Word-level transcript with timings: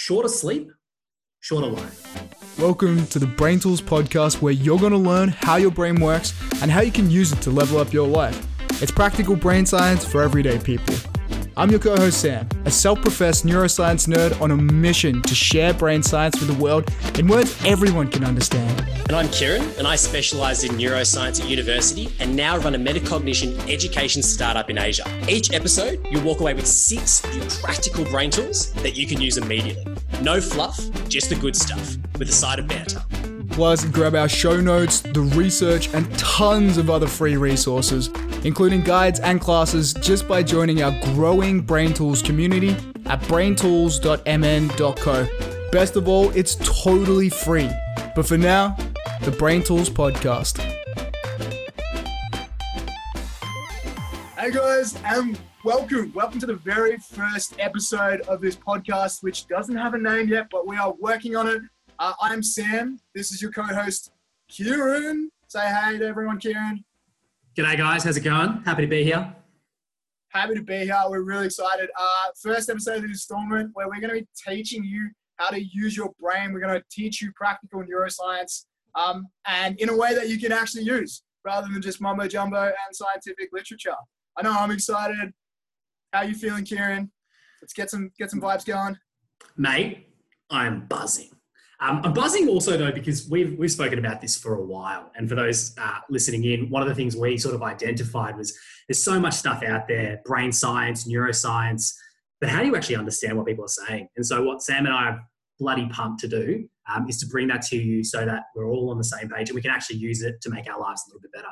Shorter 0.00 0.28
sleep, 0.28 0.70
shorter 1.40 1.66
life. 1.66 2.56
Welcome 2.56 3.04
to 3.08 3.18
the 3.18 3.26
Brain 3.26 3.58
Tools 3.58 3.82
podcast, 3.82 4.40
where 4.40 4.52
you're 4.52 4.78
going 4.78 4.92
to 4.92 4.96
learn 4.96 5.30
how 5.30 5.56
your 5.56 5.72
brain 5.72 6.00
works 6.00 6.32
and 6.62 6.70
how 6.70 6.82
you 6.82 6.92
can 6.92 7.10
use 7.10 7.32
it 7.32 7.42
to 7.42 7.50
level 7.50 7.78
up 7.78 7.92
your 7.92 8.06
life. 8.06 8.46
It's 8.80 8.92
practical 8.92 9.34
brain 9.34 9.66
science 9.66 10.04
for 10.04 10.22
everyday 10.22 10.60
people. 10.60 10.94
I'm 11.58 11.70
your 11.70 11.80
co 11.80 11.96
host 11.96 12.20
Sam, 12.20 12.48
a 12.66 12.70
self 12.70 13.02
professed 13.02 13.44
neuroscience 13.44 14.06
nerd 14.06 14.40
on 14.40 14.52
a 14.52 14.56
mission 14.56 15.20
to 15.22 15.34
share 15.34 15.74
brain 15.74 16.04
science 16.04 16.38
with 16.38 16.46
the 16.48 16.62
world 16.62 16.88
in 17.18 17.26
words 17.26 17.60
everyone 17.66 18.06
can 18.06 18.22
understand. 18.22 18.80
And 19.08 19.16
I'm 19.16 19.28
Kieran, 19.30 19.68
and 19.76 19.84
I 19.84 19.96
specialize 19.96 20.62
in 20.62 20.76
neuroscience 20.76 21.42
at 21.42 21.50
university 21.50 22.12
and 22.20 22.36
now 22.36 22.58
run 22.58 22.76
a 22.76 22.78
metacognition 22.78 23.58
education 23.68 24.22
startup 24.22 24.70
in 24.70 24.78
Asia. 24.78 25.02
Each 25.28 25.52
episode, 25.52 26.06
you'll 26.08 26.22
walk 26.22 26.38
away 26.38 26.54
with 26.54 26.64
six 26.64 27.22
practical 27.60 28.04
brain 28.04 28.30
tools 28.30 28.72
that 28.74 28.96
you 28.96 29.08
can 29.08 29.20
use 29.20 29.36
immediately. 29.36 29.96
No 30.22 30.40
fluff, 30.40 30.78
just 31.08 31.28
the 31.28 31.34
good 31.34 31.56
stuff, 31.56 31.96
with 32.20 32.28
a 32.28 32.32
side 32.32 32.60
of 32.60 32.68
banter. 32.68 33.02
Plus, 33.58 33.84
grab 33.86 34.14
our 34.14 34.28
show 34.28 34.60
notes, 34.60 35.00
the 35.00 35.20
research, 35.20 35.92
and 35.92 36.16
tons 36.16 36.78
of 36.78 36.88
other 36.88 37.08
free 37.08 37.36
resources, 37.36 38.06
including 38.44 38.82
guides 38.82 39.18
and 39.18 39.40
classes, 39.40 39.92
just 39.94 40.28
by 40.28 40.44
joining 40.44 40.80
our 40.80 40.92
growing 41.06 41.60
Brain 41.60 41.92
Tools 41.92 42.22
community 42.22 42.76
at 43.06 43.20
braintools.mn.co. 43.22 45.70
Best 45.72 45.96
of 45.96 46.06
all, 46.06 46.30
it's 46.36 46.54
totally 46.62 47.28
free. 47.28 47.68
But 48.14 48.28
for 48.28 48.38
now, 48.38 48.76
the 49.22 49.32
Brain 49.32 49.64
Tools 49.64 49.90
Podcast. 49.90 50.60
Hey 54.38 54.52
guys, 54.52 54.96
and 55.04 55.36
welcome. 55.64 56.12
Welcome 56.14 56.38
to 56.38 56.46
the 56.46 56.54
very 56.54 56.96
first 56.98 57.56
episode 57.58 58.20
of 58.20 58.40
this 58.40 58.54
podcast, 58.54 59.24
which 59.24 59.48
doesn't 59.48 59.76
have 59.76 59.94
a 59.94 59.98
name 59.98 60.28
yet, 60.28 60.46
but 60.48 60.68
we 60.68 60.76
are 60.76 60.94
working 61.00 61.34
on 61.34 61.48
it. 61.48 61.60
Uh, 62.00 62.12
I'm 62.20 62.44
Sam. 62.44 63.00
This 63.12 63.32
is 63.32 63.42
your 63.42 63.50
co-host, 63.50 64.12
Kieran. 64.48 65.30
Say 65.48 65.66
hey 65.66 65.98
to 65.98 66.06
everyone, 66.06 66.38
Kieran. 66.38 66.84
G'day, 67.56 67.76
guys. 67.76 68.04
How's 68.04 68.16
it 68.16 68.20
going? 68.20 68.62
Happy 68.64 68.82
to 68.82 68.88
be 68.88 69.02
here. 69.02 69.34
Happy 70.28 70.54
to 70.54 70.62
be 70.62 70.84
here. 70.84 71.02
We're 71.08 71.22
really 71.22 71.46
excited. 71.46 71.90
Uh, 71.98 72.30
first 72.40 72.70
episode 72.70 72.98
of 72.98 73.02
the 73.02 73.08
installment 73.08 73.70
where 73.74 73.88
we're 73.88 74.00
going 74.00 74.14
to 74.14 74.20
be 74.20 74.28
teaching 74.46 74.84
you 74.84 75.10
how 75.38 75.50
to 75.50 75.60
use 75.60 75.96
your 75.96 76.12
brain. 76.20 76.52
We're 76.52 76.60
going 76.60 76.78
to 76.78 76.84
teach 76.88 77.20
you 77.20 77.32
practical 77.34 77.82
neuroscience 77.82 78.66
um, 78.94 79.26
and 79.46 79.76
in 79.80 79.88
a 79.88 79.96
way 79.96 80.14
that 80.14 80.28
you 80.28 80.38
can 80.38 80.52
actually 80.52 80.84
use 80.84 81.24
rather 81.44 81.66
than 81.66 81.82
just 81.82 82.00
mumbo 82.00 82.28
jumbo 82.28 82.62
and 82.62 82.92
scientific 82.92 83.48
literature. 83.52 83.96
I 84.36 84.42
know 84.42 84.52
I'm 84.52 84.70
excited. 84.70 85.32
How 86.12 86.22
you 86.22 86.34
feeling, 86.34 86.64
Kieran? 86.64 87.10
Let's 87.60 87.72
get 87.72 87.90
some 87.90 88.12
get 88.16 88.30
some 88.30 88.40
vibes 88.40 88.64
going. 88.64 88.96
Mate, 89.56 90.06
I'm 90.48 90.86
buzzing. 90.86 91.30
Um, 91.80 92.00
I'm 92.02 92.12
buzzing 92.12 92.48
also 92.48 92.76
though 92.76 92.90
because 92.90 93.28
we've 93.30 93.56
we've 93.56 93.70
spoken 93.70 94.00
about 94.00 94.20
this 94.20 94.36
for 94.36 94.54
a 94.54 94.62
while, 94.62 95.12
and 95.16 95.28
for 95.28 95.36
those 95.36 95.76
uh, 95.78 95.98
listening 96.10 96.44
in, 96.44 96.70
one 96.70 96.82
of 96.82 96.88
the 96.88 96.94
things 96.94 97.16
we 97.16 97.38
sort 97.38 97.54
of 97.54 97.62
identified 97.62 98.36
was 98.36 98.56
there's 98.88 99.02
so 99.02 99.20
much 99.20 99.34
stuff 99.34 99.62
out 99.62 99.86
there, 99.86 100.20
brain 100.24 100.50
science, 100.50 101.06
neuroscience, 101.06 101.94
but 102.40 102.48
how 102.48 102.60
do 102.60 102.66
you 102.66 102.74
actually 102.74 102.96
understand 102.96 103.36
what 103.36 103.46
people 103.46 103.64
are 103.64 103.68
saying? 103.68 104.08
And 104.16 104.26
so 104.26 104.42
what 104.42 104.62
Sam 104.62 104.86
and 104.86 104.94
I 104.94 105.10
are 105.10 105.28
bloody 105.60 105.88
pumped 105.88 106.20
to 106.20 106.28
do 106.28 106.68
um, 106.92 107.08
is 107.08 107.18
to 107.18 107.26
bring 107.26 107.48
that 107.48 107.62
to 107.62 107.76
you 107.76 108.02
so 108.02 108.24
that 108.24 108.44
we're 108.56 108.68
all 108.68 108.90
on 108.90 108.98
the 108.98 109.04
same 109.04 109.28
page 109.28 109.48
and 109.48 109.54
we 109.54 109.62
can 109.62 109.70
actually 109.70 109.96
use 109.96 110.22
it 110.22 110.40
to 110.40 110.50
make 110.50 110.68
our 110.68 110.80
lives 110.80 111.02
a 111.06 111.10
little 111.10 111.20
bit 111.20 111.32
better. 111.32 111.48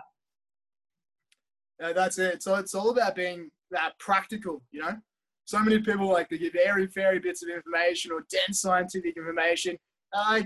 Yeah, 1.81 1.93
that's 1.93 2.19
it. 2.19 2.43
So 2.43 2.55
it's 2.55 2.75
all 2.75 2.91
about 2.91 3.15
being 3.15 3.51
that 3.71 3.99
practical, 3.99 4.63
you 4.71 4.81
know. 4.81 4.97
So 5.45 5.61
many 5.61 5.79
people 5.81 6.09
like 6.09 6.29
to 6.31 6.39
give 6.39 6.57
airy 6.57 6.89
fairy 6.89 7.21
bits 7.21 7.43
of 7.45 7.49
information 7.49 8.11
or 8.11 8.25
dense 8.31 8.61
scientific 8.61 9.17
information 9.17 9.77
uh, 10.17 10.43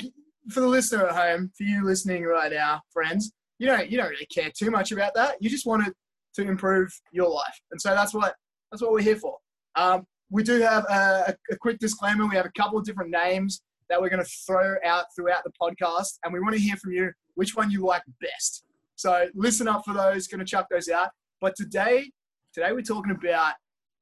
for 0.49 0.61
the 0.61 0.69
listener 0.69 1.07
at 1.07 1.15
home, 1.15 1.51
for 1.57 1.65
you 1.65 1.85
listening 1.85 2.25
right 2.25 2.53
now, 2.53 2.81
friends, 2.93 3.33
you 3.59 3.67
don't 3.67 3.91
you 3.91 3.97
don't 3.97 4.09
really 4.09 4.27
care 4.27 4.51
too 4.57 4.71
much 4.71 4.93
about 4.93 5.15
that. 5.15 5.37
You 5.41 5.49
just 5.51 5.67
want 5.67 5.87
it 5.87 5.95
to 6.35 6.43
improve 6.43 6.91
your 7.13 7.29
life, 7.29 7.61
and 7.71 7.81
so 7.81 7.91
that's 7.91 8.13
what 8.15 8.35
that's 8.71 8.83
what 8.83 8.93
we're 8.93 9.03
here 9.03 9.17
for. 9.17 9.37
Um, 9.77 10.05
we 10.31 10.43
do 10.43 10.61
have 10.61 10.85
a, 10.85 11.35
a, 11.51 11.57
quick 11.57 11.79
disclaimer. 11.79 12.27
We 12.27 12.37
have 12.37 12.47
a 12.47 12.53
couple 12.57 12.79
of 12.79 12.85
different 12.85 13.11
names 13.11 13.63
that 13.89 14.01
we're 14.01 14.09
going 14.09 14.23
to 14.23 14.31
throw 14.47 14.77
out 14.85 15.07
throughout 15.15 15.43
the 15.45 15.53
podcast, 15.61 16.19
and 16.25 16.33
we 16.33 16.41
want 16.41 16.55
to 16.55 16.61
hear 16.61 16.77
from 16.77 16.93
you 16.93 17.11
which 17.35 17.57
one 17.57 17.71
you 17.71 17.85
like 17.85 18.03
best. 18.21 18.65
So 18.97 19.27
listen 19.35 19.67
up 19.69 19.83
for 19.85 19.95
those. 19.95 20.29
Going 20.29 20.41
to 20.41 20.45
chuck 20.45 20.67
those 20.71 20.89
out. 20.89 21.11
But 21.41 21.57
today, 21.57 22.11
today 22.55 22.73
we're 22.73 22.83
talking 22.83 23.13
about 23.13 23.55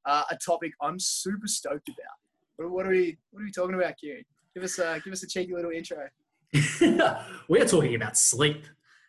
uh, 0.07 0.25
a 0.31 0.37
topic 0.37 0.73
I'm 0.83 0.99
super 0.99 1.47
stoked 1.47 1.89
about. 1.89 2.17
What, 2.57 2.71
what, 2.71 2.87
are 2.87 2.91
we 2.91 3.17
What 3.31 3.43
are 3.43 3.45
we 3.45 3.53
talking 3.53 3.75
about, 3.75 3.95
Kieran? 3.99 4.25
Give 4.55 4.65
us 4.65 4.79
a 4.79 5.01
give 5.05 5.13
us 5.13 5.23
a 5.23 5.27
cheeky 5.27 5.53
little 5.55 5.71
intro. 5.71 6.09
we 7.49 7.61
are 7.61 7.67
talking 7.67 7.95
about 7.95 8.17
sleep, 8.17 8.65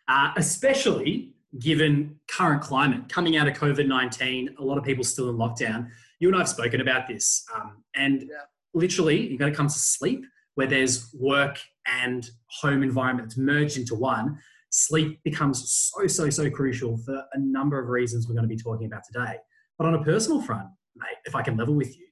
uh, 0.08 0.32
especially 0.36 1.32
given 1.58 2.16
current 2.28 2.62
climate 2.62 3.08
coming 3.08 3.36
out 3.36 3.48
of 3.48 3.54
COVID 3.54 3.86
nineteen. 3.86 4.54
A 4.58 4.64
lot 4.64 4.78
of 4.78 4.84
people 4.84 5.04
still 5.04 5.30
in 5.30 5.36
lockdown. 5.36 5.88
You 6.18 6.28
and 6.28 6.36
I 6.36 6.40
have 6.40 6.48
spoken 6.48 6.80
about 6.80 7.08
this, 7.08 7.44
um, 7.54 7.82
and 7.96 8.22
yeah. 8.22 8.42
literally, 8.74 9.28
you're 9.28 9.38
going 9.38 9.50
to 9.50 9.56
come 9.56 9.68
to 9.68 9.72
sleep 9.72 10.24
where 10.54 10.66
there's 10.66 11.14
work 11.14 11.58
and 11.86 12.28
home 12.60 12.82
environment 12.82 13.28
that's 13.28 13.38
merged 13.38 13.78
into 13.78 13.94
one. 13.94 14.38
Sleep 14.70 15.20
becomes 15.24 15.72
so 15.72 16.06
so 16.06 16.30
so 16.30 16.50
crucial 16.50 16.98
for 16.98 17.24
a 17.32 17.38
number 17.38 17.80
of 17.80 17.88
reasons 17.88 18.28
we're 18.28 18.34
going 18.34 18.48
to 18.48 18.54
be 18.54 18.62
talking 18.62 18.86
about 18.86 19.02
today. 19.10 19.36
But 19.78 19.86
on 19.86 19.94
a 19.94 20.04
personal 20.04 20.42
front, 20.42 20.68
mate, 20.94 21.16
if 21.24 21.34
I 21.34 21.42
can 21.42 21.56
level 21.56 21.74
with 21.74 21.98
you, 21.98 22.06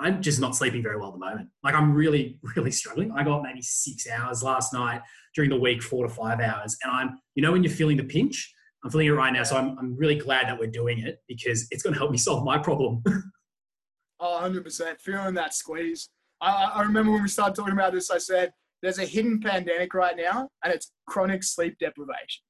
I'm 0.00 0.22
just 0.22 0.40
not 0.40 0.56
sleeping 0.56 0.82
very 0.82 0.96
well 0.96 1.08
at 1.08 1.14
the 1.14 1.18
moment. 1.18 1.48
Like 1.62 1.74
I'm 1.74 1.92
really, 1.92 2.38
really 2.56 2.70
struggling. 2.70 3.12
I 3.12 3.22
got 3.22 3.42
maybe 3.42 3.62
six 3.62 4.08
hours 4.08 4.42
last 4.42 4.72
night 4.72 5.02
during 5.34 5.50
the 5.50 5.58
week, 5.58 5.82
four 5.82 6.06
to 6.06 6.12
five 6.12 6.40
hours. 6.40 6.76
And 6.82 6.92
I'm, 6.92 7.18
you 7.34 7.42
know, 7.42 7.52
when 7.52 7.62
you're 7.62 7.72
feeling 7.72 7.96
the 7.96 8.04
pinch, 8.04 8.52
I'm 8.82 8.90
feeling 8.90 9.08
it 9.08 9.10
right 9.10 9.32
now. 9.32 9.42
So 9.42 9.56
I'm, 9.56 9.78
I'm 9.78 9.96
really 9.96 10.16
glad 10.16 10.46
that 10.46 10.58
we're 10.58 10.70
doing 10.70 11.00
it 11.00 11.18
because 11.28 11.66
it's 11.70 11.82
going 11.82 11.92
to 11.92 11.98
help 11.98 12.10
me 12.10 12.18
solve 12.28 12.44
my 12.44 12.58
problem. 12.58 13.02
oh, 14.20 14.40
100%. 14.42 15.00
Feeling 15.00 15.34
that 15.34 15.54
squeeze. 15.54 16.08
I, 16.40 16.70
I 16.74 16.82
remember 16.82 17.12
when 17.12 17.22
we 17.22 17.28
started 17.28 17.54
talking 17.54 17.74
about 17.74 17.92
this, 17.92 18.10
I 18.10 18.18
said, 18.18 18.52
there's 18.82 18.98
a 18.98 19.04
hidden 19.04 19.40
pandemic 19.40 19.92
right 19.92 20.16
now 20.16 20.48
and 20.64 20.72
it's 20.72 20.90
chronic 21.06 21.42
sleep 21.42 21.76
deprivation. 21.78 22.42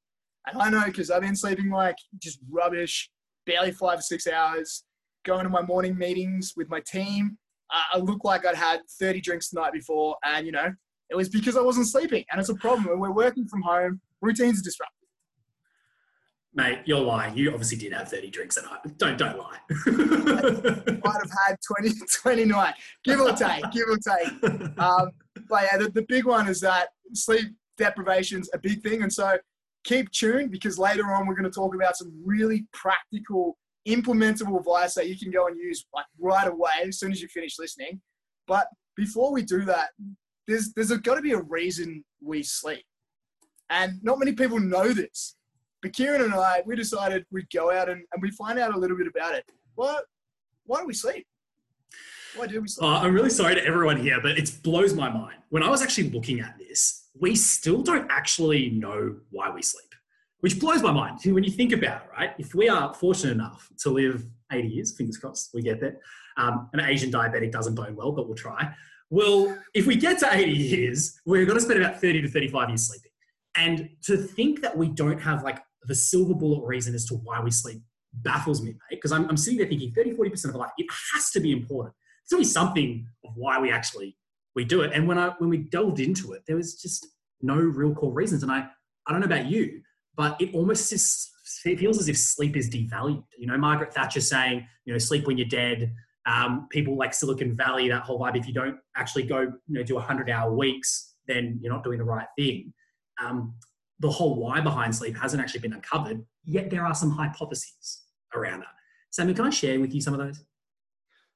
And 0.47 0.63
I 0.63 0.71
know 0.71 0.85
because 0.87 1.11
I've 1.11 1.23
been 1.23 1.35
sleeping 1.35 1.71
like 1.71 1.97
just 2.23 2.39
rubbish, 2.49 3.11
barely 3.47 3.73
five 3.73 3.99
or 3.99 4.03
six 4.03 4.29
hours 4.29 4.85
going 5.25 5.45
to 5.45 5.51
my 5.51 5.63
morning 5.63 5.97
meetings 5.97 6.55
with 6.57 6.69
my 6.69 6.81
team. 6.81 7.37
Uh, 7.73 7.83
I 7.95 7.99
looked 7.99 8.25
like 8.25 8.47
I'd 8.47 8.57
had 8.57 8.81
30 8.99 9.21
drinks 9.21 9.51
the 9.51 9.61
night 9.61 9.73
before, 9.73 10.17
and 10.25 10.47
you 10.47 10.53
know, 10.53 10.73
it 11.11 11.17
was 11.17 11.29
because 11.29 11.57
I 11.57 11.61
wasn't 11.61 11.87
sleeping. 11.87 12.25
And 12.31 12.41
it's 12.41 12.49
a 12.49 12.55
problem 12.55 12.89
when 12.89 12.99
we're 12.99 13.13
working 13.13 13.47
from 13.47 13.63
home, 13.63 14.01
routines 14.21 14.61
are 14.61 14.65
disrupted. 14.65 14.97
Mate, 16.53 16.81
you're 16.85 17.01
lying. 17.01 17.37
You 17.37 17.53
obviously 17.53 17.79
did 17.79 17.93
have 17.93 18.09
30 18.09 18.29
drinks 18.31 18.57
at 18.59 18.65
night. 18.65 18.99
Don't 18.99 19.17
don't 19.17 19.39
lie. 19.39 19.59
I 19.71 19.91
might 21.05 21.21
have 21.23 21.31
had 21.47 21.57
20, 21.81 21.95
29, 22.23 22.75
give 23.05 23.21
or 23.21 23.33
take, 23.33 23.63
give 23.73 23.85
or 23.89 23.99
take. 23.99 24.71
Um, 24.79 25.11
but 25.49 25.65
yeah, 25.71 25.79
the, 25.79 25.91
the 25.91 26.05
big 26.09 26.25
one 26.25 26.49
is 26.49 26.61
that 26.61 26.89
sleep 27.13 27.53
deprivation's 27.79 28.51
a 28.53 28.59
big 28.59 28.83
thing. 28.83 29.03
And 29.03 29.13
so 29.13 29.39
keep 29.85 30.11
tuned 30.11 30.51
because 30.51 30.79
later 30.79 31.13
on 31.13 31.27
we're 31.27 31.35
going 31.35 31.51
to 31.51 31.55
talk 31.55 31.75
about 31.75 31.97
some 31.97 32.13
really 32.25 32.67
practical 32.73 33.57
implementable 33.89 34.59
advice 34.59 34.95
that 34.95 35.09
you 35.09 35.19
can 35.19 35.31
go 35.31 35.47
and 35.47 35.59
use 35.59 35.87
like 35.95 36.07
right 36.19 36.49
away 36.49 36.71
as 36.87 36.99
soon 36.99 37.13
as 37.13 37.23
you 37.23 37.29
finish 37.29 37.59
listening. 37.59 38.01
But 38.47 38.67
before 38.97 39.33
we 39.33 39.43
do 39.43 39.65
that, 39.65 39.91
there's 40.47 40.73
there's 40.75 40.91
got 40.99 41.15
to 41.15 41.23
be 41.23 41.33
a 41.33 41.41
reason 41.41 42.05
we 42.23 42.43
sleep, 42.43 42.85
and 43.71 44.03
not 44.03 44.19
many 44.19 44.33
people 44.33 44.59
know 44.59 44.93
this. 44.93 45.37
But 45.83 45.95
Kieran 45.95 46.23
and 46.23 46.35
I, 46.35 46.63
we 46.67 46.77
decided 46.77 47.25
we'd 47.31 47.51
go 47.55 47.71
out 47.73 47.89
and, 47.89 48.03
and 48.13 48.21
we 48.21 48.31
find 48.33 48.59
out 48.59 48.75
a 48.75 48.79
little 48.79 48.99
bit 48.99 49.07
about 49.07 49.35
it. 49.35 49.45
What? 49.77 50.05
Why 50.67 50.81
do 50.81 50.87
we 50.87 50.95
sleep? 50.95 51.27
Why 52.37 52.47
do 52.47 52.61
we 52.61 52.69
sleep? 52.69 52.89
Uh, 52.89 52.99
I'm 52.99 53.15
really 53.15 53.31
sorry 53.31 53.55
to 53.55 53.65
everyone 53.65 53.97
here, 53.97 54.19
but 54.23 54.39
it 54.39 54.51
blows 54.63 54.93
my 54.95 55.09
mind. 55.09 55.39
When 55.49 55.63
I 55.63 55.71
was 55.71 55.83
actually 55.83 56.11
looking 56.11 56.41
at 56.41 56.59
this, 56.59 57.09
we 57.19 57.35
still 57.35 57.83
don't 57.83 58.11
actually 58.11 58.71
know 58.71 59.17
why 59.31 59.51
we 59.51 59.63
sleep 59.63 59.90
which 60.41 60.59
blows 60.59 60.83
my 60.83 60.93
mind. 60.93 61.21
When 61.25 61.45
you 61.45 61.51
think 61.51 61.73
about 61.73 62.03
it, 62.03 62.09
right? 62.17 62.31
If 62.39 62.55
we 62.55 62.69
are 62.69 62.93
fortunate 62.95 63.33
enough 63.33 63.69
to 63.81 63.91
live 63.91 64.27
80 64.53 64.69
years, 64.69 64.97
fingers 64.97 65.19
crossed, 65.19 65.51
we 65.55 65.63
get 65.63 65.81
there. 65.81 65.99
Um, 66.37 66.69
an 66.73 66.81
Asian 66.81 67.11
diabetic 67.11 67.53
doesn't 67.53 67.75
bone 67.75 67.97
well, 67.97 68.13
but 68.13 68.27
we'll 68.27 68.37
try. 68.37 68.75
Well, 69.11 69.59
if 69.75 69.87
we 69.87 69.97
get 69.97 70.19
to 70.21 70.29
80 70.33 70.51
years, 70.51 71.21
we're 71.27 71.45
going 71.45 71.59
to 71.59 71.65
spend 71.65 71.83
about 71.83 72.01
30 72.01 72.23
to 72.23 72.29
35 72.29 72.69
years 72.69 72.87
sleeping. 72.87 73.11
And 73.57 73.91
to 74.05 74.17
think 74.17 74.63
that 74.63 74.77
we 74.77 74.89
don't 74.89 75.21
have 75.21 75.43
like 75.43 75.61
the 75.85 75.95
silver 75.95 76.35
bullet 76.35 76.65
reason 76.65 76.95
as 76.95 77.05
to 77.07 77.15
why 77.15 77.41
we 77.41 77.51
sleep 77.51 77.83
baffles 78.13 78.63
me, 78.63 78.71
mate. 78.71 78.79
Because 78.91 79.13
I'm, 79.13 79.29
I'm 79.29 79.37
sitting 79.37 79.59
there 79.59 79.69
thinking 79.69 79.93
30, 79.93 80.13
40% 80.13 80.45
of 80.47 80.53
the 80.53 80.59
life, 80.59 80.71
it 80.79 80.87
has 81.13 81.31
to 81.31 81.41
be 81.41 81.53
important. 81.53 81.95
There's 82.29 82.39
only 82.39 82.49
something 82.49 83.07
of 83.25 83.33
why 83.35 83.59
we 83.59 83.73
actually 83.73 84.17
we 84.55 84.65
do 84.65 84.83
it. 84.83 84.93
And 84.93 85.07
when 85.07 85.19
I 85.19 85.31
when 85.39 85.51
we 85.51 85.59
delved 85.59 86.01
into 86.01 86.33
it, 86.33 86.43
there 86.47 86.57
was 86.57 86.81
just 86.81 87.07
no 87.41 87.57
real 87.57 87.95
core 87.95 88.13
reasons. 88.13 88.43
And 88.43 88.51
I 88.51 88.69
I 89.07 89.13
don't 89.13 89.21
know 89.21 89.27
about 89.27 89.47
you, 89.47 89.81
but 90.21 90.39
it 90.39 90.53
almost 90.53 90.93
is, 90.93 91.31
it 91.65 91.79
feels 91.79 91.99
as 91.99 92.07
if 92.11 92.19
sleep 92.19 92.55
is 92.55 92.69
devalued. 92.69 93.25
You 93.39 93.47
know, 93.47 93.57
Margaret 93.57 93.95
Thatcher 93.95 94.21
saying, 94.21 94.67
you 94.85 94.93
know, 94.93 94.99
sleep 94.99 95.27
when 95.27 95.39
you're 95.39 95.49
dead. 95.49 95.95
Um, 96.27 96.67
people 96.69 96.95
like 96.95 97.15
Silicon 97.15 97.57
Valley, 97.57 97.89
that 97.89 98.03
whole 98.03 98.21
vibe. 98.21 98.37
If 98.37 98.47
you 98.47 98.53
don't 98.53 98.77
actually 98.95 99.23
go, 99.23 99.41
you 99.41 99.55
know, 99.69 99.83
do 99.83 99.95
100-hour 99.95 100.55
weeks, 100.55 101.15
then 101.27 101.59
you're 101.63 101.73
not 101.73 101.85
doing 101.85 101.97
the 101.97 102.05
right 102.05 102.27
thing. 102.39 102.75
Um, 103.25 103.55
the 104.01 104.11
whole 104.11 104.37
why 104.37 104.61
behind 104.61 104.95
sleep 104.95 105.17
hasn't 105.17 105.43
actually 105.43 105.61
been 105.61 105.73
uncovered. 105.73 106.23
Yet 106.45 106.69
there 106.69 106.85
are 106.85 106.95
some 106.95 107.13
hypotheses 107.13 108.03
around 108.35 108.61
that. 108.61 108.75
Sammy, 109.09 109.33
can 109.33 109.47
I 109.47 109.51
share 109.51 109.81
with 109.81 109.95
you 109.95 110.03
some 110.03 110.13
of 110.13 110.21
those? 110.21 110.45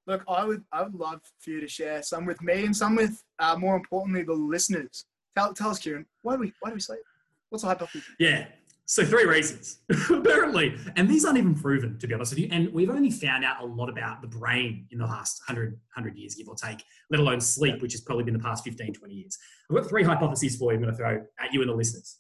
Look, 0.06 0.24
I 0.28 0.44
would 0.44 0.62
I 0.70 0.82
would 0.82 0.94
love 0.94 1.22
for 1.40 1.48
you 1.48 1.62
to 1.62 1.68
share 1.68 2.02
some 2.02 2.26
with 2.26 2.42
me 2.42 2.66
and 2.66 2.76
some 2.76 2.96
with 2.96 3.24
uh, 3.38 3.56
more 3.56 3.76
importantly 3.76 4.24
the 4.24 4.34
listeners. 4.34 5.06
Tell, 5.34 5.54
tell 5.54 5.70
us, 5.70 5.78
Kieran, 5.78 6.04
why 6.20 6.34
do 6.34 6.40
we 6.40 6.52
why 6.60 6.68
do 6.68 6.74
we 6.74 6.80
sleep? 6.80 7.00
What's 7.48 7.62
the 7.62 7.68
hypothesis? 7.68 8.04
Yeah. 8.18 8.46
So 8.86 9.04
three 9.04 9.24
reasons, 9.24 9.78
apparently, 10.10 10.76
and 10.96 11.08
these 11.08 11.24
aren't 11.24 11.38
even 11.38 11.54
proven, 11.54 11.98
to 11.98 12.06
be 12.06 12.12
honest 12.12 12.32
with 12.32 12.40
you. 12.40 12.48
And 12.50 12.70
we've 12.72 12.90
only 12.90 13.10
found 13.10 13.42
out 13.42 13.62
a 13.62 13.64
lot 13.64 13.88
about 13.88 14.20
the 14.20 14.28
brain 14.28 14.86
in 14.90 14.98
the 14.98 15.06
last 15.06 15.40
100, 15.46 15.72
100 15.72 16.18
years, 16.18 16.34
give 16.34 16.48
or 16.48 16.54
take, 16.54 16.84
let 17.10 17.18
alone 17.18 17.40
sleep, 17.40 17.80
which 17.80 17.92
has 17.92 18.02
probably 18.02 18.24
been 18.24 18.34
the 18.34 18.40
past 18.40 18.62
15, 18.62 18.92
20 18.92 19.14
years. 19.14 19.38
I've 19.70 19.76
got 19.76 19.88
three 19.88 20.02
hypotheses 20.02 20.56
for 20.56 20.72
you 20.72 20.76
I'm 20.76 20.82
going 20.82 20.92
to 20.92 20.96
throw 20.98 21.24
at 21.40 21.52
you 21.52 21.62
and 21.62 21.70
the 21.70 21.74
listeners. 21.74 22.18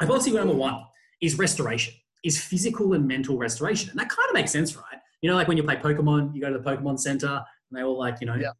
Hypothesis 0.00 0.34
number 0.34 0.54
one 0.54 0.82
is 1.22 1.38
restoration, 1.38 1.94
is 2.22 2.38
physical 2.38 2.92
and 2.92 3.08
mental 3.08 3.38
restoration. 3.38 3.88
And 3.88 3.98
that 3.98 4.10
kind 4.10 4.28
of 4.28 4.34
makes 4.34 4.50
sense, 4.50 4.76
right? 4.76 4.98
You 5.22 5.30
know, 5.30 5.36
like 5.36 5.48
when 5.48 5.56
you 5.56 5.62
play 5.62 5.76
Pokemon, 5.76 6.34
you 6.34 6.42
go 6.42 6.52
to 6.52 6.58
the 6.58 6.64
Pokemon 6.64 7.00
Center, 7.00 7.28
and 7.28 7.78
they 7.78 7.82
all 7.82 7.98
like, 7.98 8.20
you 8.20 8.26
know, 8.26 8.34
yeah 8.34 8.50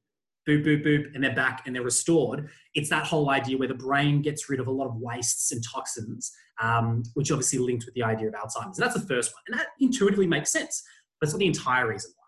boop, 0.48 0.64
boop, 0.64 0.84
boop, 0.84 1.14
and 1.14 1.22
they're 1.22 1.34
back 1.34 1.62
and 1.66 1.74
they're 1.74 1.82
restored. 1.82 2.48
It's 2.74 2.90
that 2.90 3.04
whole 3.04 3.30
idea 3.30 3.56
where 3.58 3.68
the 3.68 3.74
brain 3.74 4.22
gets 4.22 4.48
rid 4.48 4.60
of 4.60 4.66
a 4.66 4.70
lot 4.70 4.86
of 4.86 4.96
wastes 4.96 5.52
and 5.52 5.62
toxins, 5.64 6.32
um, 6.60 7.02
which 7.14 7.30
obviously 7.30 7.58
linked 7.58 7.84
with 7.86 7.94
the 7.94 8.02
idea 8.02 8.28
of 8.28 8.34
Alzheimer's. 8.34 8.78
And 8.78 8.84
that's 8.84 8.94
the 8.94 9.06
first 9.06 9.32
one. 9.32 9.42
And 9.48 9.58
that 9.58 9.68
intuitively 9.80 10.26
makes 10.26 10.52
sense, 10.52 10.82
but 11.20 11.26
it's 11.26 11.34
not 11.34 11.38
the 11.38 11.46
entire 11.46 11.88
reason 11.88 12.12
why. 12.16 12.24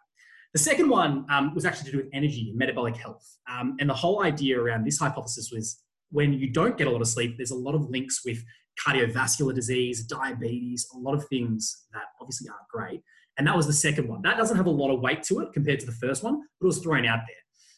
The 0.52 0.60
second 0.60 0.88
one 0.88 1.26
um, 1.28 1.54
was 1.54 1.64
actually 1.66 1.86
to 1.86 1.90
do 1.92 1.96
with 1.98 2.10
energy 2.14 2.48
and 2.48 2.58
metabolic 2.58 2.96
health. 2.96 3.26
Um, 3.50 3.76
and 3.78 3.90
the 3.90 3.94
whole 3.94 4.22
idea 4.22 4.58
around 4.58 4.84
this 4.84 4.98
hypothesis 4.98 5.50
was 5.52 5.82
when 6.10 6.32
you 6.32 6.50
don't 6.50 6.78
get 6.78 6.86
a 6.86 6.90
lot 6.90 7.02
of 7.02 7.08
sleep, 7.08 7.36
there's 7.36 7.50
a 7.50 7.56
lot 7.56 7.74
of 7.74 7.90
links 7.90 8.22
with 8.24 8.42
cardiovascular 8.86 9.54
disease, 9.54 10.04
diabetes, 10.04 10.86
a 10.94 10.98
lot 10.98 11.14
of 11.14 11.26
things 11.28 11.84
that 11.92 12.04
obviously 12.20 12.48
aren't 12.48 12.68
great. 12.68 13.02
And 13.38 13.46
that 13.46 13.56
was 13.56 13.66
the 13.66 13.72
second 13.72 14.08
one. 14.08 14.22
That 14.22 14.36
doesn't 14.36 14.56
have 14.56 14.66
a 14.66 14.70
lot 14.70 14.90
of 14.90 15.00
weight 15.00 15.22
to 15.24 15.40
it 15.40 15.52
compared 15.52 15.80
to 15.80 15.86
the 15.86 15.92
first 15.92 16.22
one, 16.22 16.40
but 16.58 16.66
it 16.66 16.68
was 16.68 16.78
thrown 16.78 17.06
out 17.06 17.20
there. 17.26 17.36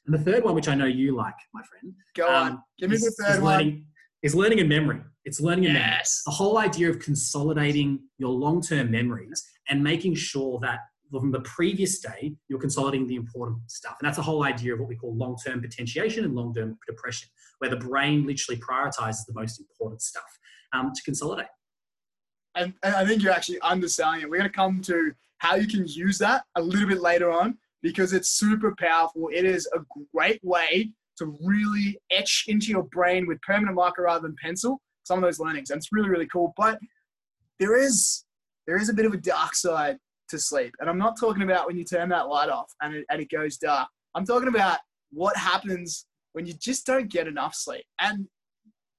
And 0.08 0.18
the 0.18 0.24
third 0.24 0.42
one, 0.42 0.54
which 0.54 0.68
I 0.68 0.74
know 0.74 0.86
you 0.86 1.14
like, 1.14 1.34
my 1.52 1.60
friend. 1.64 1.94
Go 2.16 2.26
um, 2.26 2.34
on. 2.34 2.62
Give 2.78 2.88
me 2.88 2.96
is, 2.96 3.02
the 3.02 3.22
third 3.22 3.36
is 3.36 3.42
learning, 3.42 3.70
one. 3.72 3.84
Is 4.22 4.34
learning 4.34 4.60
and 4.60 4.68
memory. 4.68 5.00
It's 5.26 5.38
learning 5.38 5.66
and 5.66 5.74
yes. 5.74 5.84
memory. 5.84 5.98
The 6.24 6.30
whole 6.42 6.58
idea 6.58 6.88
of 6.88 6.98
consolidating 6.98 8.00
your 8.16 8.30
long 8.30 8.62
term 8.62 8.90
memories 8.90 9.44
and 9.68 9.84
making 9.84 10.14
sure 10.14 10.58
that 10.62 10.80
from 11.10 11.30
the 11.30 11.40
previous 11.40 12.00
day, 12.00 12.34
you're 12.48 12.58
consolidating 12.58 13.06
the 13.06 13.16
important 13.16 13.58
stuff. 13.70 13.96
And 14.00 14.06
that's 14.06 14.16
the 14.16 14.22
whole 14.22 14.44
idea 14.44 14.72
of 14.72 14.80
what 14.80 14.88
we 14.88 14.96
call 14.96 15.14
long 15.14 15.36
term 15.44 15.60
potentiation 15.60 16.24
and 16.24 16.34
long 16.34 16.54
term 16.54 16.78
depression, 16.86 17.28
where 17.58 17.68
the 17.68 17.76
brain 17.76 18.26
literally 18.26 18.58
prioritizes 18.58 19.26
the 19.26 19.34
most 19.34 19.60
important 19.60 20.00
stuff 20.00 20.38
um, 20.72 20.90
to 20.94 21.02
consolidate. 21.02 21.48
And, 22.54 22.72
and 22.82 22.94
I 22.94 23.04
think 23.04 23.22
you're 23.22 23.32
actually 23.32 23.60
underselling 23.60 24.22
it. 24.22 24.30
We're 24.30 24.38
going 24.38 24.50
to 24.50 24.56
come 24.56 24.80
to 24.82 25.12
how 25.36 25.56
you 25.56 25.68
can 25.68 25.86
use 25.86 26.16
that 26.18 26.44
a 26.54 26.62
little 26.62 26.88
bit 26.88 27.02
later 27.02 27.30
on 27.30 27.58
because 27.82 28.12
it's 28.12 28.30
super 28.30 28.74
powerful. 28.78 29.28
It 29.32 29.44
is 29.44 29.68
a 29.74 29.80
great 30.14 30.40
way 30.42 30.92
to 31.18 31.36
really 31.42 31.98
etch 32.10 32.44
into 32.48 32.66
your 32.66 32.84
brain 32.84 33.26
with 33.26 33.40
permanent 33.42 33.74
marker 33.74 34.02
rather 34.02 34.22
than 34.22 34.36
pencil 34.42 34.80
some 35.04 35.18
of 35.18 35.22
those 35.22 35.40
learnings. 35.40 35.70
And 35.70 35.78
it's 35.78 35.88
really, 35.90 36.08
really 36.08 36.26
cool. 36.26 36.52
But 36.56 36.78
there 37.58 37.76
is 37.76 38.24
there 38.66 38.76
is 38.76 38.90
a 38.90 38.94
bit 38.94 39.06
of 39.06 39.14
a 39.14 39.18
dark 39.18 39.54
side 39.54 39.96
to 40.28 40.38
sleep. 40.38 40.74
And 40.78 40.90
I'm 40.90 40.98
not 40.98 41.18
talking 41.18 41.42
about 41.42 41.66
when 41.66 41.76
you 41.78 41.84
turn 41.84 42.10
that 42.10 42.28
light 42.28 42.50
off 42.50 42.70
and 42.82 42.94
it, 42.94 43.06
and 43.10 43.20
it 43.20 43.30
goes 43.30 43.56
dark. 43.56 43.88
I'm 44.14 44.26
talking 44.26 44.48
about 44.48 44.78
what 45.10 45.36
happens 45.36 46.06
when 46.32 46.44
you 46.44 46.52
just 46.52 46.84
don't 46.84 47.08
get 47.08 47.26
enough 47.26 47.54
sleep. 47.54 47.84
And 48.00 48.26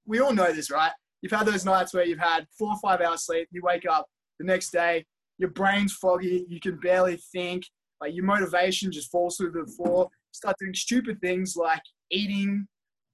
we 0.08 0.20
all 0.20 0.34
know 0.34 0.52
this, 0.52 0.72
right? 0.72 0.92
You've 1.22 1.32
had 1.32 1.46
those 1.46 1.66
nights 1.66 1.94
where 1.94 2.04
you've 2.04 2.18
had 2.18 2.48
four 2.58 2.72
or 2.72 2.80
five 2.82 3.00
hours 3.00 3.26
sleep, 3.26 3.48
you 3.52 3.62
wake 3.64 3.86
up 3.88 4.08
the 4.40 4.46
next 4.46 4.72
day, 4.72 5.06
your 5.38 5.50
brain's 5.52 5.94
foggy, 5.94 6.46
you 6.50 6.60
can 6.60 6.78
barely 6.78 7.18
think, 7.32 7.64
like 8.02 8.14
your 8.14 8.26
motivation 8.26 8.92
just 8.92 9.12
falls 9.12 9.38
through 9.38 9.52
the 9.52 9.72
floor. 9.72 10.10
Start 10.32 10.56
doing 10.60 10.74
stupid 10.74 11.20
things 11.22 11.56
like 11.56 11.82
eating 12.12 12.68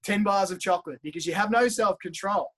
10 0.04 0.24
bars 0.24 0.52
of 0.52 0.60
chocolate 0.60 1.00
because 1.04 1.26
you 1.26 1.34
have 1.34 1.50
no 1.50 1.68
self 1.68 1.98
control. 2.00 2.52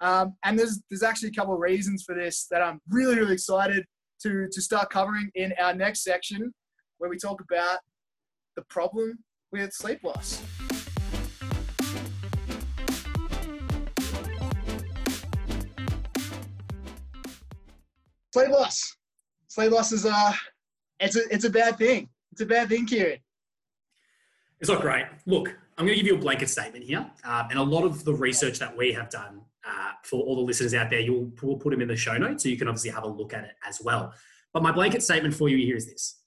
Um, 0.00 0.34
and 0.44 0.58
there's, 0.58 0.80
there's 0.90 1.02
actually 1.02 1.30
a 1.30 1.32
couple 1.32 1.54
of 1.54 1.60
reasons 1.60 2.04
for 2.04 2.14
this 2.14 2.46
that 2.50 2.62
I'm 2.62 2.80
really, 2.88 3.16
really 3.16 3.34
excited 3.34 3.84
to, 4.22 4.48
to 4.50 4.60
start 4.60 4.90
covering 4.90 5.30
in 5.34 5.52
our 5.60 5.74
next 5.74 6.04
section 6.04 6.52
where 6.98 7.10
we 7.10 7.18
talk 7.18 7.40
about 7.40 7.78
the 8.56 8.62
problem 8.62 9.18
with 9.52 9.72
sleep 9.72 10.02
loss. 10.02 10.42
Sleep 18.32 18.50
loss. 18.50 18.96
Sleep 19.48 19.72
loss 19.72 19.92
is 19.92 20.06
uh, 20.06 20.32
it's 21.00 21.16
a, 21.16 21.20
it's 21.30 21.44
a 21.44 21.50
bad 21.50 21.78
thing. 21.78 22.08
It's 22.32 22.40
a 22.40 22.46
bad 22.46 22.68
thing, 22.68 22.86
Kieran. 22.86 23.18
It's 24.60 24.70
not 24.70 24.80
great. 24.80 25.06
Look, 25.26 25.56
I'm 25.76 25.86
going 25.86 25.96
to 25.96 26.02
give 26.02 26.06
you 26.06 26.18
a 26.18 26.20
blanket 26.20 26.48
statement 26.48 26.84
here. 26.84 27.08
Uh, 27.24 27.44
and 27.50 27.58
a 27.58 27.62
lot 27.62 27.84
of 27.84 28.04
the 28.04 28.12
research 28.12 28.58
that 28.58 28.76
we 28.76 28.92
have 28.92 29.08
done 29.10 29.40
uh, 29.66 29.92
for 30.02 30.20
all 30.20 30.36
the 30.36 30.42
listeners 30.42 30.74
out 30.74 30.90
there, 30.90 31.00
you'll, 31.00 31.30
we'll 31.42 31.56
put 31.56 31.70
them 31.70 31.80
in 31.80 31.88
the 31.88 31.96
show 31.96 32.16
notes 32.16 32.42
so 32.42 32.48
you 32.48 32.56
can 32.56 32.68
obviously 32.68 32.90
have 32.90 33.04
a 33.04 33.08
look 33.08 33.32
at 33.32 33.44
it 33.44 33.52
as 33.66 33.80
well. 33.82 34.12
But 34.52 34.62
my 34.62 34.72
blanket 34.72 35.02
statement 35.02 35.34
for 35.34 35.48
you 35.48 35.56
here 35.58 35.76
is 35.76 35.86
this 35.86 36.20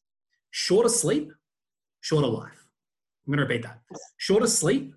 shorter 0.51 0.89
sleep, 0.89 1.31
shorter 1.99 2.27
life. 2.27 2.65
I'm 3.27 3.33
going 3.33 3.45
to 3.45 3.53
repeat 3.53 3.63
that. 3.63 3.81
Shorter 4.17 4.47
sleep, 4.47 4.93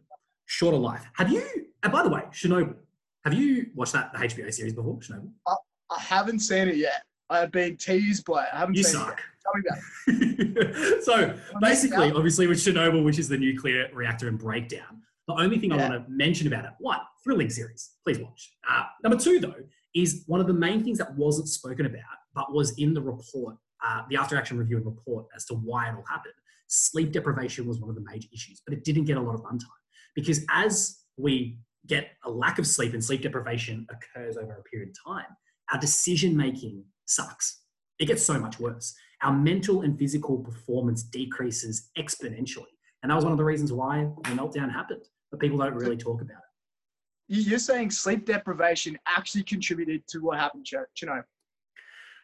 shorter 0.46 0.76
life. 0.76 1.04
Have 1.14 1.32
you, 1.32 1.44
and 1.82 1.92
by 1.92 2.02
the 2.02 2.08
way, 2.08 2.22
Chernobyl, 2.30 2.76
have 3.24 3.34
you 3.34 3.70
watched 3.74 3.94
that 3.94 4.14
HBO 4.14 4.52
series 4.52 4.74
before, 4.74 4.98
Chernobyl? 4.98 5.30
I, 5.48 5.54
I 5.90 6.00
haven't 6.00 6.40
seen 6.40 6.68
it 6.68 6.76
yet. 6.76 7.02
I've 7.30 7.52
been 7.52 7.76
teased 7.76 8.24
by 8.24 8.44
it. 8.44 8.48
I 8.52 8.58
haven't 8.58 8.76
you 8.76 8.82
seen 8.82 9.00
suck. 9.00 9.18
it. 9.18 9.24
Tell 9.42 9.52
me 9.54 9.62
about 9.68 9.78
it. 10.06 11.04
so 11.04 11.36
basically, 11.60 12.12
obviously, 12.12 12.46
with 12.46 12.58
Chernobyl, 12.58 13.04
which 13.04 13.18
is 13.18 13.28
the 13.28 13.38
nuclear 13.38 13.88
reactor 13.92 14.28
and 14.28 14.38
breakdown, 14.38 15.02
the 15.26 15.34
only 15.34 15.58
thing 15.58 15.70
yeah. 15.70 15.86
I 15.86 15.88
want 15.88 16.06
to 16.06 16.10
mention 16.10 16.46
about 16.46 16.64
it, 16.64 16.72
one, 16.78 17.00
thrilling 17.22 17.50
series. 17.50 17.92
Please 18.04 18.18
watch. 18.18 18.52
Uh, 18.68 18.84
number 19.02 19.18
two, 19.18 19.40
though, 19.40 19.54
is 19.94 20.24
one 20.26 20.40
of 20.40 20.46
the 20.46 20.52
main 20.52 20.82
things 20.84 20.98
that 20.98 21.14
wasn't 21.14 21.48
spoken 21.48 21.86
about, 21.86 22.02
but 22.34 22.52
was 22.52 22.76
in 22.78 22.92
the 22.92 23.00
report, 23.00 23.56
uh, 23.84 24.02
the 24.10 24.16
after 24.16 24.36
action 24.36 24.58
review 24.58 24.76
and 24.76 24.86
report 24.86 25.26
as 25.34 25.44
to 25.46 25.54
why 25.54 25.88
it 25.88 25.94
all 25.94 26.04
happened. 26.08 26.34
Sleep 26.66 27.12
deprivation 27.12 27.66
was 27.66 27.78
one 27.78 27.88
of 27.90 27.96
the 27.96 28.04
major 28.10 28.28
issues, 28.32 28.60
but 28.66 28.74
it 28.74 28.84
didn't 28.84 29.04
get 29.04 29.16
a 29.16 29.20
lot 29.20 29.34
of 29.34 29.42
runtime 29.42 29.68
because 30.14 30.44
as 30.50 31.00
we 31.16 31.58
get 31.86 32.08
a 32.24 32.30
lack 32.30 32.58
of 32.58 32.66
sleep 32.66 32.94
and 32.94 33.04
sleep 33.04 33.22
deprivation 33.22 33.86
occurs 33.90 34.36
over 34.36 34.54
a 34.54 34.62
period 34.62 34.88
of 34.90 35.12
time, 35.12 35.26
our 35.72 35.78
decision 35.78 36.36
making 36.36 36.82
sucks. 37.06 37.60
It 37.98 38.06
gets 38.06 38.22
so 38.22 38.38
much 38.38 38.58
worse. 38.58 38.94
Our 39.22 39.32
mental 39.32 39.82
and 39.82 39.98
physical 39.98 40.38
performance 40.38 41.02
decreases 41.02 41.90
exponentially. 41.96 42.66
And 43.02 43.10
that 43.10 43.16
was 43.16 43.24
one 43.24 43.32
of 43.32 43.38
the 43.38 43.44
reasons 43.44 43.72
why 43.72 44.08
the 44.24 44.30
meltdown 44.30 44.72
happened, 44.72 45.04
but 45.30 45.40
people 45.40 45.58
don't 45.58 45.74
really 45.74 45.96
talk 45.96 46.20
about 46.22 46.38
it. 46.38 47.36
You're 47.46 47.58
saying 47.58 47.90
sleep 47.90 48.26
deprivation 48.26 48.98
actually 49.06 49.44
contributed 49.44 50.06
to 50.08 50.20
what 50.20 50.38
happened, 50.38 50.66
Chino? 50.94 51.22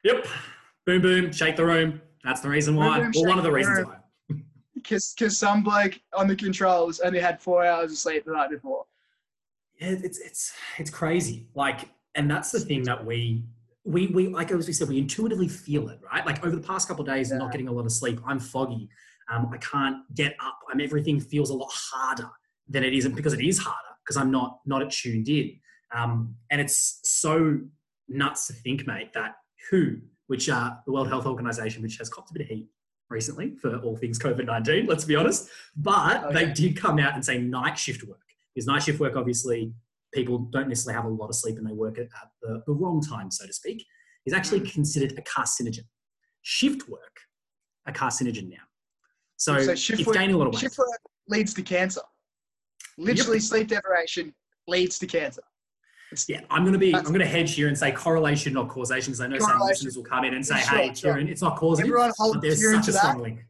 Yep. 0.05 0.27
Boom, 0.87 1.03
boom, 1.03 1.33
shake 1.33 1.57
the 1.57 1.65
room. 1.65 2.01
That's 2.25 2.41
the 2.41 2.49
reason 2.49 2.77
why. 2.77 3.01
Boom, 3.01 3.11
boom, 3.11 3.23
well, 3.23 3.29
one 3.29 3.39
of 3.39 3.45
the 3.45 3.53
reasons 3.53 3.87
why. 3.87 3.97
Because 4.75 5.15
some 5.37 5.63
bloke 5.63 6.01
on 6.15 6.27
the 6.27 6.35
controls 6.35 7.01
only 7.01 7.21
had 7.21 7.39
four 7.43 7.67
hours 7.67 7.93
of 7.93 7.99
sleep 7.99 8.25
the 8.25 8.33
night 8.33 8.49
before. 8.49 8.87
Yeah, 9.79 9.89
it's 9.89 10.19
it's 10.19 10.55
it's 10.79 10.89
crazy. 10.89 11.49
Like, 11.55 11.91
and 12.15 12.31
that's 12.31 12.51
the 12.51 12.61
thing 12.61 12.83
that 12.85 13.05
we 13.05 13.45
we, 13.91 14.07
we 14.09 14.29
like 14.29 14.51
as 14.51 14.67
we 14.67 14.73
said, 14.73 14.89
we 14.89 14.99
intuitively 14.99 15.49
feel 15.49 15.89
it, 15.89 16.01
right? 16.03 16.25
Like 16.25 16.45
over 16.45 16.57
the 16.57 16.63
past 16.63 16.89
couple 16.89 17.03
of 17.03 17.09
days, 17.09 17.31
yeah. 17.31 17.39
not 17.39 17.53
getting 17.53 17.69
a 17.69 17.73
lot 17.73 17.85
of 17.85 17.93
sleep. 17.93 18.21
I'm 18.27 18.41
foggy. 18.41 18.89
Um, 19.31 19.51
I 19.53 19.59
can't 19.59 19.99
get 20.15 20.35
up. 20.45 20.59
I'm 20.71 20.81
everything 20.81 21.21
feels 21.21 21.51
a 21.51 21.55
lot 21.55 21.71
harder 21.73 22.29
than 22.69 22.85
it 22.85 22.95
isn't 22.95 23.15
because 23.15 23.33
it 23.33 23.41
is 23.41 23.59
harder 23.59 23.97
because 24.05 24.17
I'm 24.17 24.31
not 24.31 24.61
not 24.67 24.89
tuned 24.91 25.29
in. 25.29 25.59
Um, 25.93 26.37
and 26.51 26.61
it's 26.61 27.01
so 27.05 27.59
nuts 28.09 28.47
to 28.47 28.53
think, 28.53 28.87
mate, 28.87 29.13
that 29.15 29.35
WHO, 29.71 29.99
which 30.29 30.49
uh, 30.49 30.73
the 30.87 30.93
World 30.93 31.09
Health 31.09 31.27
Organization, 31.27 31.83
which 31.83 31.99
has 31.99 32.09
copped 32.09 32.31
a 32.31 32.35
bit 32.35 32.43
of 32.43 32.49
heat 32.49 32.69
recently 33.09 33.57
for 33.57 33.79
all 33.79 33.97
things 33.97 34.19
COVID 34.19 34.47
19, 34.47 34.87
let's 34.87 35.05
be 35.05 35.17
honest, 35.17 35.49
but 35.77 36.25
okay. 36.25 36.35
they 36.47 36.53
did 36.53 36.77
come 36.77 36.99
out 36.99 37.15
and 37.15 37.25
say 37.25 37.39
night 37.39 37.79
shift 37.79 38.05
work. 38.05 38.19
Because 38.55 38.67
night 38.67 38.83
shift 38.83 39.01
work 39.01 39.17
obviously 39.17 39.73
people 40.13 40.39
don't 40.39 40.69
necessarily 40.69 40.97
have 40.97 41.11
a 41.11 41.15
lot 41.15 41.29
of 41.29 41.35
sleep 41.35 41.57
and 41.59 41.67
they 41.67 41.73
work 41.73 41.99
at, 41.99 42.05
at 42.05 42.29
the, 42.43 42.63
the, 42.67 42.73
wrong 42.73 43.01
time, 43.01 43.31
so 43.31 43.47
to 43.47 43.53
speak, 43.53 43.85
is 44.27 44.33
actually 44.33 44.61
mm. 44.61 44.73
considered 44.73 45.13
a 45.19 45.23
carcinogen. 45.23 45.85
Shift 46.43 46.89
work, 46.89 47.21
a 47.87 47.93
carcinogen 47.93 48.49
now. 48.49 48.57
So, 49.37 49.59
so 49.61 49.75
shift 49.75 50.07
work, 50.07 50.17
gaining 50.17 50.35
a 50.35 50.39
lot 50.39 50.49
of 50.49 50.55
weight. 50.55 50.61
Shift 50.61 50.79
work 50.79 50.89
leads 51.29 51.55
to 51.55 51.63
cancer. 51.63 52.03
Literally, 52.99 53.39
yep. 53.39 53.43
sleep 53.43 53.69
deprivation 53.69 54.35
leads 54.67 54.99
to 54.99 55.07
cancer. 55.07 55.43
It's, 56.13 56.29
yeah, 56.29 56.41
I'm 56.51 56.63
going 56.63 56.73
to 56.73 56.79
be. 56.79 56.95
I'm 56.95 57.05
going 57.05 57.21
to 57.21 57.27
hedge 57.27 57.55
here 57.55 57.69
and 57.69 57.79
say 57.79 57.93
correlation, 57.93 58.53
not 58.53 58.69
causation, 58.69 59.13
because 59.13 59.21
I 59.21 59.29
know 59.29 59.39
some 59.39 59.61
listeners 59.61 59.97
will 59.97 60.05
come 60.05 60.25
in 60.25 60.35
and 60.35 60.45
say, 60.45 60.59
sure, 60.61 60.79
"Hey, 60.79 60.87
sure. 60.87 61.13
Kieran, 61.13 61.29
it's 61.29 61.41
not 61.41 61.57
causing." 61.57 61.87
Everyone 61.87 62.11
holds 62.19 62.41
there's 62.41 62.61
such 62.61 62.89
a 62.89 62.93
strong 62.93 63.23
link. 63.23 63.45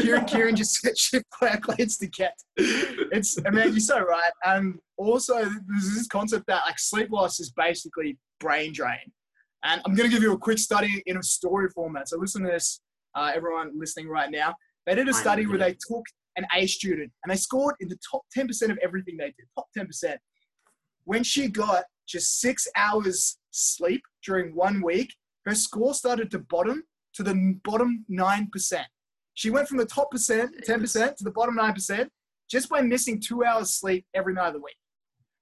Kieran, 0.00 0.24
Kieran 0.24 0.56
just 0.56 0.74
said 0.74 0.96
shift 0.96 1.26
work 1.40 1.68
leads 1.68 1.96
to 1.98 2.06
get. 2.06 2.38
It's, 2.56 3.38
I 3.44 3.50
mean, 3.50 3.70
you're 3.70 3.80
so 3.80 4.00
right. 4.00 4.32
And 4.44 4.78
also, 4.96 5.34
there's 5.34 5.94
this 5.94 6.06
concept 6.06 6.46
that 6.46 6.62
like 6.66 6.78
sleep 6.78 7.10
loss 7.10 7.40
is 7.40 7.50
basically 7.50 8.18
brain 8.40 8.72
drain. 8.72 9.12
And 9.64 9.80
I'm 9.84 9.94
going 9.94 10.08
to 10.08 10.14
give 10.14 10.22
you 10.22 10.32
a 10.32 10.38
quick 10.38 10.58
study 10.58 11.02
in 11.06 11.16
a 11.16 11.22
story 11.22 11.68
format. 11.70 12.08
So 12.08 12.18
listen 12.18 12.42
to 12.44 12.50
this, 12.50 12.80
uh, 13.14 13.32
everyone 13.34 13.72
listening 13.78 14.08
right 14.08 14.30
now. 14.30 14.54
They 14.86 14.94
did 14.94 15.08
a 15.08 15.14
study 15.14 15.46
where 15.46 15.58
they 15.58 15.76
took 15.86 16.04
an 16.36 16.46
A 16.54 16.66
student 16.66 17.12
and 17.22 17.32
they 17.32 17.36
scored 17.36 17.74
in 17.80 17.88
the 17.88 17.98
top 18.10 18.22
10% 18.36 18.70
of 18.70 18.78
everything 18.78 19.16
they 19.16 19.26
did, 19.26 19.46
top 19.54 19.66
10%. 19.76 20.16
When 21.04 21.24
she 21.24 21.48
got 21.48 21.84
just 22.06 22.40
six 22.40 22.68
hours 22.76 23.38
sleep 23.50 24.02
during 24.24 24.54
one 24.54 24.80
week, 24.80 25.14
her 25.44 25.54
score 25.54 25.92
started 25.94 26.30
to 26.30 26.38
bottom 26.38 26.84
to 27.14 27.22
the 27.22 27.58
bottom 27.64 28.04
9%. 28.10 28.84
She 29.38 29.50
went 29.50 29.68
from 29.68 29.78
the 29.78 29.86
top 29.86 30.10
percent, 30.10 30.52
10% 30.66 31.14
to 31.14 31.22
the 31.22 31.30
bottom 31.30 31.56
9% 31.56 32.08
just 32.50 32.68
by 32.68 32.80
missing 32.80 33.20
two 33.20 33.44
hours 33.44 33.70
sleep 33.72 34.04
every 34.12 34.34
night 34.34 34.48
of 34.48 34.54
the 34.54 34.58
week. 34.58 34.74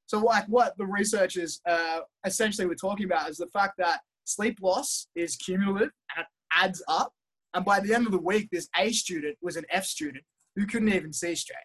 So, 0.05 0.19
like 0.19 0.45
what 0.49 0.77
the 0.77 0.85
researchers 0.85 1.63
uh, 1.67 2.01
essentially 2.27 2.67
were 2.67 2.75
talking 2.75 3.07
about 3.07 3.31
is 3.31 3.39
the 3.39 3.47
fact 3.47 3.73
that 3.79 4.01
sleep 4.25 4.59
loss 4.61 5.07
is 5.15 5.35
cumulative 5.37 5.93
and 6.15 6.25
it 6.25 6.27
adds 6.53 6.85
up. 6.89 7.11
And 7.55 7.65
by 7.65 7.81
the 7.81 7.95
end 7.95 8.05
of 8.05 8.13
the 8.13 8.19
week, 8.19 8.51
this 8.53 8.69
A 8.77 8.93
student 8.93 9.39
was 9.41 9.57
an 9.57 9.65
F 9.71 9.87
student 9.87 10.25
who 10.57 10.67
couldn't 10.67 10.93
even 10.93 11.15
see 11.15 11.35
straight, 11.35 11.57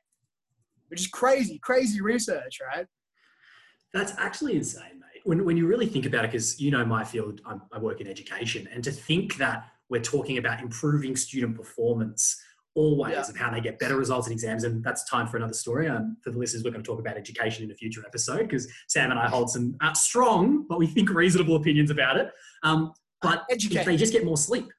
which 0.88 1.02
is 1.02 1.08
crazy, 1.08 1.60
crazy 1.60 2.00
research, 2.00 2.60
right? 2.66 2.86
That's 3.94 4.14
actually 4.18 4.56
insane, 4.56 5.02
mate. 5.02 5.22
When, 5.26 5.44
when 5.44 5.58
you 5.58 5.68
really 5.68 5.88
think 5.88 6.06
about 6.06 6.24
it, 6.24 6.32
because 6.32 6.62
you 6.62 6.72
know 6.72 6.86
my 6.86 7.04
field, 7.04 7.42
I'm, 7.46 7.64
I 7.74 7.80
work 7.80 8.00
in 8.00 8.08
education, 8.08 8.70
and 8.74 8.82
to 8.86 8.92
think 8.92 9.36
that 9.36 9.66
we're 9.92 10.02
talking 10.02 10.38
about 10.38 10.62
improving 10.62 11.16
student 11.16 11.56
performance 11.56 12.42
always 12.74 13.12
yeah. 13.14 13.20
of 13.28 13.36
how 13.36 13.52
they 13.52 13.60
get 13.60 13.78
better 13.78 13.98
results 13.98 14.28
in 14.28 14.34
exams. 14.34 14.64
And 14.64 14.82
that's 14.82 15.04
time 15.04 15.28
for 15.28 15.36
another 15.36 15.54
story. 15.54 15.90
Um, 15.90 16.16
for 16.24 16.32
the 16.32 16.40
listeners, 16.40 16.64
we're 16.64 16.72
going 16.72 16.82
to 16.82 16.88
talk 16.88 17.00
about 17.00 17.18
education 17.18 17.66
in 17.66 17.72
a 17.72 17.76
future 17.76 18.02
episode 18.08 18.40
because 18.40 18.72
Sam 18.88 19.12
and 19.12 19.20
I 19.20 19.28
hold 19.28 19.50
some 19.50 19.76
uh, 19.82 19.94
strong, 19.94 20.66
but 20.70 20.80
we 20.80 20.88
think 20.88 21.10
reasonable 21.10 21.58
opinions 21.58 21.92
about 21.92 22.16
it. 22.16 22.32
Um, 22.64 22.94
but 23.22 23.44
Educate. 23.52 23.80
if 23.80 23.86
they 23.86 23.98
just 23.98 24.14
get 24.14 24.24
more 24.24 24.38
sleep, 24.38 24.70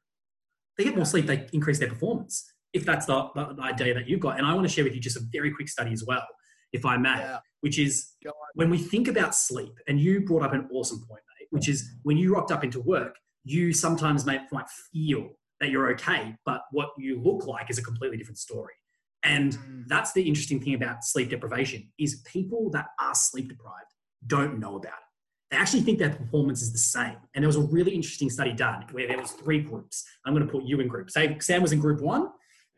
they 0.79 0.85
get 0.85 0.97
more 0.97 1.05
sleep, 1.05 1.27
they 1.27 1.47
increase 1.53 1.79
their 1.79 1.91
performance. 1.91 2.51
If 2.73 2.87
that's 2.87 3.05
the, 3.05 3.29
the, 3.35 3.63
idea 3.63 3.93
that 3.93 4.09
you've 4.09 4.21
got. 4.21 4.39
And 4.39 4.47
I 4.47 4.55
want 4.55 4.67
to 4.67 4.73
share 4.73 4.85
with 4.85 4.95
you 4.95 5.01
just 5.01 5.19
a 5.19 5.23
very 5.31 5.53
quick 5.53 5.69
study 5.69 5.93
as 5.93 6.03
well, 6.07 6.27
if 6.73 6.87
I 6.87 6.97
may, 6.97 7.19
yeah. 7.19 7.41
which 7.61 7.79
is 7.79 8.13
when 8.55 8.71
we 8.71 8.79
think 8.79 9.09
about 9.09 9.35
sleep, 9.35 9.75
and 9.87 10.01
you 10.01 10.23
brought 10.23 10.43
up 10.43 10.55
an 10.55 10.67
awesome 10.73 11.01
point, 11.07 11.21
mate, 11.39 11.49
which 11.51 11.69
is 11.69 11.97
when 12.03 12.17
you 12.17 12.35
rocked 12.35 12.51
up 12.51 12.65
into 12.65 12.81
work, 12.81 13.17
you 13.45 13.73
sometimes 13.73 14.25
might, 14.25 14.51
might 14.53 14.69
feel 14.93 15.31
that 15.61 15.71
you're 15.71 15.91
okay, 15.93 16.35
but 16.45 16.63
what 16.73 16.91
you 16.99 17.21
look 17.21 17.47
like 17.47 17.71
is 17.71 17.79
a 17.79 17.83
completely 17.83 18.17
different 18.17 18.39
story. 18.39 18.75
And 19.23 19.53
mm. 19.53 19.85
that's 19.87 20.13
the 20.13 20.23
interesting 20.23 20.61
thing 20.61 20.75
about 20.75 21.05
sleep 21.05 21.31
deprivation 21.31 21.91
is 21.99 22.23
people 22.27 22.71
that 22.71 22.87
are 23.01 23.15
sleep 23.15 23.49
deprived 23.49 23.87
don't 24.27 24.59
know 24.59 24.77
about 24.77 24.93
it. 24.93 25.53
They 25.53 25.57
actually 25.59 25.83
think 25.83 25.99
their 25.99 26.11
performance 26.11 26.63
is 26.63 26.73
the 26.73 26.79
same. 26.79 27.17
And 27.35 27.43
there 27.43 27.49
was 27.49 27.57
a 27.57 27.63
really 27.63 27.95
interesting 27.95 28.31
study 28.31 28.53
done 28.53 28.87
where 28.93 29.07
there 29.07 29.19
was 29.19 29.33
three 29.33 29.61
groups. 29.61 30.05
I'm 30.25 30.35
going 30.35 30.47
to 30.47 30.51
put 30.51 30.65
you 30.65 30.81
in 30.81 30.89
group. 30.89 31.11
Say 31.11 31.37
Sam 31.41 31.61
was 31.61 31.73
in 31.73 31.79
group 31.79 32.01
one, 32.01 32.29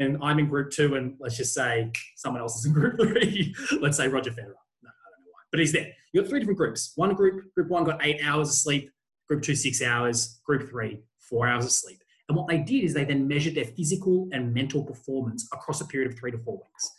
and 0.00 0.18
I'm 0.20 0.40
in 0.40 0.48
group 0.48 0.72
two, 0.72 0.96
and 0.96 1.14
let's 1.20 1.36
just 1.36 1.54
say 1.54 1.92
someone 2.16 2.42
else 2.42 2.58
is 2.58 2.66
in 2.66 2.72
group 2.72 2.98
three. 2.98 3.54
let's 3.80 3.96
say 3.96 4.08
Roger 4.08 4.30
Federer. 4.30 4.58
No, 4.82 4.90
I 4.90 5.08
don't 5.10 5.24
know 5.24 5.30
why, 5.30 5.42
but 5.52 5.60
he's 5.60 5.72
there. 5.72 5.86
You 6.12 6.20
got 6.20 6.28
three 6.28 6.40
different 6.40 6.58
groups. 6.58 6.92
One 6.96 7.14
group, 7.14 7.54
group 7.54 7.68
one, 7.68 7.84
got 7.84 8.04
eight 8.04 8.20
hours 8.24 8.48
of 8.48 8.54
sleep. 8.54 8.90
Group 9.28 9.42
two, 9.42 9.54
six 9.54 9.82
hours. 9.82 10.40
Group 10.44 10.68
three, 10.68 11.02
four 11.18 11.46
hours 11.46 11.64
of 11.64 11.72
sleep. 11.72 12.00
And 12.28 12.36
what 12.36 12.48
they 12.48 12.58
did 12.58 12.84
is 12.84 12.94
they 12.94 13.04
then 13.04 13.28
measured 13.28 13.54
their 13.54 13.66
physical 13.66 14.28
and 14.32 14.54
mental 14.54 14.82
performance 14.82 15.46
across 15.52 15.80
a 15.80 15.86
period 15.86 16.10
of 16.10 16.18
three 16.18 16.30
to 16.30 16.38
four 16.38 16.56
weeks. 16.56 16.90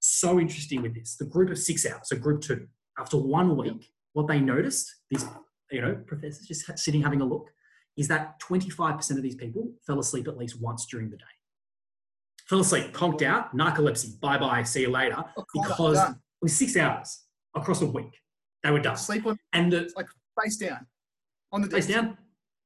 So 0.00 0.38
interesting 0.38 0.82
with 0.82 0.94
this. 0.94 1.16
The 1.16 1.24
group 1.24 1.50
of 1.50 1.58
six 1.58 1.86
hours, 1.86 2.08
so 2.08 2.16
group 2.16 2.42
two, 2.42 2.66
after 2.98 3.16
one 3.16 3.56
week, 3.56 3.90
what 4.12 4.28
they 4.28 4.40
noticed, 4.40 4.94
these 5.10 5.24
you 5.70 5.80
know 5.80 5.94
professors 6.06 6.46
just 6.46 6.78
sitting 6.78 7.02
having 7.02 7.22
a 7.22 7.24
look, 7.24 7.48
is 7.96 8.08
that 8.08 8.38
25% 8.40 9.10
of 9.12 9.22
these 9.22 9.34
people 9.34 9.72
fell 9.86 9.98
asleep 9.98 10.28
at 10.28 10.36
least 10.36 10.60
once 10.60 10.84
during 10.84 11.08
the 11.08 11.16
day. 11.16 11.24
Fell 12.46 12.60
asleep, 12.60 12.92
conked 12.92 13.22
out, 13.22 13.56
narcolepsy, 13.56 14.20
bye 14.20 14.36
bye, 14.36 14.62
see 14.62 14.82
you 14.82 14.90
later, 14.90 15.24
oh, 15.36 15.44
because 15.54 15.98
it 15.98 16.16
was 16.42 16.54
six 16.54 16.76
hours 16.76 17.22
across 17.54 17.80
a 17.80 17.86
week. 17.86 18.20
They 18.62 18.70
were 18.70 18.80
done. 18.80 18.98
Sleep 18.98 19.24
on 19.24 19.38
and 19.54 19.72
the, 19.72 19.90
like 19.96 20.06
face 20.42 20.58
down 20.58 20.86
on 21.54 21.62
the 21.62 21.68
face 21.68 21.86
down, 21.86 22.18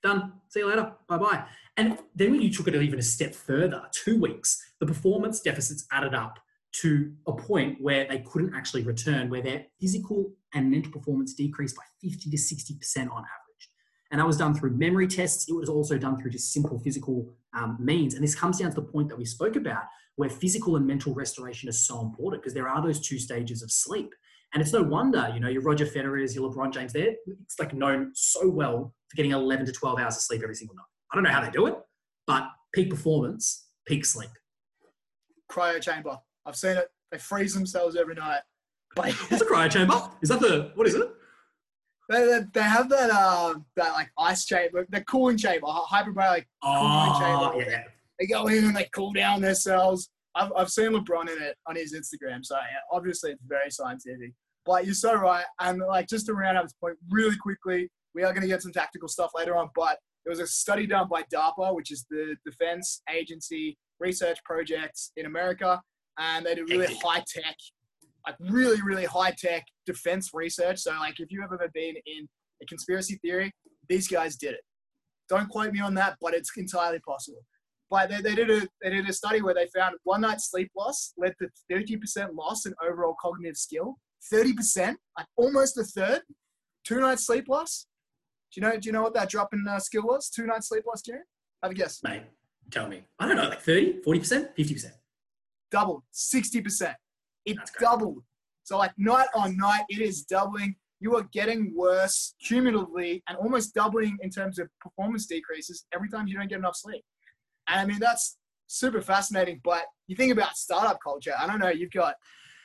done. 0.02 0.33
See 0.49 0.61
you 0.61 0.66
later, 0.66 0.92
bye 1.07 1.18
bye. 1.18 1.45
And 1.76 1.99
then 2.14 2.33
when 2.33 2.40
you 2.40 2.50
took 2.50 2.66
it 2.68 2.75
even 2.75 2.99
a 2.99 3.02
step 3.02 3.35
further, 3.35 3.83
two 3.92 4.18
weeks, 4.18 4.61
the 4.80 4.87
performance 4.87 5.40
deficits 5.40 5.87
added 5.92 6.14
up 6.14 6.38
to 6.80 7.12
a 7.26 7.33
point 7.33 7.80
where 7.80 8.07
they 8.09 8.21
couldn't 8.21 8.54
actually 8.54 8.83
return, 8.83 9.28
where 9.28 9.42
their 9.42 9.66
physical 9.78 10.33
and 10.54 10.71
mental 10.71 10.90
performance 10.90 11.35
decreased 11.35 11.76
by 11.76 11.83
50 12.02 12.30
to 12.30 12.37
60% 12.37 12.99
on 12.99 13.04
average. 13.07 13.71
And 14.11 14.21
that 14.21 14.26
was 14.26 14.38
done 14.38 14.54
through 14.54 14.71
memory 14.71 15.07
tests. 15.07 15.49
It 15.49 15.54
was 15.54 15.68
also 15.68 15.99
done 15.99 16.18
through 16.18 16.30
just 16.30 16.52
simple 16.52 16.78
physical 16.78 17.35
um, 17.54 17.76
means. 17.78 18.14
And 18.14 18.25
this 18.25 18.35
comes 18.35 18.59
down 18.59 18.71
to 18.71 18.76
the 18.76 18.87
point 18.87 19.11
that 19.11 19.18
we 19.18 19.26
spoke 19.26 19.57
about, 19.57 19.85
where 20.16 20.30
physical 20.30 20.76
and 20.76 20.87
mental 20.87 21.12
restoration 21.12 21.68
is 21.68 21.87
so 21.87 22.00
important 22.00 22.42
because 22.42 22.54
there 22.54 22.68
are 22.68 22.83
those 22.83 23.00
two 23.00 23.18
stages 23.18 23.62
of 23.62 23.71
sleep. 23.71 24.14
And 24.55 24.62
it's 24.62 24.73
no 24.73 24.83
wonder, 24.83 25.31
you 25.35 25.40
know, 25.40 25.49
your 25.49 25.62
Roger 25.62 25.85
Federer's, 25.85 26.35
your 26.35 26.50
LeBron 26.50 26.73
James, 26.73 26.93
they're 26.93 27.14
it's 27.26 27.59
like 27.59 27.75
known 27.75 28.12
so 28.14 28.49
well 28.49 28.95
for 29.09 29.17
getting 29.17 29.33
11 29.33 29.67
to 29.67 29.73
12 29.73 29.99
hours 29.99 30.17
of 30.17 30.23
sleep 30.23 30.43
every 30.43 30.55
single 30.55 30.75
night. 30.75 30.87
I 31.12 31.17
don't 31.17 31.25
know 31.25 31.31
how 31.31 31.43
they 31.43 31.50
do 31.50 31.67
it, 31.67 31.75
but 32.26 32.49
peak 32.75 32.90
performance, 32.90 33.69
peak 33.87 34.05
sleep. 34.05 34.31
Cryo 35.50 35.81
chamber. 35.81 36.19
I've 36.47 36.57
seen 36.57 36.76
it. 36.76 36.88
They 37.11 37.19
freeze 37.19 37.55
themselves 37.55 37.97
every 37.97 38.14
night. 38.14 38.40
But 38.95 39.12
What's 39.28 39.43
a 39.43 39.47
cryo 39.47 39.71
chamber? 39.71 40.00
Is 40.23 40.28
that 40.31 40.40
the 40.40 40.73
what 40.75 40.87
is 40.87 40.95
it? 40.95 41.09
They, 42.09 42.25
they, 42.25 42.40
they 42.55 42.62
have 42.62 42.88
that 42.88 43.11
uh, 43.11 43.55
that 43.76 43.93
like 43.93 44.11
ice 44.19 44.47
chamber, 44.47 44.87
the 44.88 45.02
cooling 45.02 45.37
chamber, 45.37 45.67
hyperbaric 45.67 46.47
oh, 46.62 47.19
cooling 47.21 47.61
chamber. 47.61 47.71
Yeah. 47.71 47.83
They 48.19 48.26
go 48.26 48.47
in 48.49 48.64
and 48.64 48.76
they 48.76 48.88
cool 48.95 49.12
down 49.12 49.40
their 49.40 49.55
cells. 49.55 50.09
I've, 50.38 50.52
I've 50.57 50.71
seen 50.71 50.92
LeBron 50.92 51.23
in 51.23 51.42
it 51.42 51.57
on 51.66 51.76
his 51.76 51.95
Instagram, 51.95 52.45
so 52.45 52.54
yeah, 52.57 52.78
obviously 52.92 53.33
it's 53.33 53.42
very 53.47 53.71
scientific. 53.71 54.33
But 54.64 54.85
you're 54.85 54.95
so 54.95 55.14
right, 55.14 55.45
and 55.61 55.80
like 55.80 56.09
just 56.09 56.26
to 56.26 56.35
round 56.35 56.57
out 56.57 56.64
this 56.64 56.75
point 56.80 56.97
really 57.11 57.37
quickly, 57.37 57.90
we 58.14 58.23
are 58.23 58.33
going 58.33 58.42
to 58.42 58.49
get 58.49 58.62
some 58.62 58.73
tactical 58.73 59.09
stuff 59.09 59.30
later 59.35 59.57
on, 59.57 59.68
but 59.75 59.99
there 60.25 60.30
was 60.30 60.40
a 60.40 60.47
study 60.47 60.87
done 60.87 61.09
by 61.11 61.23
DARPA, 61.35 61.75
which 61.75 61.90
is 61.90 62.04
the 62.11 62.37
Defense 62.45 63.02
Agency 63.11 63.76
Research 63.99 64.38
Projects 64.45 65.12
in 65.16 65.26
America, 65.26 65.80
and 66.18 66.47
they 66.47 66.54
did 66.54 66.68
really 66.68 66.95
high 67.02 67.23
tech, 67.26 67.57
like 68.26 68.37
really, 68.40 68.80
really 68.83 69.07
high 69.07 69.35
tech 69.38 69.64
defense 69.87 70.30
research. 70.35 70.78
So, 70.80 70.92
like, 70.92 71.18
if 71.18 71.28
you've 71.30 71.45
ever 71.45 71.59
been 71.73 71.95
in 72.07 72.28
a 72.62 72.66
conspiracy 72.66 73.18
theory, 73.23 73.52
these 73.88 74.07
guys 74.07 74.37
did 74.37 74.54
it. 74.54 74.61
Don't 75.28 75.49
quote 75.49 75.73
me 75.73 75.80
on 75.80 75.95
that, 75.95 76.16
but 76.21 76.35
it's 76.35 76.50
entirely 76.57 77.00
possible. 77.00 77.40
But 77.90 78.11
they, 78.11 78.21
they, 78.21 78.35
did 78.35 78.50
a, 78.50 78.68
they 78.83 78.90
did 78.90 79.09
a 79.09 79.12
study 79.12 79.40
where 79.40 79.54
they 79.54 79.66
found 79.75 79.97
one 80.04 80.21
night 80.21 80.40
sleep 80.40 80.71
loss 80.76 81.14
led 81.16 81.35
to 81.40 81.49
30% 81.73 82.35
loss 82.35 82.66
in 82.66 82.75
overall 82.85 83.16
cognitive 83.21 83.57
skill. 83.57 83.99
30%, 84.33 84.97
like 85.16 85.26
almost 85.37 85.78
a 85.78 85.85
third. 85.85 86.21
Two 86.85 87.00
nights 87.00 87.26
sleep 87.26 87.49
loss, 87.49 87.87
do 88.52 88.61
you 88.61 88.66
know? 88.66 88.78
Do 88.78 88.87
you 88.87 88.92
know 88.92 89.02
what 89.02 89.14
that 89.14 89.28
drop 89.28 89.52
in 89.52 89.66
uh, 89.68 89.78
skill 89.78 90.04
was? 90.04 90.30
Two 90.30 90.47
nights 90.47 90.68
sleep 90.68 90.85
loss, 90.87 91.02
year. 91.07 91.26
Have 91.62 91.73
a 91.73 91.75
guess, 91.75 92.02
mate. 92.02 92.23
Tell 92.71 92.88
me. 92.88 93.02
I 93.18 93.26
don't 93.26 93.37
know, 93.37 93.49
like 93.49 93.61
30, 93.61 94.02
40 94.02 94.18
percent, 94.18 94.50
fifty 94.57 94.75
percent. 94.75 94.95
Doubled, 95.71 96.02
sixty 96.11 96.61
percent. 96.61 96.97
It 97.45 97.59
doubled. 97.80 98.23
So 98.64 98.78
like 98.78 98.92
night 98.99 99.28
on 99.35 99.57
night, 99.57 99.85
it 99.88 100.00
is 100.00 100.23
doubling. 100.23 100.76
You 101.00 101.16
are 101.16 101.28
getting 101.33 101.73
worse 101.76 102.35
cumulatively 102.45 103.23
and 103.28 103.38
almost 103.38 103.75
doubling 103.75 104.18
in 104.23 104.30
terms 104.30 104.59
of 104.59 104.68
performance 104.80 105.26
decreases 105.26 105.85
every 105.95 106.09
time 106.09 106.26
you 106.26 106.37
don't 106.37 106.49
get 106.49 106.59
enough 106.59 106.76
sleep. 106.76 107.04
And 107.69 107.81
I 107.81 107.87
mean 107.87 107.99
that's 108.01 108.37
super 108.67 109.01
fascinating. 109.01 109.61
But 109.63 109.85
you 110.07 110.17
think 110.17 110.33
about 110.33 110.57
startup 110.57 110.99
culture. 111.03 111.35
I 111.39 111.47
don't 111.47 111.59
know. 111.59 111.71
You've 111.71 111.93
got 111.93 112.15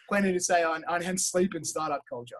plenty 0.09 0.33
to 0.33 0.39
say 0.39 0.63
on 0.63 0.83
on 0.85 1.17
sleep 1.17 1.53
and 1.53 1.65
startup 1.65 2.01
culture. 2.09 2.37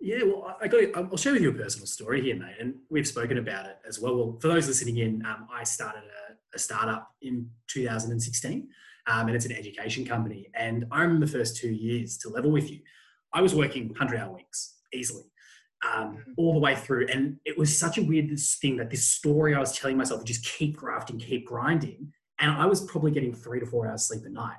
Yeah, 0.00 0.22
well, 0.24 0.56
I 0.60 0.68
got. 0.68 0.80
I'll 0.94 1.16
share 1.16 1.32
with 1.32 1.42
you 1.42 1.50
a 1.50 1.54
personal 1.54 1.86
story 1.86 2.22
here, 2.22 2.36
mate, 2.36 2.54
and 2.60 2.74
we've 2.88 3.06
spoken 3.06 3.38
about 3.38 3.66
it 3.66 3.78
as 3.86 3.98
well. 3.98 4.16
Well, 4.16 4.38
for 4.40 4.46
those 4.46 4.68
listening 4.68 4.98
in, 4.98 5.26
um, 5.26 5.48
I 5.52 5.64
started 5.64 6.04
a, 6.04 6.56
a, 6.56 6.58
startup 6.58 7.10
in 7.20 7.50
2016, 7.66 8.68
um, 9.08 9.26
and 9.26 9.34
it's 9.34 9.44
an 9.44 9.52
education 9.52 10.04
company. 10.04 10.50
And 10.54 10.86
I 10.92 11.02
remember 11.02 11.26
the 11.26 11.32
first 11.32 11.56
two 11.56 11.72
years 11.72 12.16
to 12.18 12.28
level 12.28 12.52
with 12.52 12.70
you, 12.70 12.78
I 13.34 13.42
was 13.42 13.56
working 13.56 13.92
100-hour 13.94 14.32
weeks 14.32 14.76
easily, 14.92 15.24
um, 15.86 16.24
all 16.36 16.52
the 16.54 16.58
way 16.58 16.74
through, 16.74 17.06
and 17.08 17.38
it 17.44 17.56
was 17.56 17.76
such 17.76 17.98
a 17.98 18.02
weird 18.02 18.30
thing 18.60 18.76
that 18.76 18.90
this 18.90 19.06
story 19.08 19.54
I 19.54 19.60
was 19.60 19.76
telling 19.76 19.96
myself 19.96 20.24
just 20.24 20.44
keep 20.44 20.76
grafting, 20.76 21.18
keep 21.18 21.46
grinding, 21.46 22.12
and 22.40 22.50
I 22.50 22.66
was 22.66 22.84
probably 22.84 23.10
getting 23.10 23.32
three 23.34 23.60
to 23.60 23.66
four 23.66 23.88
hours 23.88 24.04
sleep 24.04 24.22
a 24.24 24.28
night. 24.28 24.56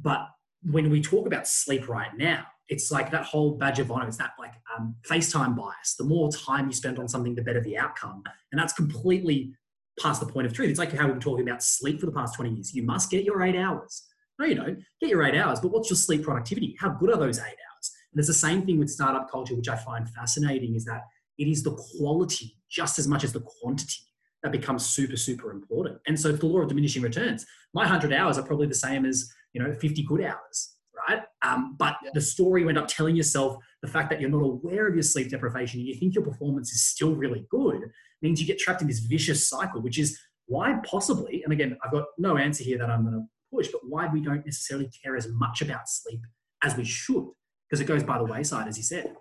But 0.00 0.26
when 0.62 0.90
we 0.90 1.00
talk 1.00 1.26
about 1.26 1.46
sleep 1.46 1.88
right 1.88 2.10
now, 2.16 2.44
it's 2.68 2.90
like 2.90 3.10
that 3.10 3.24
whole 3.24 3.52
badge 3.52 3.78
of 3.78 3.90
honor. 3.90 4.06
It's 4.06 4.18
that 4.18 4.32
like 4.38 4.54
um, 4.76 4.94
FaceTime 5.08 5.56
bias. 5.56 5.94
The 5.96 6.04
more 6.04 6.30
time 6.30 6.66
you 6.66 6.72
spend 6.72 6.98
on 6.98 7.08
something, 7.08 7.34
the 7.34 7.42
better 7.42 7.60
the 7.60 7.78
outcome. 7.78 8.22
And 8.52 8.60
that's 8.60 8.72
completely 8.72 9.54
past 10.00 10.20
the 10.20 10.26
point 10.26 10.46
of 10.46 10.52
truth. 10.52 10.68
It's 10.68 10.78
like 10.78 10.92
how 10.92 11.06
we've 11.06 11.14
been 11.14 11.20
talking 11.20 11.48
about 11.48 11.62
sleep 11.62 12.00
for 12.00 12.06
the 12.06 12.12
past 12.12 12.34
20 12.34 12.50
years. 12.50 12.74
You 12.74 12.82
must 12.82 13.10
get 13.10 13.24
your 13.24 13.42
eight 13.42 13.56
hours. 13.56 14.04
No, 14.38 14.46
you 14.46 14.54
don't. 14.54 14.78
Get 15.00 15.10
your 15.10 15.24
eight 15.24 15.34
hours, 15.34 15.60
but 15.60 15.72
what's 15.72 15.90
your 15.90 15.96
sleep 15.96 16.22
productivity? 16.22 16.76
How 16.78 16.90
good 16.90 17.10
are 17.10 17.18
those 17.18 17.38
eight 17.38 17.42
hours? 17.44 17.67
And 18.12 18.18
it's 18.18 18.28
the 18.28 18.34
same 18.34 18.64
thing 18.64 18.78
with 18.78 18.90
startup 18.90 19.30
culture, 19.30 19.54
which 19.54 19.68
I 19.68 19.76
find 19.76 20.08
fascinating, 20.08 20.74
is 20.74 20.84
that 20.86 21.02
it 21.38 21.48
is 21.48 21.62
the 21.62 21.74
quality 21.74 22.56
just 22.70 22.98
as 22.98 23.06
much 23.06 23.24
as 23.24 23.32
the 23.32 23.40
quantity 23.40 24.02
that 24.42 24.52
becomes 24.52 24.86
super, 24.86 25.16
super 25.16 25.50
important. 25.50 25.98
And 26.06 26.18
so 26.18 26.30
it's 26.30 26.38
the 26.38 26.46
law 26.46 26.60
of 26.60 26.68
diminishing 26.68 27.02
returns. 27.02 27.44
My 27.74 27.82
100 27.82 28.12
hours 28.12 28.38
are 28.38 28.42
probably 28.42 28.66
the 28.66 28.74
same 28.74 29.04
as, 29.04 29.30
you 29.52 29.62
know, 29.62 29.72
50 29.72 30.02
good 30.04 30.22
hours, 30.22 30.76
right? 31.08 31.22
Um, 31.42 31.76
but 31.78 31.96
yeah. 32.04 32.10
the 32.14 32.20
story 32.20 32.62
you 32.62 32.68
end 32.68 32.78
up 32.78 32.88
telling 32.88 33.16
yourself 33.16 33.56
the 33.82 33.88
fact 33.88 34.10
that 34.10 34.20
you're 34.20 34.30
not 34.30 34.42
aware 34.42 34.86
of 34.86 34.94
your 34.94 35.02
sleep 35.02 35.30
deprivation, 35.30 35.80
and 35.80 35.88
you 35.88 35.94
think 35.94 36.14
your 36.14 36.24
performance 36.24 36.72
is 36.72 36.84
still 36.84 37.14
really 37.14 37.46
good, 37.50 37.80
means 38.22 38.40
you 38.40 38.46
get 38.46 38.58
trapped 38.58 38.82
in 38.82 38.88
this 38.88 39.00
vicious 39.00 39.48
cycle, 39.48 39.80
which 39.80 39.98
is 39.98 40.18
why 40.46 40.74
possibly, 40.84 41.42
and 41.44 41.52
again, 41.52 41.76
I've 41.84 41.92
got 41.92 42.04
no 42.16 42.36
answer 42.36 42.64
here 42.64 42.78
that 42.78 42.90
I'm 42.90 43.02
going 43.02 43.14
to 43.14 43.24
push, 43.54 43.68
but 43.68 43.82
why 43.84 44.08
we 44.08 44.20
don't 44.20 44.44
necessarily 44.44 44.90
care 45.02 45.16
as 45.16 45.28
much 45.28 45.62
about 45.62 45.88
sleep 45.88 46.20
as 46.62 46.76
we 46.76 46.84
should, 46.84 47.28
because 47.68 47.80
it 47.80 47.86
goes 47.86 48.02
by 48.02 48.18
the 48.18 48.24
wayside, 48.24 48.68
as 48.68 48.76
you 48.76 48.82
said. 48.82 49.14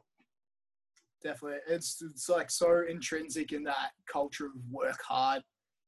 Definitely. 1.23 1.59
It's, 1.67 2.01
it's 2.01 2.29
like 2.29 2.49
so 2.49 2.83
intrinsic 2.87 3.51
in 3.51 3.63
that 3.63 3.91
culture 4.11 4.45
of 4.45 4.51
work 4.71 4.99
hard, 5.05 5.41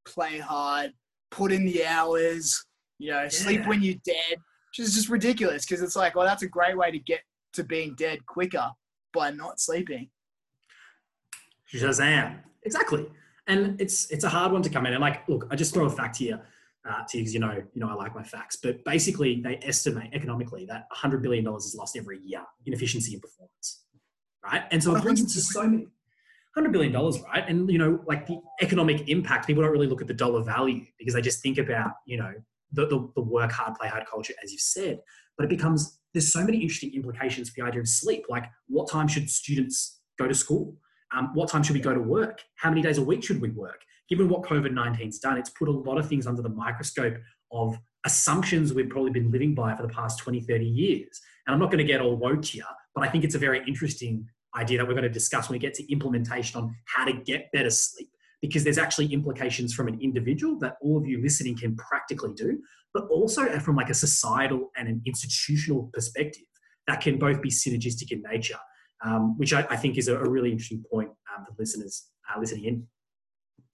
play 0.05 0.39
hard, 0.39 0.91
put 1.31 1.51
in 1.51 1.65
the 1.65 1.85
hours, 1.85 2.65
you 2.97 3.11
know, 3.11 3.23
yeah. 3.23 3.29
sleep 3.29 3.65
when 3.67 3.81
you're 3.81 3.95
dead, 4.03 4.37
which 4.37 4.79
is 4.79 4.95
just 4.95 5.09
ridiculous 5.09 5.65
because 5.65 5.81
it's 5.81 5.95
like, 5.95 6.15
well, 6.15 6.25
that's 6.25 6.43
a 6.43 6.47
great 6.47 6.77
way 6.77 6.91
to 6.91 6.99
get 6.99 7.21
to 7.53 7.63
being 7.63 7.95
dead 7.95 8.25
quicker 8.25 8.69
by 9.13 9.31
not 9.31 9.59
sleeping. 9.59 10.09
Shazam. 11.73 12.39
Exactly 12.63 13.05
and 13.49 13.81
it's 13.81 14.09
it's 14.11 14.23
a 14.23 14.29
hard 14.29 14.51
one 14.53 14.61
to 14.61 14.69
come 14.69 14.85
in. 14.85 14.93
And 14.93 15.01
like, 15.01 15.27
look, 15.27 15.47
I 15.51 15.55
just 15.55 15.73
throw 15.73 15.85
a 15.85 15.89
fact 15.89 16.15
here 16.15 16.41
uh, 16.89 17.03
you 17.13 17.39
know, 17.39 17.61
you 17.73 17.79
know, 17.81 17.89
I 17.89 17.93
like 17.93 18.15
my 18.15 18.23
facts, 18.23 18.57
but 18.61 18.83
basically 18.83 19.41
they 19.41 19.59
estimate 19.61 20.09
economically 20.13 20.65
that 20.65 20.85
100 20.89 21.21
billion 21.21 21.45
dollars 21.45 21.65
is 21.65 21.75
lost 21.75 21.97
every 21.97 22.19
year 22.19 22.41
in 22.65 22.73
efficiency 22.73 23.13
and 23.13 23.21
performance, 23.21 23.83
right? 24.43 24.63
And 24.71 24.83
so 24.83 24.95
it 24.95 25.03
brings 25.03 25.21
it 25.21 25.29
to 25.29 25.41
so 25.41 25.63
many. 25.63 25.87
Hundred 26.55 26.71
billion 26.71 26.91
dollars, 26.91 27.21
right? 27.21 27.47
And 27.47 27.69
you 27.69 27.77
know, 27.77 28.03
like 28.07 28.25
the 28.25 28.39
economic 28.59 29.07
impact, 29.07 29.45
people 29.45 29.61
don't 29.61 29.71
really 29.71 29.85
look 29.85 30.01
at 30.01 30.07
the 30.07 30.15
dollar 30.15 30.43
value 30.43 30.83
because 30.97 31.13
they 31.13 31.21
just 31.21 31.43
think 31.43 31.59
about, 31.59 31.91
you 32.07 32.17
know, 32.17 32.33
the, 32.71 32.87
the, 32.87 33.07
the 33.15 33.21
work 33.21 33.51
hard, 33.51 33.75
play 33.75 33.87
hard 33.87 34.05
culture, 34.07 34.33
as 34.43 34.51
you've 34.51 34.59
said. 34.59 34.99
But 35.37 35.45
it 35.45 35.49
becomes 35.49 35.99
there's 36.13 36.31
so 36.31 36.43
many 36.43 36.57
interesting 36.57 36.93
implications 36.95 37.49
for 37.49 37.61
the 37.61 37.67
idea 37.67 37.81
of 37.81 37.87
sleep. 37.87 38.25
Like, 38.29 38.45
what 38.67 38.89
time 38.89 39.07
should 39.07 39.29
students 39.29 39.99
go 40.17 40.27
to 40.27 40.33
school? 40.33 40.75
Um, 41.15 41.31
what 41.33 41.49
time 41.49 41.63
should 41.63 41.75
we 41.75 41.81
go 41.81 41.93
to 41.93 41.99
work? 41.99 42.41
How 42.55 42.69
many 42.69 42.81
days 42.81 42.97
a 42.97 43.03
week 43.03 43.23
should 43.23 43.41
we 43.41 43.49
work? 43.49 43.81
Given 44.09 44.29
what 44.29 44.43
COVID 44.43 44.71
19's 44.71 45.19
done, 45.19 45.37
it's 45.37 45.49
put 45.51 45.67
a 45.67 45.71
lot 45.71 45.97
of 45.97 46.07
things 46.07 46.27
under 46.27 46.41
the 46.41 46.49
microscope 46.49 47.17
of 47.51 47.77
assumptions 48.05 48.73
we've 48.73 48.89
probably 48.89 49.11
been 49.11 49.31
living 49.31 49.53
by 49.53 49.75
for 49.75 49.83
the 49.83 49.93
past 49.93 50.19
20, 50.19 50.41
30 50.41 50.65
years. 50.65 51.19
And 51.45 51.53
I'm 51.53 51.59
not 51.59 51.71
going 51.71 51.79
to 51.79 51.91
get 51.91 52.01
all 52.01 52.15
woke 52.15 52.45
here, 52.45 52.63
but 52.95 53.03
I 53.03 53.09
think 53.09 53.23
it's 53.23 53.35
a 53.35 53.39
very 53.39 53.63
interesting 53.67 54.27
idea 54.55 54.79
that 54.79 54.87
we're 54.87 54.93
going 54.93 55.03
to 55.03 55.09
discuss 55.09 55.49
when 55.49 55.55
we 55.55 55.59
get 55.59 55.73
to 55.75 55.91
implementation 55.91 56.59
on 56.59 56.75
how 56.85 57.05
to 57.05 57.13
get 57.13 57.51
better 57.51 57.69
sleep 57.69 58.09
because 58.41 58.63
there's 58.63 58.77
actually 58.77 59.07
implications 59.13 59.73
from 59.73 59.87
an 59.87 59.99
individual 60.01 60.57
that 60.59 60.77
all 60.81 60.97
of 60.97 61.05
you 61.05 61.21
listening 61.21 61.57
can 61.57 61.75
practically 61.75 62.33
do, 62.33 62.57
but 62.93 63.03
also 63.09 63.59
from 63.59 63.75
like 63.75 63.89
a 63.89 63.93
societal 63.93 64.71
and 64.77 64.87
an 64.87 65.01
institutional 65.05 65.89
perspective 65.93 66.43
that 66.87 67.01
can 67.01 67.19
both 67.19 67.41
be 67.41 67.49
synergistic 67.49 68.11
in 68.11 68.23
nature 68.31 68.57
um, 69.03 69.37
which 69.37 69.53
I, 69.53 69.65
I, 69.69 69.75
think 69.75 69.97
is 69.97 70.07
a, 70.07 70.17
a, 70.17 70.29
really 70.29 70.51
interesting 70.51 70.83
point 70.91 71.09
um, 71.09 71.45
for 71.45 71.53
listeners 71.57 72.07
uh, 72.29 72.39
listening 72.39 72.65
in. 72.65 72.87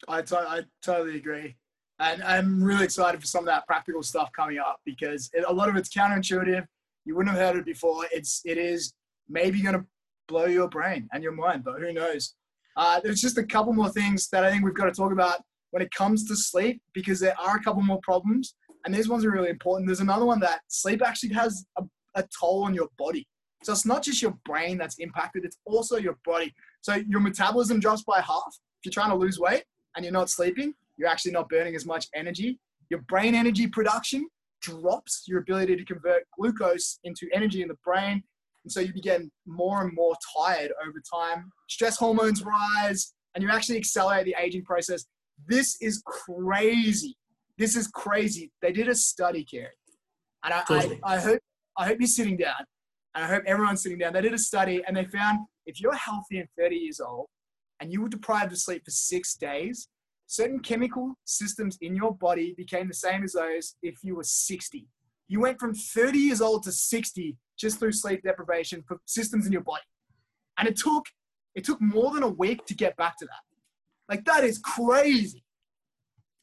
I, 0.07 0.23
I 0.31 0.61
totally 0.83 1.17
agree. 1.17 1.55
And 1.99 2.21
I'm 2.23 2.61
really 2.61 2.83
excited 2.83 3.21
for 3.21 3.27
some 3.27 3.39
of 3.39 3.45
that 3.47 3.65
practical 3.67 4.03
stuff 4.03 4.29
coming 4.35 4.59
up 4.59 4.81
because 4.85 5.29
it, 5.33 5.45
a 5.47 5.53
lot 5.53 5.69
of 5.69 5.75
it's 5.75 5.89
counterintuitive. 5.89 6.65
You 7.05 7.15
wouldn't 7.15 7.35
have 7.35 7.45
heard 7.45 7.57
it 7.57 7.65
before. 7.65 8.05
It's 8.11 8.41
it 8.43 8.57
is 8.57 8.93
maybe 9.29 9.61
going 9.61 9.75
to 9.75 9.85
blow 10.27 10.45
your 10.45 10.67
brain 10.67 11.07
and 11.13 11.23
your 11.23 11.31
mind, 11.31 11.63
but 11.63 11.79
who 11.79 11.93
knows? 11.93 12.35
Uh, 12.75 12.99
there's 12.99 13.21
just 13.21 13.37
a 13.37 13.43
couple 13.43 13.71
more 13.71 13.89
things 13.89 14.27
that 14.29 14.43
I 14.43 14.51
think 14.51 14.65
we've 14.65 14.73
got 14.73 14.85
to 14.85 14.91
talk 14.91 15.13
about 15.13 15.41
when 15.71 15.81
it 15.81 15.91
comes 15.91 16.27
to 16.27 16.35
sleep 16.35 16.81
because 16.93 17.19
there 17.19 17.35
are 17.39 17.55
a 17.55 17.63
couple 17.63 17.81
more 17.81 17.99
problems, 18.03 18.55
and 18.83 18.93
these 18.93 19.07
ones 19.07 19.23
are 19.23 19.31
really 19.31 19.49
important. 19.49 19.87
There's 19.87 20.01
another 20.01 20.25
one 20.25 20.39
that 20.41 20.61
sleep 20.67 21.01
actually 21.05 21.33
has 21.33 21.65
a, 21.77 21.83
a 22.15 22.25
toll 22.37 22.63
on 22.63 22.73
your 22.73 22.89
body. 22.97 23.25
So 23.63 23.71
it's 23.71 23.85
not 23.85 24.03
just 24.03 24.21
your 24.21 24.37
brain 24.43 24.77
that's 24.77 24.99
impacted, 24.99 25.45
it's 25.45 25.57
also 25.65 25.97
your 25.97 26.17
body. 26.25 26.53
So 26.81 26.95
your 27.07 27.21
metabolism 27.21 27.79
drops 27.79 28.03
by 28.03 28.19
half. 28.19 28.53
If 28.79 28.85
you're 28.85 28.91
trying 28.91 29.09
to 29.11 29.15
lose 29.15 29.39
weight 29.39 29.63
and 29.95 30.05
you're 30.05 30.13
not 30.13 30.29
sleeping, 30.29 30.73
you're 30.97 31.09
actually 31.09 31.31
not 31.31 31.49
burning 31.49 31.75
as 31.75 31.85
much 31.85 32.07
energy. 32.13 32.59
Your 32.89 33.01
brain 33.01 33.35
energy 33.35 33.67
production 33.67 34.27
drops 34.61 35.23
your 35.27 35.39
ability 35.39 35.75
to 35.75 35.85
convert 35.85 36.23
glucose 36.37 36.99
into 37.03 37.27
energy 37.33 37.61
in 37.61 37.67
the 37.67 37.77
brain. 37.83 38.23
And 38.63 38.71
so 38.71 38.79
you 38.79 38.93
begin 38.93 39.31
more 39.45 39.83
and 39.83 39.93
more 39.93 40.15
tired 40.37 40.71
over 40.87 41.01
time. 41.13 41.51
Stress 41.69 41.97
hormones 41.97 42.43
rise 42.43 43.13
and 43.33 43.43
you 43.43 43.49
actually 43.49 43.77
accelerate 43.77 44.25
the 44.25 44.35
aging 44.39 44.63
process. 44.63 45.05
This 45.47 45.77
is 45.81 46.01
crazy. 46.05 47.15
This 47.57 47.75
is 47.75 47.87
crazy. 47.87 48.51
They 48.61 48.71
did 48.71 48.87
a 48.87 48.95
study, 48.95 49.45
Kerry. 49.45 49.67
And 50.43 50.53
I, 50.53 50.63
I, 50.69 50.99
I, 51.03 51.19
hope, 51.19 51.39
I 51.77 51.85
hope 51.85 51.97
you're 51.99 52.07
sitting 52.07 52.37
down 52.37 52.65
and 53.13 53.23
I 53.23 53.27
hope 53.27 53.43
everyone's 53.45 53.83
sitting 53.83 53.97
down. 53.97 54.13
They 54.13 54.21
did 54.21 54.33
a 54.33 54.39
study 54.39 54.83
and 54.87 54.95
they 54.95 55.05
found 55.05 55.39
if 55.65 55.79
you're 55.79 55.95
healthy 55.95 56.39
and 56.39 56.47
30 56.57 56.75
years 56.75 56.99
old 56.99 57.27
and 57.79 57.91
you 57.91 58.01
were 58.01 58.09
deprived 58.09 58.51
of 58.51 58.59
sleep 58.59 58.83
for 58.85 58.91
six 58.91 59.35
days, 59.35 59.89
certain 60.27 60.59
chemical 60.59 61.15
systems 61.25 61.77
in 61.81 61.95
your 61.95 62.15
body 62.15 62.53
became 62.57 62.87
the 62.87 62.93
same 62.93 63.23
as 63.23 63.33
those 63.33 63.75
if 63.81 63.95
you 64.03 64.15
were 64.15 64.23
60. 64.23 64.87
You 65.27 65.39
went 65.41 65.59
from 65.59 65.73
30 65.73 66.17
years 66.17 66.41
old 66.41 66.63
to 66.63 66.71
60 66.71 67.37
just 67.57 67.79
through 67.79 67.91
sleep 67.91 68.23
deprivation 68.23 68.83
for 68.87 68.97
systems 69.05 69.45
in 69.45 69.51
your 69.51 69.63
body. 69.63 69.83
And 70.57 70.67
it 70.67 70.77
took 70.77 71.05
it 71.53 71.63
took 71.63 71.81
more 71.81 72.13
than 72.13 72.23
a 72.23 72.27
week 72.27 72.65
to 72.65 72.75
get 72.75 72.97
back 72.97 73.17
to 73.17 73.25
that. 73.25 74.13
Like 74.13 74.25
that 74.25 74.43
is 74.43 74.59
crazy. 74.59 75.43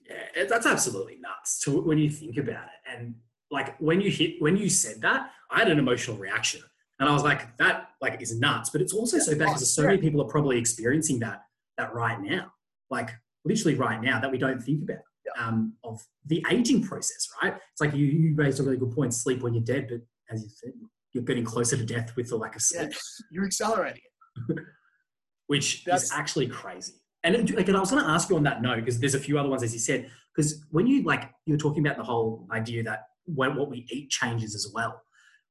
Yeah, 0.09 0.45
that's 0.49 0.66
absolutely 0.66 1.18
nuts 1.21 1.61
to 1.61 1.81
when 1.83 1.99
you 1.99 2.11
think 2.11 2.37
about 2.38 2.64
it. 2.64 2.90
And 2.90 3.14
like 3.51 3.79
when 3.79 4.01
you 4.01 4.11
hit 4.11 4.40
when 4.40 4.57
you 4.57 4.68
said 4.68 5.01
that, 5.03 5.31
I 5.51 5.61
had 5.61 5.71
an 5.71 5.79
emotional 5.79 6.16
reaction, 6.16 6.62
and 7.03 7.11
I 7.11 7.12
was 7.12 7.25
like, 7.25 7.57
that 7.57 7.88
like 8.01 8.23
is 8.23 8.38
nuts. 8.38 8.71
But 8.71 8.81
it's 8.81 8.95
also 8.95 9.19
so 9.19 9.33
bad 9.33 9.47
because 9.47 9.75
so 9.75 9.83
many 9.83 9.99
people 9.99 10.23
are 10.23 10.29
probably 10.29 10.57
experiencing 10.57 11.19
that 11.19 11.43
that 11.77 11.93
right 11.93 12.21
now, 12.21 12.53
like 12.91 13.11
literally 13.45 13.77
right 13.77 14.01
now, 14.01 14.21
that 14.21 14.31
we 14.31 14.38
don't 14.38 14.62
think 14.62 14.85
about. 14.85 15.03
Um, 15.38 15.75
of 15.83 15.99
the 16.27 16.45
aging 16.51 16.83
process, 16.83 17.27
right? 17.43 17.55
It's 17.55 17.81
like 17.81 17.95
you, 17.95 18.05
you 18.05 18.35
raised 18.35 18.61
a 18.61 18.62
really 18.62 18.77
good 18.77 18.93
point. 18.93 19.15
Sleep 19.15 19.41
when 19.41 19.55
you're 19.55 19.65
dead, 19.65 19.87
but 19.88 20.01
as 20.31 20.43
you 20.43 20.51
said, 20.51 20.73
you're 21.12 21.25
getting 21.25 21.45
closer 21.45 21.77
to 21.77 21.85
death 21.85 22.15
with 22.17 22.29
the 22.29 22.37
lack 22.37 22.55
of 22.55 22.61
sleep. 22.61 22.93
You're 23.31 23.47
accelerating 23.47 24.03
it, 24.49 24.59
which 25.47 25.85
That's, 25.85 26.05
is 26.05 26.12
actually 26.12 26.49
crazy. 26.49 26.95
And 27.25 27.51
like, 27.55 27.69
and 27.69 27.77
I 27.77 27.81
was 27.81 27.91
going 27.91 28.05
to 28.05 28.11
ask 28.11 28.29
you 28.29 28.37
on 28.37 28.43
that 28.43 28.62
note 28.62 28.77
because 28.77 29.01
there's 29.01 29.15
a 29.15 29.21
few 29.21 29.38
other 29.38 29.49
ones 29.49 29.62
as 29.62 29.73
you 29.73 29.81
said. 29.81 30.11
Because 30.35 30.65
when 30.71 30.87
you 30.87 31.03
like 31.03 31.31
you're 31.47 31.59
talking 31.59 31.85
about 31.85 31.97
the 31.97 32.05
whole 32.05 32.47
idea 32.53 32.83
that 32.83 33.05
when, 33.25 33.57
what 33.57 33.71
we 33.71 33.87
eat 33.91 34.11
changes 34.11 34.55
as 34.55 34.71
well, 34.75 35.01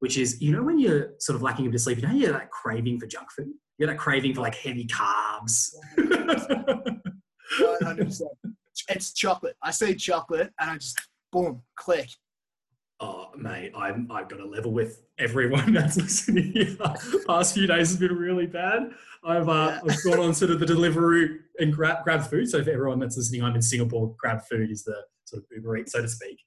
which 0.02 0.18
is, 0.18 0.42
you 0.42 0.52
know, 0.52 0.64
when 0.64 0.80
you're 0.80 1.14
sort 1.20 1.36
of 1.36 1.44
lacking 1.44 1.68
a 1.68 1.70
bit 1.70 1.76
of 1.76 1.82
sleep, 1.82 2.02
you 2.02 2.08
know, 2.08 2.14
you're 2.14 2.34
that 2.34 2.50
craving 2.50 3.00
for 3.00 3.06
junk 3.06 3.32
food. 3.32 3.54
You're 3.78 3.88
that 3.88 4.00
craving 4.00 4.34
for 4.34 4.42
like 4.42 4.56
heavy 4.56 4.88
carbs. 4.88 5.76
100%. 5.98 8.22
It's 8.90 9.14
chocolate. 9.14 9.56
I 9.62 9.70
say 9.70 9.94
chocolate 9.94 10.52
and 10.60 10.72
I 10.72 10.78
just, 10.78 11.00
boom, 11.32 11.62
click. 11.76 12.10
Oh, 13.00 13.28
mate, 13.38 13.74
I'm, 13.76 14.08
I've 14.12 14.28
got 14.28 14.40
a 14.40 14.46
level 14.46 14.72
with 14.72 15.04
everyone 15.20 15.72
that's 15.74 15.98
listening 15.98 16.52
here. 16.52 16.76
Past 17.28 17.54
few 17.54 17.68
days 17.68 17.90
has 17.90 17.98
been 17.98 18.16
really 18.16 18.48
bad. 18.48 18.90
I've, 19.24 19.50
uh, 19.50 19.82
yeah. 19.86 19.94
I've 19.94 20.04
gone 20.04 20.20
on 20.20 20.34
sort 20.34 20.50
of 20.50 20.60
the 20.60 20.66
delivery 20.66 21.42
and 21.60 21.72
grab, 21.72 22.04
grab 22.04 22.24
food. 22.24 22.50
So 22.50 22.64
for 22.64 22.72
everyone 22.72 22.98
that's 22.98 23.18
listening, 23.18 23.44
I'm 23.44 23.54
in 23.54 23.62
Singapore. 23.62 24.16
Grab 24.18 24.42
food 24.50 24.72
is 24.72 24.84
the 24.84 25.00
sort 25.26 25.44
of 25.44 25.50
Uber 25.56 25.78
Eats, 25.78 25.92
so 25.92 26.02
to 26.02 26.08
speak. 26.08 26.40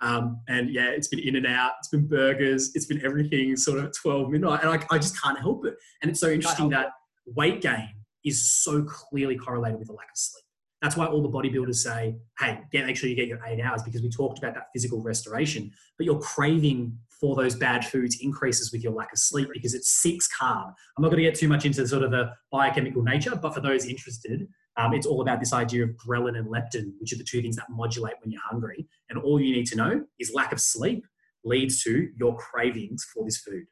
Um, 0.00 0.40
and 0.48 0.70
yeah, 0.70 0.90
it's 0.90 1.08
been 1.08 1.18
in 1.18 1.36
and 1.36 1.46
out, 1.46 1.72
it's 1.78 1.88
been 1.88 2.06
burgers, 2.06 2.74
it's 2.74 2.86
been 2.86 3.04
everything 3.04 3.56
sort 3.56 3.78
of 3.78 3.86
at 3.86 3.94
12 3.94 4.30
midnight. 4.30 4.60
And 4.62 4.70
I, 4.70 4.84
I 4.90 4.98
just 4.98 5.20
can't 5.20 5.38
help 5.38 5.66
it. 5.66 5.74
And 6.02 6.10
it's 6.10 6.20
so 6.20 6.30
interesting 6.30 6.68
that 6.70 6.88
weight 7.26 7.60
gain 7.60 7.94
is 8.24 8.48
so 8.48 8.84
clearly 8.84 9.36
correlated 9.36 9.78
with 9.78 9.88
a 9.88 9.92
lack 9.92 10.10
of 10.10 10.16
sleep. 10.16 10.44
That's 10.82 10.96
why 10.96 11.06
all 11.06 11.22
the 11.22 11.28
bodybuilders 11.28 11.76
say, 11.76 12.16
hey, 12.38 12.60
get, 12.70 12.86
make 12.86 12.96
sure 12.96 13.08
you 13.10 13.16
get 13.16 13.26
your 13.26 13.40
eight 13.46 13.60
hours 13.60 13.82
because 13.82 14.00
we 14.00 14.08
talked 14.08 14.38
about 14.38 14.54
that 14.54 14.66
physical 14.72 15.02
restoration. 15.02 15.72
But 15.96 16.06
your 16.06 16.20
craving 16.20 16.96
for 17.20 17.34
those 17.34 17.56
bad 17.56 17.84
foods 17.84 18.18
increases 18.20 18.70
with 18.70 18.84
your 18.84 18.92
lack 18.92 19.12
of 19.12 19.18
sleep 19.18 19.48
because 19.52 19.74
it 19.74 19.84
seeks 19.84 20.28
carb. 20.40 20.72
I'm 20.96 21.02
not 21.02 21.08
going 21.08 21.22
to 21.22 21.28
get 21.28 21.34
too 21.34 21.48
much 21.48 21.64
into 21.64 21.86
sort 21.88 22.04
of 22.04 22.12
the 22.12 22.32
biochemical 22.52 23.02
nature, 23.02 23.34
but 23.34 23.54
for 23.54 23.60
those 23.60 23.86
interested, 23.86 24.46
um, 24.78 24.94
it's 24.94 25.06
all 25.06 25.20
about 25.20 25.40
this 25.40 25.52
idea 25.52 25.82
of 25.82 25.90
ghrelin 25.90 26.38
and 26.38 26.46
leptin, 26.46 26.92
which 27.00 27.12
are 27.12 27.18
the 27.18 27.24
two 27.24 27.42
things 27.42 27.56
that 27.56 27.66
modulate 27.68 28.14
when 28.22 28.30
you're 28.30 28.40
hungry. 28.48 28.86
And 29.10 29.18
all 29.18 29.40
you 29.40 29.52
need 29.52 29.66
to 29.66 29.76
know 29.76 30.04
is 30.20 30.32
lack 30.32 30.52
of 30.52 30.60
sleep 30.60 31.04
leads 31.44 31.82
to 31.82 32.08
your 32.16 32.36
cravings 32.36 33.04
for 33.12 33.24
this 33.24 33.38
food. 33.38 33.64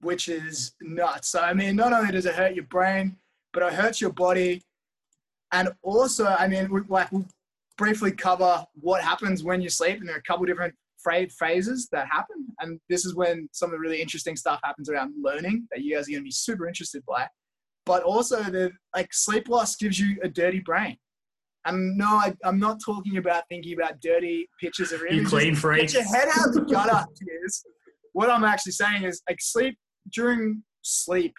Which 0.00 0.28
is 0.28 0.72
nuts. 0.80 1.34
I 1.34 1.52
mean, 1.52 1.74
not 1.74 1.92
only 1.92 2.12
does 2.12 2.24
it 2.24 2.36
hurt 2.36 2.54
your 2.54 2.64
brain, 2.64 3.16
but 3.52 3.64
it 3.64 3.72
hurts 3.72 4.00
your 4.00 4.12
body. 4.12 4.62
And 5.50 5.70
also, 5.82 6.26
I 6.26 6.46
mean, 6.46 6.70
we, 6.70 6.82
like 6.88 7.10
we'll 7.10 7.26
briefly 7.76 8.12
cover 8.12 8.64
what 8.74 9.02
happens 9.02 9.42
when 9.42 9.60
you 9.60 9.70
sleep, 9.70 9.98
and 9.98 10.08
there 10.08 10.14
are 10.14 10.20
a 10.20 10.22
couple 10.22 10.46
different 10.46 10.74
phases 11.30 11.88
that 11.90 12.06
happen, 12.08 12.46
and 12.60 12.78
this 12.88 13.06
is 13.06 13.14
when 13.14 13.48
some 13.52 13.68
of 13.68 13.72
the 13.72 13.78
really 13.78 14.02
interesting 14.02 14.36
stuff 14.36 14.60
happens 14.62 14.90
around 14.90 15.14
learning 15.20 15.66
that 15.70 15.80
you 15.80 15.94
guys 15.94 16.06
are 16.06 16.10
going 16.10 16.20
to 16.20 16.24
be 16.24 16.30
super 16.30 16.68
interested 16.68 17.02
by. 17.06 17.26
But 17.88 18.02
also, 18.02 18.42
the 18.42 18.70
like 18.94 19.08
sleep 19.14 19.48
loss 19.48 19.74
gives 19.74 19.98
you 19.98 20.18
a 20.22 20.28
dirty 20.28 20.60
brain. 20.60 20.98
And 21.64 21.96
no, 21.96 22.06
I, 22.06 22.34
am 22.44 22.58
not 22.58 22.80
talking 22.84 23.16
about 23.16 23.44
thinking 23.48 23.72
about 23.72 24.00
dirty 24.02 24.46
pictures 24.60 24.92
of 24.92 25.00
images. 25.00 25.22
You 25.22 25.26
clean 25.26 25.54
freak. 25.54 25.80
Get 25.80 25.94
your 25.94 26.02
head 26.02 26.28
out 26.38 26.52
the 26.52 26.60
gutter, 26.70 27.06
kids. 27.18 27.64
What 28.12 28.28
I'm 28.28 28.44
actually 28.44 28.72
saying 28.72 29.04
is, 29.04 29.22
like 29.26 29.38
sleep 29.40 29.78
during 30.12 30.62
sleep, 30.82 31.32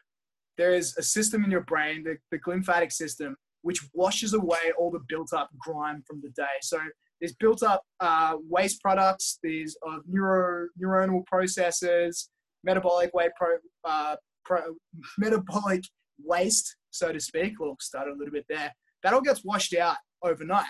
there 0.58 0.74
is 0.74 0.98
a 0.98 1.04
system 1.04 1.44
in 1.44 1.52
your 1.52 1.62
brain, 1.66 2.04
the, 2.04 2.18
the 2.32 2.40
glymphatic 2.40 2.92
system, 2.92 3.36
which 3.62 3.80
washes 3.94 4.34
away 4.34 4.72
all 4.76 4.90
the 4.90 5.02
built 5.08 5.32
up 5.32 5.52
grime 5.60 6.04
from 6.08 6.20
the 6.22 6.30
day. 6.30 6.58
So 6.64 6.80
there's 7.22 7.36
built 7.36 7.62
up 7.62 7.84
uh, 8.00 8.38
waste 8.50 8.82
products, 8.82 9.38
there's 9.44 9.78
uh, 9.88 10.00
neuro, 10.08 10.68
neuronal 10.84 11.24
processes, 11.28 12.30
metabolic 12.64 13.14
weight 13.14 13.32
pro, 13.38 13.58
uh, 13.86 14.16
pro, 14.46 14.62
metabolic 15.20 15.84
waste, 16.24 16.76
so 16.92 17.12
to 17.12 17.20
speak. 17.20 17.60
We'll 17.60 17.78
start 17.80 18.08
a 18.08 18.14
little 18.14 18.32
bit 18.32 18.46
there. 18.50 18.74
That 19.04 19.14
all 19.14 19.22
gets 19.22 19.44
washed 19.44 19.76
out 19.76 19.98
overnight, 20.24 20.66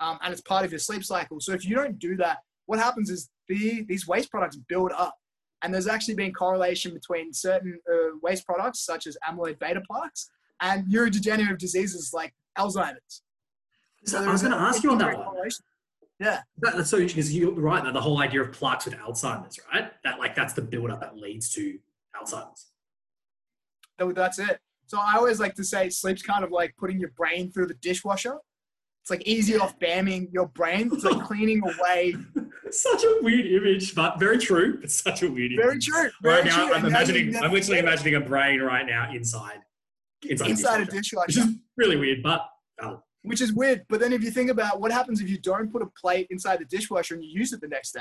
um, 0.00 0.18
and 0.22 0.32
it's 0.32 0.42
part 0.42 0.64
of 0.64 0.70
your 0.70 0.78
sleep 0.78 1.04
cycle. 1.04 1.40
So 1.40 1.52
if 1.52 1.64
you 1.66 1.74
don't 1.74 1.98
do 1.98 2.16
that, 2.16 2.38
what 2.66 2.78
happens 2.78 3.10
is 3.10 3.28
the, 3.48 3.84
these 3.88 4.06
waste 4.06 4.30
products 4.30 4.56
build 4.56 4.92
up, 4.96 5.14
and 5.62 5.72
there's 5.72 5.88
actually 5.88 6.14
been 6.14 6.32
correlation 6.32 6.94
between 6.94 7.32
certain 7.32 7.78
uh, 7.92 8.16
waste 8.22 8.46
products, 8.46 8.84
such 8.84 9.06
as 9.06 9.16
amyloid 9.28 9.58
beta 9.58 9.82
plaques, 9.88 10.30
and 10.60 10.86
neurodegenerative 10.86 11.58
diseases 11.58 12.12
like 12.12 12.32
Alzheimer's. 12.58 13.22
So 14.04 14.22
I 14.22 14.32
was 14.32 14.42
going 14.42 14.52
to 14.52 14.58
ask 14.58 14.82
you 14.82 14.90
on 14.90 14.98
that 14.98 15.16
one. 15.16 15.34
Yeah. 16.18 16.40
That, 16.58 16.76
that's 16.76 16.90
so 16.90 16.98
interesting 16.98 17.20
because 17.20 17.34
you're 17.34 17.52
right 17.52 17.82
that 17.82 17.94
the 17.94 18.00
whole 18.00 18.20
idea 18.20 18.42
of 18.42 18.52
plaques 18.52 18.84
with 18.84 18.94
Alzheimer's, 18.94 19.58
right? 19.72 19.90
That 20.04 20.18
like 20.18 20.34
that's 20.34 20.52
the 20.52 20.62
build 20.62 20.90
up 20.90 21.00
that 21.00 21.16
leads 21.16 21.50
to 21.54 21.78
Alzheimer's. 22.16 22.66
That's 23.98 24.38
it. 24.38 24.58
So 24.86 24.98
I 24.98 25.16
always 25.16 25.40
like 25.40 25.54
to 25.54 25.64
say 25.64 25.88
sleep's 25.88 26.22
kind 26.22 26.44
of 26.44 26.50
like 26.50 26.74
putting 26.76 26.98
your 26.98 27.10
brain 27.10 27.50
through 27.50 27.66
the 27.66 27.74
dishwasher. 27.74 28.36
It's 29.02 29.10
like 29.10 29.26
easy 29.26 29.56
off 29.56 29.78
bamming 29.80 30.28
your 30.32 30.46
brain. 30.48 30.90
It's 30.92 31.04
like 31.04 31.24
cleaning 31.26 31.62
away. 31.64 32.14
such 32.70 33.02
a 33.02 33.18
weird 33.20 33.46
image, 33.46 33.94
but 33.94 34.18
very 34.20 34.38
true. 34.38 34.78
It's 34.82 35.02
such 35.02 35.22
a 35.22 35.28
weird 35.28 35.52
very 35.56 35.72
image. 35.72 35.86
True. 35.86 36.10
Very 36.22 36.42
right 36.42 36.50
true. 36.50 36.68
now, 36.68 36.72
I'm 36.72 36.86
imagining. 36.86 37.36
I'm 37.36 37.52
literally 37.52 37.80
imagining 37.80 38.14
a 38.14 38.20
brain 38.20 38.60
right 38.60 38.86
now 38.86 39.10
inside 39.12 39.58
inside, 40.28 40.50
inside 40.50 40.80
a 40.82 40.84
dishwasher. 40.84 41.26
Which 41.26 41.36
is 41.36 41.56
really 41.76 41.96
weird, 41.96 42.22
but 42.22 42.46
valid 42.80 43.00
which 43.22 43.40
is 43.40 43.52
weird. 43.52 43.84
But 43.88 44.00
then 44.00 44.12
if 44.12 44.22
you 44.22 44.30
think 44.30 44.50
about 44.50 44.80
what 44.80 44.92
happens 44.92 45.20
if 45.20 45.28
you 45.28 45.38
don't 45.38 45.72
put 45.72 45.82
a 45.82 45.86
plate 46.00 46.26
inside 46.30 46.58
the 46.60 46.64
dishwasher 46.64 47.14
and 47.14 47.24
you 47.24 47.30
use 47.30 47.52
it 47.52 47.60
the 47.60 47.68
next 47.68 47.92
day, 47.92 48.00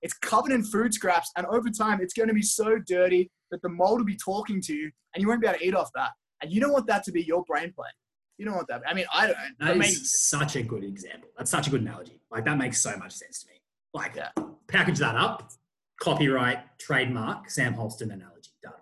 it's 0.00 0.14
covered 0.14 0.50
in 0.50 0.64
food 0.64 0.92
scraps, 0.92 1.30
and 1.36 1.46
over 1.46 1.70
time 1.70 2.00
it's 2.00 2.14
going 2.14 2.28
to 2.28 2.34
be 2.34 2.42
so 2.42 2.78
dirty 2.86 3.30
that 3.50 3.62
the 3.62 3.68
mold 3.68 3.98
will 3.98 4.06
be 4.06 4.16
talking 4.16 4.60
to 4.62 4.74
you, 4.74 4.90
and 5.14 5.22
you 5.22 5.28
won't 5.28 5.40
be 5.40 5.46
able 5.46 5.58
to 5.58 5.64
eat 5.64 5.74
off 5.74 5.90
that. 5.94 6.10
And 6.42 6.52
you 6.52 6.60
don't 6.60 6.72
want 6.72 6.86
that 6.88 7.04
to 7.04 7.12
be 7.12 7.22
your 7.22 7.44
brain 7.44 7.72
plate. 7.72 7.92
You 8.38 8.46
don't 8.46 8.56
want 8.56 8.68
that. 8.68 8.82
I 8.86 8.94
mean, 8.94 9.06
I 9.14 9.28
don't. 9.28 9.36
That 9.60 9.76
is 9.76 10.28
such 10.28 10.56
a 10.56 10.62
good 10.62 10.84
example. 10.84 11.28
That's 11.36 11.50
such 11.50 11.68
a 11.68 11.70
good 11.70 11.82
analogy. 11.82 12.20
Like 12.30 12.44
that 12.44 12.58
makes 12.58 12.80
so 12.82 12.96
much 12.96 13.12
sense 13.12 13.42
to 13.42 13.48
me. 13.48 13.60
Like, 13.94 14.16
yeah. 14.16 14.30
package 14.68 14.98
that 14.98 15.16
up, 15.16 15.52
copyright, 16.00 16.78
trademark, 16.78 17.50
Sam 17.50 17.74
Holston 17.74 18.10
analogy 18.10 18.50
done. 18.62 18.72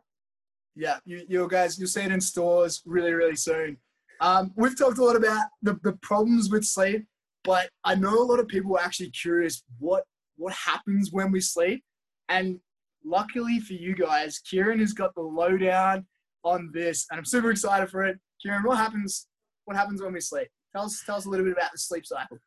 Yeah, 0.76 0.98
you, 1.04 1.24
you 1.28 1.48
guys, 1.48 1.78
you'll 1.78 1.88
see 1.88 2.02
it 2.02 2.12
in 2.12 2.20
stores 2.20 2.80
really, 2.86 3.12
really 3.12 3.36
soon. 3.36 3.76
Um, 4.20 4.52
we've 4.56 4.78
talked 4.78 4.98
a 4.98 5.04
lot 5.04 5.16
about 5.16 5.46
the, 5.62 5.78
the 5.82 5.94
problems 6.00 6.50
with 6.50 6.64
sleep, 6.64 7.06
but 7.42 7.70
I 7.84 7.96
know 7.96 8.22
a 8.22 8.24
lot 8.24 8.38
of 8.38 8.48
people 8.48 8.76
are 8.76 8.82
actually 8.82 9.10
curious 9.10 9.62
what 9.78 10.04
what 10.36 10.54
happens 10.54 11.10
when 11.12 11.30
we 11.30 11.40
sleep. 11.40 11.84
And 12.30 12.60
luckily 13.04 13.60
for 13.60 13.74
you 13.74 13.94
guys, 13.94 14.38
Kieran 14.38 14.78
has 14.78 14.94
got 14.94 15.14
the 15.14 15.20
lowdown 15.20 16.06
on 16.44 16.70
this, 16.72 17.06
and 17.10 17.18
I'm 17.18 17.24
super 17.24 17.50
excited 17.50 17.90
for 17.90 18.04
it. 18.04 18.18
Kieran, 18.42 18.62
what 18.64 18.78
happens? 18.78 19.26
What 19.64 19.76
happens 19.76 20.02
when 20.02 20.12
we 20.12 20.20
sleep? 20.20 20.48
Tell 20.74 20.84
us, 20.84 21.02
tell 21.04 21.16
us 21.16 21.26
a 21.26 21.28
little 21.28 21.44
bit 21.44 21.52
about 21.52 21.72
the 21.72 21.78
sleep 21.78 22.06
cycle. 22.06 22.38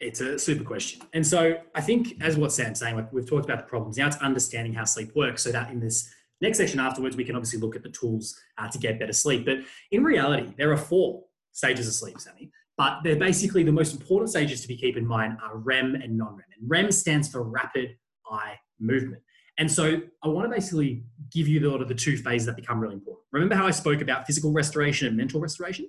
It's 0.00 0.20
a 0.20 0.38
super 0.38 0.64
question. 0.64 1.02
And 1.12 1.26
so 1.26 1.58
I 1.74 1.80
think, 1.80 2.14
as 2.22 2.36
what 2.36 2.52
Sam's 2.52 2.80
saying, 2.80 2.96
like 2.96 3.12
we've 3.12 3.28
talked 3.28 3.44
about 3.44 3.58
the 3.58 3.68
problems. 3.68 3.98
Now 3.98 4.06
it's 4.06 4.16
understanding 4.16 4.72
how 4.72 4.84
sleep 4.84 5.14
works 5.14 5.42
so 5.42 5.52
that 5.52 5.70
in 5.70 5.78
this 5.78 6.10
Next 6.40 6.56
section 6.56 6.80
afterwards, 6.80 7.16
we 7.16 7.24
can 7.24 7.36
obviously 7.36 7.58
look 7.58 7.76
at 7.76 7.82
the 7.82 7.90
tools 7.90 8.38
uh, 8.56 8.68
to 8.68 8.78
get 8.78 8.98
better 8.98 9.12
sleep. 9.12 9.44
But 9.44 9.58
in 9.90 10.02
reality, 10.02 10.54
there 10.56 10.72
are 10.72 10.76
four 10.76 11.24
stages 11.52 11.86
of 11.86 11.92
sleep, 11.92 12.18
Sammy. 12.18 12.50
But 12.78 13.00
they're 13.04 13.16
basically 13.16 13.62
the 13.62 13.72
most 13.72 13.94
important 13.94 14.30
stages 14.30 14.62
to 14.62 14.68
be 14.68 14.76
keep 14.76 14.96
in 14.96 15.06
mind 15.06 15.36
are 15.44 15.58
REM 15.58 15.96
and 15.96 16.16
non-REM. 16.16 16.46
And 16.58 16.70
REM 16.70 16.90
stands 16.92 17.28
for 17.28 17.42
rapid 17.42 17.96
eye 18.30 18.54
movement. 18.78 19.22
And 19.58 19.70
so 19.70 20.00
I 20.22 20.28
want 20.28 20.48
to 20.48 20.54
basically 20.54 21.04
give 21.32 21.48
you 21.48 21.60
the, 21.60 21.84
the 21.84 21.94
two 21.94 22.16
phases 22.16 22.46
that 22.46 22.56
become 22.56 22.80
really 22.80 22.94
important. 22.94 23.24
Remember 23.32 23.54
how 23.54 23.66
I 23.66 23.70
spoke 23.70 24.00
about 24.00 24.26
physical 24.26 24.52
restoration 24.52 25.06
and 25.08 25.16
mental 25.16 25.40
restoration? 25.40 25.88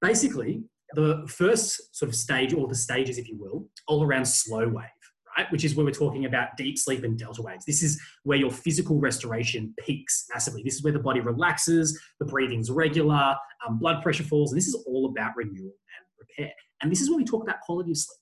Basically, 0.00 0.62
the 0.94 1.26
first 1.28 1.96
sort 1.96 2.08
of 2.08 2.14
stage, 2.14 2.52
or 2.52 2.68
the 2.68 2.74
stages, 2.74 3.18
if 3.18 3.28
you 3.28 3.36
will, 3.38 3.68
all 3.88 4.04
around 4.04 4.26
slow 4.26 4.68
wave 4.68 4.88
right? 5.36 5.50
Which 5.50 5.64
is 5.64 5.74
where 5.74 5.84
we're 5.84 5.92
talking 5.92 6.24
about 6.24 6.56
deep 6.56 6.78
sleep 6.78 7.04
and 7.04 7.18
delta 7.18 7.42
waves. 7.42 7.64
This 7.64 7.82
is 7.82 8.00
where 8.22 8.38
your 8.38 8.50
physical 8.50 9.00
restoration 9.00 9.74
peaks 9.78 10.26
massively. 10.32 10.62
This 10.62 10.74
is 10.74 10.82
where 10.82 10.92
the 10.92 10.98
body 10.98 11.20
relaxes, 11.20 12.00
the 12.18 12.26
breathing's 12.26 12.70
regular, 12.70 13.34
um, 13.66 13.78
blood 13.78 14.02
pressure 14.02 14.24
falls, 14.24 14.52
and 14.52 14.58
this 14.58 14.68
is 14.68 14.74
all 14.86 15.06
about 15.06 15.36
renewal 15.36 15.72
and 15.72 16.06
repair. 16.18 16.52
And 16.82 16.90
this 16.90 17.00
is 17.00 17.08
when 17.08 17.18
we 17.18 17.24
talk 17.24 17.42
about 17.42 17.60
quality 17.60 17.92
of 17.92 17.98
sleep, 17.98 18.18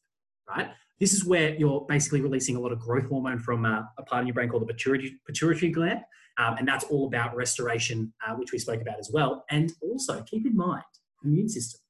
right? 0.48 0.70
This 1.02 1.14
is 1.14 1.24
where 1.24 1.56
you're 1.56 1.84
basically 1.88 2.20
releasing 2.20 2.54
a 2.54 2.60
lot 2.60 2.70
of 2.70 2.78
growth 2.78 3.08
hormone 3.08 3.40
from 3.40 3.64
uh, 3.64 3.82
a 3.98 4.04
part 4.04 4.20
of 4.20 4.28
your 4.28 4.34
brain 4.34 4.48
called 4.48 4.62
the 4.62 4.72
pituitary, 4.72 5.18
pituitary 5.26 5.72
gland. 5.72 6.00
Um, 6.38 6.58
and 6.58 6.68
that's 6.68 6.84
all 6.84 7.08
about 7.08 7.34
restoration, 7.34 8.14
uh, 8.24 8.34
which 8.36 8.52
we 8.52 8.60
spoke 8.60 8.80
about 8.80 9.00
as 9.00 9.10
well. 9.12 9.44
And 9.50 9.72
also 9.82 10.22
keep 10.22 10.46
in 10.46 10.54
mind, 10.54 10.84
immune 11.24 11.48
system 11.48 11.80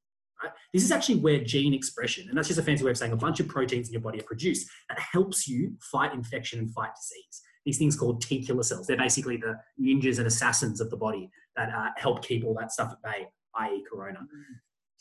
Right? 0.42 0.53
This 0.72 0.83
is 0.83 0.90
actually 0.90 1.16
where 1.16 1.44
gene 1.44 1.75
expression, 1.75 2.29
and 2.29 2.37
that's 2.37 2.48
just 2.48 2.59
a 2.59 2.62
fancy 2.62 2.85
way 2.85 2.90
of 2.90 2.96
saying 2.96 3.12
a 3.12 3.16
bunch 3.16 3.38
of 3.38 3.48
proteins 3.48 3.88
in 3.88 3.92
your 3.92 4.03
body 4.03 4.18
are 4.20 4.25
produced 4.25 4.66
that 4.88 4.98
helps 4.98 5.46
you 5.46 5.77
fight 5.81 6.14
infection 6.14 6.59
and 6.59 6.72
fight 6.72 6.90
disease. 6.96 7.42
These 7.66 7.79
things 7.79 7.96
called 7.96 8.22
T 8.22 8.42
killer 8.42 8.62
cells. 8.62 8.87
They're 8.87 8.96
basically 8.96 9.37
the 9.37 9.57
ninjas 9.81 10.18
and 10.18 10.27
assassins 10.27 10.81
of 10.81 10.90
the 10.90 10.96
body 10.96 11.31
that 11.55 11.68
uh, 11.68 11.90
help 11.96 12.25
keep 12.25 12.44
all 12.44 12.55
that 12.59 12.72
stuff 12.72 12.92
at 12.92 13.03
bay, 13.03 13.29
i.e., 13.57 13.85
corona. 13.92 14.20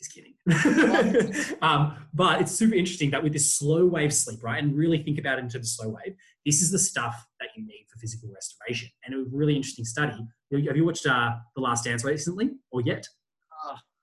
Just 0.02 0.16
kidding. 0.16 1.56
um, 1.62 1.96
but 2.14 2.42
it's 2.42 2.52
super 2.52 2.74
interesting 2.74 3.12
that 3.12 3.22
with 3.22 3.34
this 3.34 3.54
slow 3.54 3.86
wave 3.86 4.14
sleep, 4.14 4.44
right, 4.44 4.62
and 4.62 4.76
really 4.76 5.04
think 5.04 5.20
about 5.20 5.38
it 5.38 5.44
in 5.44 5.50
terms 5.50 5.68
of 5.68 5.68
slow 5.68 5.90
wave, 5.90 6.16
this 6.46 6.62
is 6.62 6.72
the 6.72 6.80
stuff 6.80 7.28
that 7.40 7.50
you 7.56 7.64
need 7.64 7.86
for 7.88 8.00
physical 8.00 8.30
restoration. 8.34 8.90
And 9.06 9.14
a 9.14 9.26
really 9.32 9.56
interesting 9.56 9.86
study. 9.86 10.14
Have 10.52 10.78
you 10.78 10.86
watched 10.86 11.06
uh, 11.06 11.34
The 11.56 11.62
Last 11.62 11.86
Dance 11.86 12.04
recently 12.04 12.52
or 12.72 12.82
yet? 12.82 13.08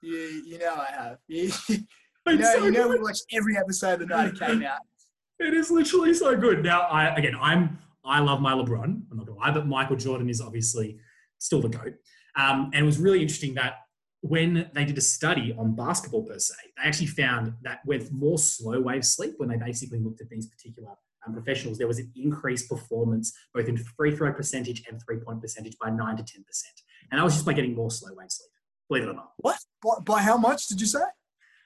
You, 0.02 0.42
you 0.46 0.58
know 0.58 0.74
I 0.74 0.92
have. 0.92 1.18
You, 1.28 2.34
you 2.34 2.40
know, 2.42 2.52
so 2.52 2.64
you 2.64 2.70
know 2.72 2.88
we 2.88 3.00
watched 3.00 3.24
every 3.32 3.56
episode 3.56 4.00
the 4.00 4.06
night 4.06 4.34
it 4.34 4.38
came 4.38 4.62
out. 4.62 4.80
It 5.40 5.54
is 5.54 5.70
literally 5.70 6.12
so 6.12 6.36
good. 6.36 6.64
Now, 6.64 6.80
I 6.80 7.14
again, 7.14 7.34
I'm 7.40 7.78
I 8.04 8.18
love 8.18 8.40
my 8.42 8.52
LeBron. 8.52 8.84
I'm 8.84 9.16
not 9.16 9.24
gonna 9.24 9.38
lie, 9.38 9.52
but 9.52 9.66
Michael 9.66 9.96
Jordan 9.96 10.28
is 10.28 10.40
obviously 10.40 10.98
still 11.38 11.62
the 11.62 11.68
goat. 11.68 11.94
Um, 12.36 12.70
and 12.74 12.82
it 12.82 12.82
was 12.82 12.98
really 12.98 13.22
interesting 13.22 13.54
that 13.54 13.74
when 14.20 14.70
they 14.74 14.84
did 14.84 14.98
a 14.98 15.02
study 15.02 15.54
on 15.56 15.74
basketball 15.74 16.22
per 16.22 16.38
se, 16.38 16.54
they 16.76 16.88
actually 16.88 17.06
found 17.06 17.54
that 17.62 17.80
with 17.86 18.12
more 18.12 18.38
slow 18.38 18.80
wave 18.80 19.04
sleep, 19.04 19.34
when 19.38 19.48
they 19.48 19.56
basically 19.56 20.00
looked 20.00 20.20
at 20.20 20.28
these 20.28 20.46
particular 20.46 20.90
um, 21.26 21.32
professionals, 21.32 21.78
there 21.78 21.86
was 21.86 21.98
an 21.98 22.10
increased 22.16 22.68
performance 22.68 23.32
both 23.54 23.68
in 23.68 23.76
free 23.76 24.14
throw 24.14 24.32
percentage 24.32 24.82
and 24.88 25.00
three 25.02 25.18
point 25.18 25.40
percentage 25.40 25.76
by 25.80 25.90
nine 25.90 26.16
to 26.16 26.24
ten 26.24 26.44
percent. 26.44 26.74
And 27.10 27.18
that 27.18 27.24
was 27.24 27.34
just 27.34 27.46
by 27.46 27.52
getting 27.52 27.74
more 27.74 27.90
slow 27.90 28.10
wave 28.14 28.30
sleep 28.30 28.50
believe 28.88 29.04
it 29.04 29.10
or 29.10 29.14
not. 29.14 29.32
What? 29.36 29.58
By, 29.82 29.90
by 30.04 30.22
how 30.22 30.36
much 30.36 30.66
did 30.66 30.80
you 30.80 30.86
say? 30.86 31.00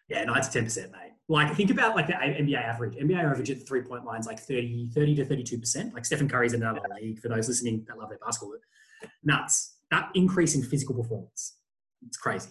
Yeah, 0.09 0.25
nine 0.25 0.43
to 0.43 0.51
ten 0.51 0.65
percent, 0.65 0.93
mate. 0.93 1.13
Like 1.29 1.55
think 1.55 1.71
about 1.71 1.95
like 1.95 2.09
the 2.09 2.15
NBA 2.15 2.57
average. 2.57 2.95
NBA 2.95 3.19
average 3.19 3.51
at 3.51 3.61
the 3.61 3.65
three 3.65 3.83
point 3.83 4.05
lines 4.05 4.27
like 4.27 4.39
30, 4.39 4.91
30 4.95 5.15
to 5.17 5.25
thirty 5.25 5.43
two 5.43 5.59
percent. 5.59 5.95
Like 5.95 6.05
Stephen 6.05 6.29
Curry's 6.29 6.53
in 6.53 6.63
another 6.63 6.81
league. 7.01 7.21
For 7.21 7.29
those 7.29 7.49
listening 7.49 7.85
that 7.89 7.99
love 7.99 8.11
their 8.11 8.19
basketball, 8.19 8.57
nuts. 9.23 9.77
That 9.91 10.11
increase 10.15 10.55
in 10.55 10.63
physical 10.63 10.95
performance, 10.95 11.59
it's 12.07 12.17
crazy. 12.17 12.51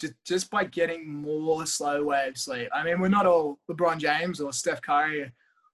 Just, 0.00 0.14
just 0.24 0.50
by 0.50 0.64
getting 0.64 1.12
more 1.12 1.66
slow 1.66 2.04
wave 2.04 2.38
sleep. 2.38 2.68
I 2.72 2.84
mean, 2.84 3.00
we're 3.00 3.08
not 3.08 3.26
all 3.26 3.58
LeBron 3.70 3.98
James 3.98 4.40
or 4.40 4.52
Steph 4.52 4.80
Curry 4.80 5.32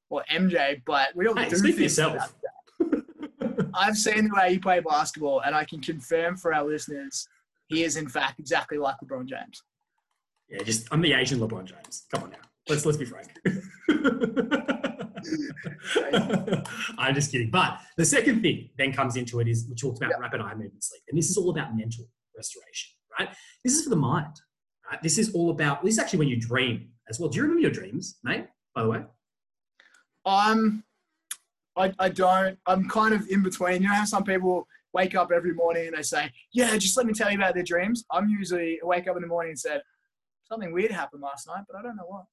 or 0.08 0.24
MJ, 0.30 0.82
but 0.86 1.14
we 1.14 1.26
all 1.26 1.36
hey, 1.36 1.48
do 1.48 1.56
speak 1.56 1.76
for 1.76 1.82
yourself. 1.82 2.34
I've 3.74 3.96
seen 3.96 4.28
the 4.28 4.34
way 4.34 4.52
you 4.52 4.60
play 4.60 4.80
basketball, 4.80 5.40
and 5.40 5.54
I 5.54 5.64
can 5.64 5.80
confirm 5.80 6.36
for 6.36 6.54
our 6.54 6.64
listeners 6.64 7.28
he 7.68 7.82
is 7.82 7.96
in 7.96 8.08
fact 8.08 8.38
exactly 8.38 8.78
like 8.78 8.96
LeBron 9.04 9.26
James. 9.26 9.62
Yeah, 10.48 10.62
just 10.62 10.86
I'm 10.92 11.00
the 11.00 11.12
Asian 11.12 11.40
LeBron 11.40 11.64
James. 11.64 12.06
Come 12.10 12.24
on 12.24 12.30
now. 12.30 12.38
Let's 12.68 12.84
let's 12.86 12.98
be 12.98 13.04
frank. 13.04 13.28
I'm 16.98 17.14
just 17.14 17.32
kidding. 17.32 17.50
But 17.50 17.78
the 17.96 18.04
second 18.04 18.42
thing 18.42 18.70
then 18.76 18.92
comes 18.92 19.16
into 19.16 19.40
it 19.40 19.48
is 19.48 19.66
we 19.68 19.74
talked 19.74 19.98
about 19.98 20.10
yep. 20.10 20.20
rapid 20.20 20.40
eye 20.40 20.54
movement 20.54 20.84
sleep. 20.84 21.02
And 21.08 21.18
this 21.18 21.30
is 21.30 21.36
all 21.36 21.50
about 21.50 21.76
mental 21.76 22.06
restoration, 22.36 22.92
right? 23.18 23.28
This 23.64 23.74
is 23.74 23.84
for 23.84 23.90
the 23.90 23.96
mind. 23.96 24.34
Right? 24.90 25.02
This 25.02 25.18
is 25.18 25.34
all 25.34 25.50
about 25.50 25.82
this 25.82 25.94
is 25.94 25.98
actually 25.98 26.18
when 26.20 26.28
you 26.28 26.36
dream 26.38 26.90
as 27.08 27.18
well. 27.18 27.28
Do 27.28 27.36
you 27.36 27.42
remember 27.42 27.62
your 27.62 27.70
dreams, 27.70 28.18
mate? 28.22 28.46
By 28.74 28.82
the 28.82 28.88
way? 28.88 29.02
Um 30.26 30.84
I, 31.76 31.92
I 31.98 32.08
don't. 32.08 32.56
I'm 32.66 32.88
kind 32.88 33.14
of 33.14 33.26
in 33.28 33.42
between. 33.42 33.82
You 33.82 33.88
know 33.88 33.94
how 33.94 34.04
some 34.04 34.24
people 34.24 34.66
wake 34.92 35.14
up 35.14 35.32
every 35.32 35.52
morning 35.52 35.88
and 35.88 35.96
they 35.96 36.02
say, 36.02 36.30
"Yeah, 36.52 36.76
just 36.76 36.96
let 36.96 37.06
me 37.06 37.12
tell 37.12 37.30
you 37.30 37.36
about 37.36 37.54
their 37.54 37.64
dreams." 37.64 38.04
I'm 38.10 38.28
usually 38.28 38.78
wake 38.82 39.08
up 39.08 39.16
in 39.16 39.22
the 39.22 39.28
morning 39.28 39.50
and 39.50 39.58
said, 39.58 39.82
"Something 40.44 40.72
weird 40.72 40.92
happened 40.92 41.22
last 41.22 41.48
night, 41.48 41.64
but 41.68 41.76
I 41.76 41.82
don't 41.82 41.96
know 41.96 42.06
what." 42.06 42.26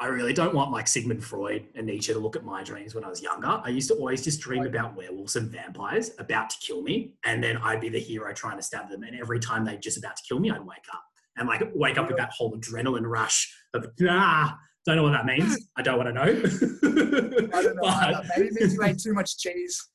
I 0.00 0.06
really 0.06 0.32
don't 0.32 0.54
want 0.54 0.72
like 0.72 0.88
Sigmund 0.88 1.22
Freud 1.22 1.66
and 1.74 1.86
Nietzsche 1.86 2.14
to 2.14 2.18
look 2.18 2.34
at 2.34 2.42
my 2.42 2.64
dreams 2.64 2.94
when 2.94 3.04
I 3.04 3.08
was 3.08 3.22
younger. 3.22 3.60
I 3.62 3.68
used 3.68 3.88
to 3.88 3.94
always 3.96 4.24
just 4.24 4.40
dream 4.40 4.64
about 4.64 4.96
werewolves 4.96 5.36
and 5.36 5.50
vampires 5.50 6.12
about 6.18 6.48
to 6.50 6.56
kill 6.60 6.80
me, 6.80 7.12
and 7.26 7.44
then 7.44 7.58
I'd 7.58 7.82
be 7.82 7.90
the 7.90 8.00
hero 8.00 8.32
trying 8.32 8.56
to 8.56 8.62
stab 8.62 8.88
them. 8.88 9.02
And 9.02 9.20
every 9.20 9.38
time 9.38 9.62
they 9.66 9.76
just 9.76 9.98
about 9.98 10.16
to 10.16 10.22
kill 10.26 10.40
me, 10.40 10.50
I'd 10.50 10.64
wake 10.64 10.86
up 10.92 11.04
and 11.36 11.46
like 11.46 11.62
wake 11.74 11.98
up 11.98 12.08
with 12.08 12.16
that 12.16 12.30
whole 12.30 12.56
adrenaline 12.56 13.06
rush 13.06 13.54
of 13.74 13.86
ah. 14.08 14.58
Don't 14.86 14.96
know 14.96 15.02
what 15.02 15.12
that 15.12 15.26
means. 15.26 15.68
I 15.76 15.82
don't 15.82 15.98
want 15.98 16.08
to 16.08 16.12
know. 16.14 16.22
I 16.22 17.62
don't 17.62 17.76
know. 17.76 17.82
But... 17.82 18.24
Maybe 18.34 18.48
it 18.48 18.54
means 18.54 18.72
you 18.72 18.82
ate 18.82 18.98
too 18.98 19.12
much 19.12 19.36
cheese. 19.36 19.86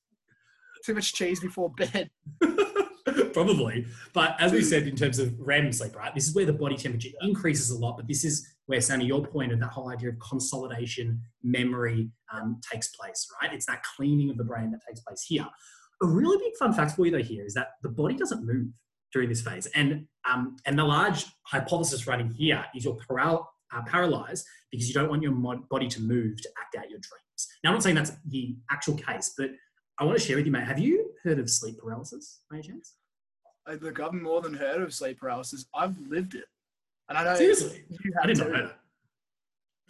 Too 0.86 0.94
much 0.94 1.16
cheese 1.16 1.40
before 1.40 1.72
bed. 1.72 2.12
Probably. 3.34 3.86
But 4.14 4.36
as 4.40 4.52
we 4.52 4.62
said, 4.72 4.88
in 4.88 4.96
terms 4.96 5.20
of 5.20 5.34
REM 5.40 5.72
sleep, 5.72 5.96
right, 5.96 6.14
this 6.14 6.28
is 6.28 6.36
where 6.36 6.46
the 6.46 6.54
body 6.54 6.78
temperature 6.78 7.10
increases 7.22 7.72
a 7.72 7.78
lot. 7.78 7.98
But 7.98 8.08
this 8.08 8.24
is 8.24 8.55
where, 8.68 8.82
Sammy, 8.82 9.06
your 9.06 9.26
point 9.26 9.52
of 9.52 9.60
that 9.60 9.70
whole 9.70 9.90
idea 9.90 10.10
of 10.10 10.16
consolidation, 10.20 11.22
memory 11.44 12.10
um, 12.34 12.60
takes 12.72 12.88
place, 12.96 13.28
right? 13.42 13.54
It's 13.54 13.66
that 13.68 13.84
cleaning 13.96 14.30
of 14.30 14.38
the 14.38 14.44
brain 14.44 14.72
that 14.72 14.82
takes 14.88 15.02
place 15.02 15.24
here. 15.28 15.46
A 16.02 16.08
really 16.08 16.38
big 16.38 16.56
fun 16.58 16.74
fact 16.74 16.96
for 16.96 17.06
you, 17.06 17.12
though, 17.12 17.24
here 17.24 17.46
is 17.46 17.54
that 17.54 17.74
the 17.84 17.90
body 17.90 18.16
doesn't 18.16 18.46
move 18.46 18.68
during 19.14 19.30
this 19.30 19.42
phase. 19.42 19.68
And, 19.68 20.08
um, 20.30 20.58
and 20.66 20.78
the 20.78 20.84
large 20.84 21.26
hypothesis 21.44 22.08
running 22.08 22.32
here 22.32 22.66
is 22.76 22.84
you're 22.86 22.98
paral- 23.10 23.46
uh, 23.74 23.82
paralyzed 23.84 24.46
because 24.72 24.88
you 24.88 24.94
don't 24.94 25.10
want 25.10 25.22
your 25.22 25.32
mod- 25.32 25.70
body 25.70 25.88
to 25.88 26.02
move 26.02 26.42
to 26.42 26.50
act 26.60 26.76
out 26.76 26.90
your 26.90 27.00
dreams. 27.00 27.48
Now, 27.64 27.70
I'm 27.70 27.76
not 27.76 27.84
saying 27.84 27.96
that's 27.96 28.14
the 28.28 28.56
actual 28.72 28.96
case, 28.96 29.34
but 29.38 29.52
I 30.00 30.04
want 30.04 30.18
to 30.18 30.26
share 30.26 30.36
with 30.36 30.46
you, 30.46 30.52
mate. 30.52 30.66
Have 30.66 30.80
you 30.80 31.12
heard 31.24 31.40
of 31.40 31.50
sleep 31.50 31.78
paralysis 31.80 32.42
by 32.50 32.58
any 32.58 32.68
chance? 32.68 32.96
Look, 33.82 34.00
I've 34.00 34.14
more 34.14 34.42
than 34.42 34.54
heard 34.54 34.82
of 34.82 34.94
sleep 34.94 35.20
paralysis. 35.20 35.66
I've 35.74 35.98
lived 36.00 36.36
it. 36.36 36.46
And 37.10 37.18
I 37.18 37.24
know 37.24 37.36
seriously, 37.36 37.84
I 38.22 38.28
didn't 38.28 38.48
know 38.48 38.58
that. 38.58 38.80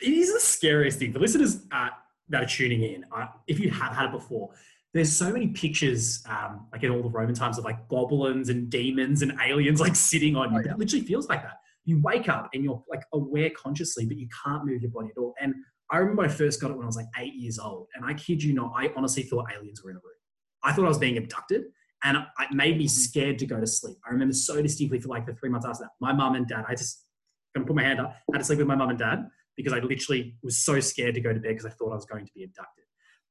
It 0.01 0.13
is 0.13 0.34
the 0.34 0.39
scariest 0.39 0.99
thing 0.99 1.13
for 1.13 1.19
listeners 1.19 1.62
uh, 1.71 1.89
that 2.30 2.43
are 2.43 2.47
tuning 2.47 2.84
in. 2.84 3.06
Uh, 3.15 3.28
if 3.47 3.60
you 3.60 3.69
have 3.71 3.95
had 3.95 4.06
it 4.08 4.12
before, 4.12 4.49
there's 4.93 5.12
so 5.12 5.32
many 5.32 5.47
pictures, 5.47 6.23
um, 6.30 6.67
like 6.71 6.84
in 6.84 6.91
all 6.91 7.01
the 7.01 7.10
Roman 7.10 7.36
times, 7.36 7.58
of 7.58 7.63
like 7.63 7.88
goblins 7.88 8.49
and 8.49 8.69
demons 8.69 9.21
and 9.21 9.38
aliens 9.45 9.80
like 9.80 9.95
sitting 9.95 10.36
on 10.36 10.51
you. 10.51 10.60
Oh, 10.60 10.62
yeah. 10.65 10.71
It 10.71 10.80
literally 10.80 11.06
feels 11.06 11.30
like 11.30 11.43
that. 11.43 11.60
You 11.86 12.01
wake 12.01 12.28
up 12.28 12.49
and 12.54 12.63
you're 12.63 12.84
like 12.89 13.04
aware 13.13 13.49
consciously, 13.51 14.06
but 14.06 14.17
you 14.17 14.28
can't 14.43 14.65
move 14.65 14.82
your 14.82 14.91
body 14.91 15.10
at 15.15 15.19
all. 15.19 15.34
And 15.39 15.56
I 15.91 15.97
remember 15.97 16.23
I 16.23 16.28
first 16.28 16.60
got 16.60 16.71
it 16.71 16.78
when 16.78 16.84
I 16.84 16.88
was 16.88 16.95
like 16.95 17.08
eight 17.17 17.36
years 17.36 17.60
old, 17.60 17.88
and 17.95 18.04
I 18.04 18.13
kid 18.15 18.41
you 18.41 18.54
not, 18.54 18.73
I 18.75 18.91
honestly 18.95 19.23
thought 19.23 19.45
aliens 19.56 19.84
were 19.84 19.91
in 19.91 19.95
the 19.95 20.01
room. 20.01 20.13
I 20.63 20.73
thought 20.73 20.86
I 20.86 20.89
was 20.89 20.97
being 20.97 21.17
abducted, 21.17 21.65
and 22.04 22.17
it 22.17 22.51
made 22.51 22.78
me 22.78 22.88
scared 22.88 23.38
to 23.39 23.45
go 23.45 23.60
to 23.60 23.67
sleep. 23.67 23.97
I 24.06 24.12
remember 24.12 24.34
so 24.34 24.62
distinctly 24.62 24.99
for 24.99 25.10
like 25.10 25.25
the 25.25 25.36
three 25.36 25.49
months 25.49 25.65
after 25.65 25.84
that. 25.84 25.91
My 26.01 26.12
mum 26.12 26.36
and 26.36 26.47
dad, 26.47 26.65
I 26.67 26.73
just 26.73 27.05
gonna 27.56 27.65
put 27.65 27.76
my 27.76 27.84
hand 27.84 28.00
up. 28.00 28.15
I 28.32 28.36
had 28.36 28.39
to 28.39 28.44
sleep 28.44 28.60
with 28.60 28.68
my 28.68 28.76
mum 28.76 28.89
and 28.89 29.00
dad 29.00 29.30
because 29.56 29.74
I 29.74 29.80
literally 29.80 30.36
was 30.44 30.58
so 30.58 30.80
scared 30.80 31.15
to 31.15 31.22
go 31.22 31.34
to 31.34 31.39
bed 31.39 31.50
because 31.50 31.65
I 31.65 31.70
thought 31.70 31.91
I 31.91 31.96
was 31.96 32.06
going 32.06 32.26
to 32.26 32.32
be 32.34 32.44
abducted. 32.44 32.84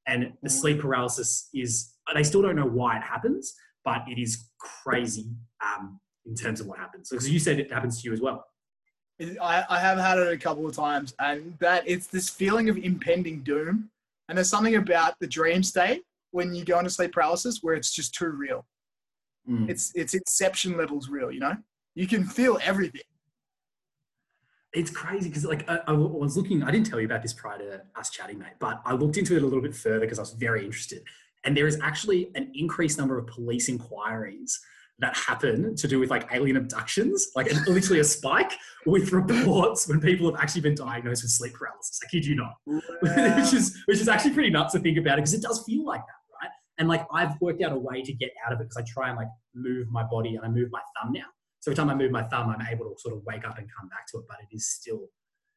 And 0.07 0.33
the 0.43 0.51
sleep 0.51 0.81
paralysis 0.81 1.49
is, 1.55 1.95
they 2.15 2.23
still 2.23 2.43
don't 2.43 2.57
know 2.57 2.67
why 2.67 2.97
it 2.97 3.03
happens, 3.03 3.55
but 3.85 4.03
it 4.09 4.21
is 4.21 4.49
crazy 4.59 5.31
um, 5.65 6.01
in 6.27 6.35
terms 6.35 6.61
of 6.61 6.67
what 6.67 6.79
happens. 6.79 7.11
Because 7.11 7.27
so, 7.27 7.33
you 7.33 7.39
said 7.39 7.59
it 7.59 7.73
happens 7.73 8.03
to 8.03 8.09
you 8.09 8.13
as 8.13 8.21
well. 8.21 8.45
I, 9.21 9.65
I 9.69 9.79
have 9.79 9.99
had 9.99 10.19
it 10.19 10.33
a 10.33 10.37
couple 10.37 10.67
of 10.67 10.75
times, 10.75 11.15
and 11.19 11.57
that 11.61 11.85
it's 11.87 12.09
this 12.09 12.29
feeling 12.29 12.69
of 12.69 12.77
impending 12.77 13.43
doom. 13.43 13.91
And 14.29 14.37
there's 14.37 14.51
something 14.51 14.75
about 14.75 15.15
the 15.21 15.27
dream 15.27 15.63
state 15.63 16.03
when 16.33 16.55
you 16.55 16.65
go 16.65 16.79
into 16.79 16.91
sleep 16.91 17.13
paralysis 17.13 17.61
where 17.63 17.75
it's 17.75 17.93
just 17.93 18.15
too 18.15 18.31
real. 18.31 18.67
Mm. 19.49 19.69
It's 19.69 19.93
it's 19.95 20.15
inception 20.15 20.77
levels 20.77 21.09
real, 21.09 21.31
you 21.31 21.41
know? 21.41 21.57
You 21.95 22.09
can 22.09 22.25
feel 22.25 22.59
everything 22.63 23.03
it's 24.75 24.91
crazy 24.91 25.29
because 25.29 25.45
like 25.45 25.69
I, 25.69 25.81
I, 25.87 25.93
was 25.93 26.37
looking 26.37 26.63
i 26.63 26.71
didn't 26.71 26.87
tell 26.87 26.99
you 26.99 27.07
about 27.07 27.23
this 27.23 27.33
prior 27.33 27.59
to 27.59 27.83
us 27.97 28.11
chatting 28.11 28.39
mate 28.39 28.55
but 28.59 28.83
i 28.85 28.93
looked 28.93 29.17
into 29.17 29.37
it 29.37 29.43
a 29.43 29.47
little 29.47 29.63
bit 29.63 29.75
further 29.75 30.01
because 30.01 30.19
i 30.19 30.23
was 30.23 30.33
very 30.33 30.65
interested. 30.65 31.03
And 31.45 31.55
there 31.57 31.67
is 31.67 31.79
actually 31.83 32.31
an 32.35 32.51
increased 32.55 32.99
number 32.99 33.19
of 33.19 33.27
police 33.27 33.69
inquiries 33.69 34.59
that 35.01 35.15
happen 35.17 35.75
to 35.77 35.89
do 35.89 35.99
with 35.99 36.09
like 36.09 36.29
alien 36.33 36.57
abductions 36.57 37.29
like 37.35 37.53
literally 37.67 38.01
a 38.01 38.05
spike 38.05 38.53
with 38.87 39.13
reports 39.13 39.89
when 39.89 40.01
people 40.01 40.31
have 40.31 40.41
actually 40.41 40.61
been 40.61 40.75
diagnosed 40.75 41.23
with 41.23 41.33
sleep 41.33 41.53
paralysis. 41.53 42.01
I 42.03 42.09
kid 42.09 42.25
you 42.25 42.37
not. 42.37 42.55
Which 42.65 43.53
is 43.53 43.77
which 43.87 44.01
is 44.01 44.09
actually 44.09 44.33
pretty 44.33 44.51
nuts 44.51 44.73
to 44.73 44.79
think 44.79 44.97
about 44.97 45.19
it 45.19 45.23
because 45.23 45.35
it 45.35 45.43
does 45.43 45.63
feel 45.65 45.85
like 45.85 46.01
that 46.01 46.43
right? 46.43 46.51
And 46.79 46.89
like 46.89 47.05
i've 47.13 47.41
worked 47.41 47.63
out 47.63 47.73
a 47.73 47.79
way 47.79 48.03
to 48.03 48.13
get 48.13 48.31
out 48.47 48.53
of 48.53 48.61
it 48.61 48.65
because 48.65 48.77
i 48.77 48.85
try 48.87 49.09
and 49.09 49.17
like 49.17 49.29
move 49.55 49.89
my 49.91 50.05
body 50.05 50.37
and 50.37 50.45
i 50.45 50.49
move 50.49 50.69
my 50.71 50.81
thumb 50.97 51.13
now 51.13 51.27
so 51.65 51.71
every 51.71 51.77
time 51.77 51.89
I 51.89 51.95
move 51.95 52.11
my 52.11 52.25
thumb, 52.25 52.51
I'm 52.51 52.67
able 52.71 52.91
to 52.91 52.95
sort 52.99 53.17
of 53.17 53.25
wake 53.25 53.47
up 53.49 53.57
and 53.57 53.67
come 53.75 53.89
back 53.89 54.07
to 54.09 54.19
it, 54.19 54.25
but 54.29 54.37
it 54.39 54.55
is 54.55 54.69
still 54.69 55.09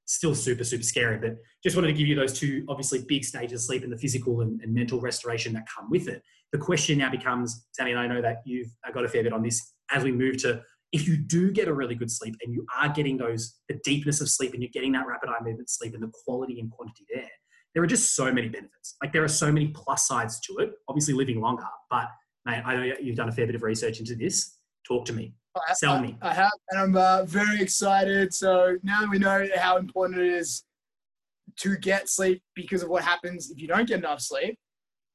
still 0.06 0.34
super, 0.34 0.64
super 0.64 0.84
scary. 0.84 1.18
But 1.18 1.36
just 1.62 1.76
wanted 1.76 1.90
to 1.90 1.94
give 1.94 2.08
you 2.08 2.16
those 2.16 2.32
two 2.32 2.64
obviously 2.70 3.04
big 3.06 3.26
stages 3.26 3.62
of 3.62 3.66
sleep 3.66 3.84
and 3.84 3.92
the 3.92 3.98
physical 3.98 4.40
and, 4.40 4.62
and 4.62 4.74
mental 4.74 5.02
restoration 5.02 5.52
that 5.52 5.66
come 5.68 5.90
with 5.92 6.08
it. 6.08 6.24
The 6.54 6.60
question 6.60 7.00
now 7.00 7.12
becomes, 7.12 7.68
Sammy, 7.74 7.92
and 7.92 8.00
I 8.00 8.08
know 8.08 8.22
that 8.22 8.38
you've 8.46 8.70
uh, 8.88 8.94
got 8.94 9.04
a 9.04 9.10
fair 9.10 9.22
bit 9.22 9.34
on 9.34 9.44
this 9.44 9.74
as 9.92 10.06
we 10.06 10.14
move 10.14 10.38
to 10.44 10.64
if 10.94 11.06
you 11.06 11.18
do 11.18 11.52
get 11.52 11.68
a 11.68 11.74
really 11.74 11.94
good 11.94 12.10
sleep 12.10 12.38
and 12.42 12.54
you 12.54 12.66
are 12.80 12.88
getting 12.88 13.18
those 13.18 13.56
the 13.68 13.78
deepness 13.84 14.22
of 14.22 14.30
sleep 14.30 14.54
and 14.54 14.64
you're 14.64 14.72
getting 14.74 14.94
that 14.94 15.06
rapid 15.06 15.28
eye 15.28 15.44
movement 15.44 15.70
sleep 15.70 15.94
and 15.94 16.02
the 16.02 16.12
quality 16.24 16.62
and 16.62 16.72
quantity 16.72 17.06
there, 17.14 17.30
there 17.74 17.84
are 17.84 17.88
just 17.88 18.16
so 18.16 18.32
many 18.32 18.48
benefits. 18.48 18.96
Like 19.04 19.12
there 19.12 19.26
are 19.26 19.28
so 19.28 19.52
many 19.52 19.68
plus 19.76 20.08
sides 20.08 20.40
to 20.48 20.60
it. 20.60 20.72
Obviously, 20.88 21.16
living 21.16 21.42
longer, 21.42 21.68
but 21.90 22.08
mate, 22.46 22.64
I 22.66 22.78
know 22.78 22.94
you've 23.02 23.18
done 23.18 23.28
a 23.28 23.34
fair 23.34 23.46
bit 23.46 23.56
of 23.56 23.64
research 23.64 24.00
into 24.00 24.16
this. 24.16 24.58
Talk 24.88 25.04
to 25.08 25.14
me. 25.14 25.34
Sell 25.74 26.00
me. 26.00 26.18
I, 26.22 26.30
I 26.30 26.34
have, 26.34 26.52
and 26.70 26.80
I'm 26.80 26.96
uh, 26.96 27.24
very 27.26 27.62
excited. 27.62 28.34
So 28.34 28.78
now 28.84 29.06
we 29.10 29.20
know 29.20 29.48
how 29.56 29.78
important 29.78 30.20
it 30.20 30.28
is 30.28 30.64
to 31.58 31.78
get 31.78 32.10
sleep 32.10 32.42
because 32.56 32.84
of 32.84 32.90
what 32.90 33.04
happens 33.04 33.52
if 33.52 33.60
you 33.62 33.68
don't 33.68 33.88
get 33.88 34.00
enough 34.00 34.22
sleep. 34.22 34.58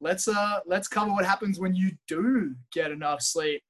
Let's 0.00 0.26
uh 0.26 0.58
let's 0.66 0.88
cover 0.88 1.12
what 1.12 1.24
happens 1.24 1.60
when 1.60 1.74
you 1.76 1.92
do 2.08 2.54
get 2.72 2.90
enough 2.90 3.22
sleep. 3.22 3.62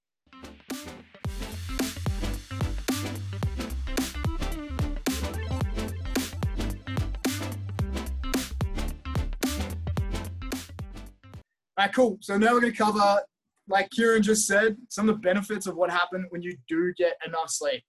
All 11.75 11.87
right, 11.87 11.95
cool. 11.95 12.19
So 12.21 12.39
now 12.39 12.53
we're 12.53 12.61
going 12.61 12.73
to 12.73 12.79
cover 12.79 13.23
like 13.69 13.91
Kieran 13.91 14.23
just 14.23 14.47
said, 14.47 14.77
some 14.89 15.09
of 15.09 15.17
the 15.17 15.21
benefits 15.21 15.67
of 15.67 15.77
what 15.77 15.91
happened 15.91 16.27
when 16.31 16.43
you 16.43 16.57
do 16.69 16.93
get 16.97 17.15
enough 17.27 17.51
sleep. 17.51 17.83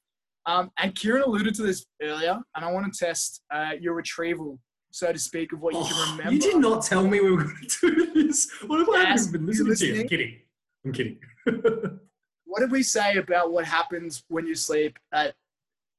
Um, 0.45 0.71
and 0.77 0.93
Kieran 0.95 1.23
alluded 1.23 1.55
to 1.55 1.63
this 1.63 1.85
earlier, 2.01 2.39
and 2.55 2.65
I 2.65 2.71
want 2.71 2.91
to 2.91 3.05
test 3.05 3.41
uh, 3.53 3.71
your 3.79 3.93
retrieval, 3.93 4.59
so 4.91 5.11
to 5.11 5.19
speak, 5.19 5.53
of 5.53 5.61
what 5.61 5.73
you 5.73 5.79
oh, 5.81 5.85
can 5.85 6.17
remember. 6.17 6.33
You 6.33 6.39
did 6.39 6.57
not 6.57 6.83
tell 6.83 7.07
me 7.07 7.21
we 7.21 7.31
were 7.31 7.43
going 7.43 7.67
to 7.67 7.95
do 7.95 8.27
this. 8.27 8.51
What 8.67 8.79
have 8.79 8.89
I 8.89 9.09
yes, 9.09 9.27
been 9.27 9.45
listening, 9.45 9.69
listening 9.69 9.93
to? 9.93 10.01
I'm 10.01 10.07
kidding. 10.07 10.39
I'm 10.85 10.91
kidding. 10.91 11.19
what 12.45 12.59
did 12.59 12.71
we 12.71 12.83
say 12.83 13.17
about 13.17 13.51
what 13.51 13.65
happens 13.65 14.23
when 14.27 14.45
you 14.45 14.55
sleep 14.55 14.99
at 15.13 15.33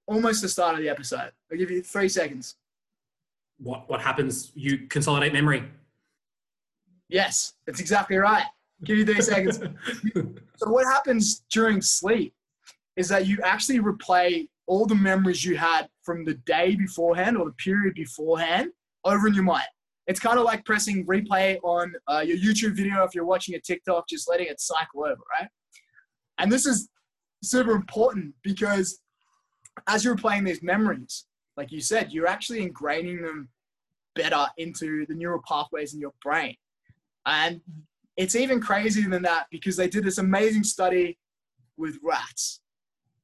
almost 0.06 0.42
the 0.42 0.48
start 0.48 0.74
of 0.74 0.80
the 0.80 0.90
episode? 0.90 1.32
I'll 1.50 1.58
give 1.58 1.70
you 1.70 1.82
three 1.82 2.08
seconds. 2.08 2.56
What 3.58 3.88
what 3.88 4.00
happens? 4.00 4.52
You 4.54 4.87
consolidate 4.88 5.32
memory. 5.32 5.64
Yes, 7.08 7.54
that's 7.66 7.80
exactly 7.80 8.16
right. 8.16 8.44
Give 8.85 8.99
you 8.99 9.07
30 9.07 9.23
seconds. 9.23 9.61
so 10.57 10.70
what 10.70 10.87
happens 10.87 11.44
during 11.51 11.81
sleep 11.81 12.35
is 12.97 13.09
that 13.09 13.27
you 13.27 13.38
actually 13.42 13.81
replay 13.81 14.49
all 14.66 14.87
the 14.87 14.94
memories 14.94 15.44
you 15.44 15.57
had 15.57 15.88
from 16.03 16.25
the 16.25 16.35
day 16.47 16.75
beforehand 16.75 17.37
or 17.37 17.47
the 17.47 17.53
period 17.53 17.94
beforehand 17.94 18.70
over 19.05 19.29
in 19.29 19.35
your 19.35 19.44
mind. 19.44 19.66
It's 20.07 20.20
kind 20.20 20.38
of 20.38 20.44
like 20.44 20.64
pressing 20.64 21.07
replay 21.07 21.59
on 21.62 21.94
uh, 22.09 22.20
your 22.20 22.37
YouTube 22.37 22.77
video 22.77 23.05
if 23.05 23.14
you're 23.14 23.25
watching 23.25 23.55
a 23.55 23.61
TikTok, 23.61 24.09
just 24.09 24.29
letting 24.29 24.47
it 24.47 24.61
cycle 24.61 25.05
over, 25.05 25.20
right? 25.40 25.49
And 26.38 26.53
this 26.53 26.66
is 26.66 26.88
super 27.42 27.73
important 27.73 28.35
because 28.42 29.01
as 29.88 30.05
you're 30.05 30.16
playing 30.16 30.44
these 30.44 30.62
memories, 30.62 31.27
like 31.57 31.73
you 31.73 31.81
said, 31.81 32.12
you're 32.12 32.27
actually 32.27 32.68
ingraining 32.68 33.23
them 33.23 33.49
better 34.14 34.47
into 34.59 35.07
the 35.07 35.14
neural 35.14 35.42
pathways 35.47 35.94
in 35.94 36.01
your 36.01 36.12
brain. 36.23 36.55
And 37.27 37.61
it's 38.16 38.37
even 38.37 38.61
crazier 38.61 39.09
than 39.09 39.22
that 39.22 39.46
because 39.50 39.77
they 39.77 39.88
did 39.88 40.05
this 40.05 40.18
amazing 40.18 40.64
study 40.64 41.18
with 41.77 41.98
rats. 42.03 42.61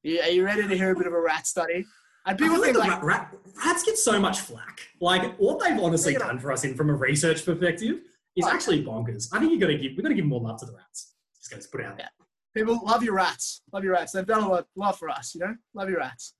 Are 0.05 0.29
you 0.29 0.43
ready 0.43 0.67
to 0.67 0.75
hear 0.75 0.91
a 0.91 0.95
bit 0.95 1.07
of 1.07 1.13
a 1.13 1.21
rat 1.21 1.47
study? 1.47 1.85
And 2.25 2.37
people 2.37 2.61
think 2.61 2.77
like, 2.77 3.01
rat, 3.03 3.33
rats 3.65 3.83
get 3.83 3.97
so 3.97 4.19
much 4.19 4.41
flack. 4.41 4.81
Like 4.99 5.35
what 5.37 5.59
they've 5.63 5.79
honestly 5.79 6.13
done 6.13 6.39
for 6.39 6.51
us 6.51 6.63
in 6.63 6.75
from 6.75 6.89
a 6.89 6.93
research 6.93 7.45
perspective 7.45 8.01
is 8.35 8.45
actually 8.45 8.83
bonkers. 8.83 9.27
I 9.31 9.39
think 9.39 9.51
you 9.51 9.59
got 9.59 9.67
to 9.67 9.77
give 9.77 9.93
we 9.97 10.03
got 10.03 10.09
to 10.09 10.15
give 10.15 10.25
more 10.25 10.41
love 10.41 10.59
to 10.59 10.65
the 10.65 10.73
rats. 10.73 11.13
Just 11.37 11.63
to 11.63 11.69
put 11.69 11.81
it 11.81 11.87
out 11.87 11.97
there. 11.97 12.09
Yeah. 12.19 12.25
People 12.53 12.79
love 12.85 13.03
your 13.03 13.15
rats. 13.15 13.61
Love 13.73 13.83
your 13.83 13.93
rats. 13.93 14.11
They've 14.11 14.25
done 14.25 14.43
a 14.43 14.47
lot, 14.47 14.67
lot 14.75 14.99
for 14.99 15.09
us. 15.09 15.33
You 15.33 15.41
know, 15.41 15.55
love 15.73 15.89
your 15.89 15.99
rats. 15.99 16.35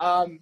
Um, 0.00 0.40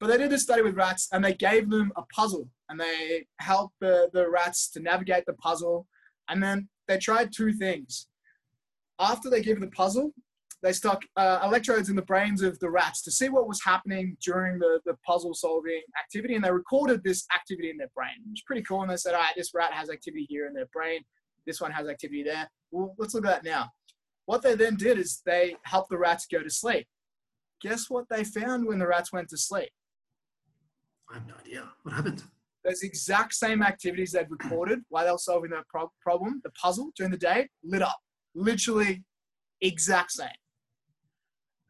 But 0.00 0.08
they 0.08 0.18
did 0.18 0.30
this 0.30 0.42
study 0.42 0.62
with 0.62 0.74
rats 0.76 1.08
and 1.12 1.24
they 1.24 1.34
gave 1.34 1.70
them 1.70 1.92
a 1.96 2.02
puzzle 2.14 2.48
and 2.68 2.80
they 2.80 3.26
helped 3.38 3.74
the, 3.80 4.10
the 4.12 4.28
rats 4.28 4.70
to 4.72 4.80
navigate 4.80 5.24
the 5.26 5.34
puzzle. 5.34 5.86
And 6.28 6.42
then 6.42 6.68
they 6.88 6.98
tried 6.98 7.30
two 7.34 7.52
things. 7.52 8.06
After 8.98 9.28
they 9.28 9.42
gave 9.42 9.60
the 9.60 9.68
puzzle, 9.68 10.12
they 10.62 10.72
stuck 10.72 11.02
uh, 11.16 11.40
electrodes 11.44 11.90
in 11.90 11.96
the 11.96 12.02
brains 12.02 12.40
of 12.40 12.58
the 12.58 12.70
rats 12.70 13.02
to 13.02 13.10
see 13.10 13.28
what 13.28 13.46
was 13.46 13.62
happening 13.62 14.16
during 14.24 14.58
the, 14.58 14.80
the 14.86 14.94
puzzle 15.06 15.34
solving 15.34 15.82
activity. 16.02 16.36
And 16.36 16.44
they 16.44 16.50
recorded 16.50 17.04
this 17.04 17.26
activity 17.34 17.68
in 17.68 17.76
their 17.76 17.90
brain, 17.94 18.14
which 18.30 18.40
is 18.40 18.44
pretty 18.46 18.62
cool. 18.62 18.80
And 18.80 18.90
they 18.90 18.96
said, 18.96 19.14
all 19.14 19.20
right, 19.20 19.34
this 19.36 19.52
rat 19.54 19.72
has 19.74 19.90
activity 19.90 20.26
here 20.28 20.46
in 20.46 20.54
their 20.54 20.68
brain. 20.72 21.00
This 21.46 21.60
one 21.60 21.70
has 21.70 21.86
activity 21.86 22.22
there. 22.22 22.48
Well, 22.70 22.94
let's 22.96 23.14
look 23.14 23.26
at 23.26 23.42
that 23.42 23.44
now. 23.44 23.68
What 24.24 24.40
they 24.40 24.54
then 24.54 24.76
did 24.76 24.98
is 24.98 25.20
they 25.26 25.54
helped 25.64 25.90
the 25.90 25.98
rats 25.98 26.26
go 26.32 26.42
to 26.42 26.48
sleep. 26.48 26.86
Guess 27.60 27.90
what 27.90 28.06
they 28.08 28.24
found 28.24 28.66
when 28.66 28.78
the 28.78 28.86
rats 28.86 29.12
went 29.12 29.28
to 29.30 29.36
sleep? 29.36 29.68
I 31.10 31.14
have 31.14 31.26
no 31.26 31.34
idea. 31.38 31.68
What 31.82 31.94
happened? 31.94 32.24
Those 32.64 32.82
exact 32.82 33.34
same 33.34 33.62
activities 33.62 34.12
they'd 34.12 34.30
recorded 34.30 34.80
while 34.88 35.04
they 35.04 35.10
were 35.10 35.18
solving 35.18 35.50
that 35.50 35.68
pro- 35.68 35.92
problem, 36.00 36.40
the 36.44 36.50
puzzle 36.50 36.90
during 36.96 37.10
the 37.10 37.18
day, 37.18 37.48
lit 37.62 37.82
up. 37.82 37.98
Literally 38.34 39.04
exact 39.60 40.12
same. 40.12 40.28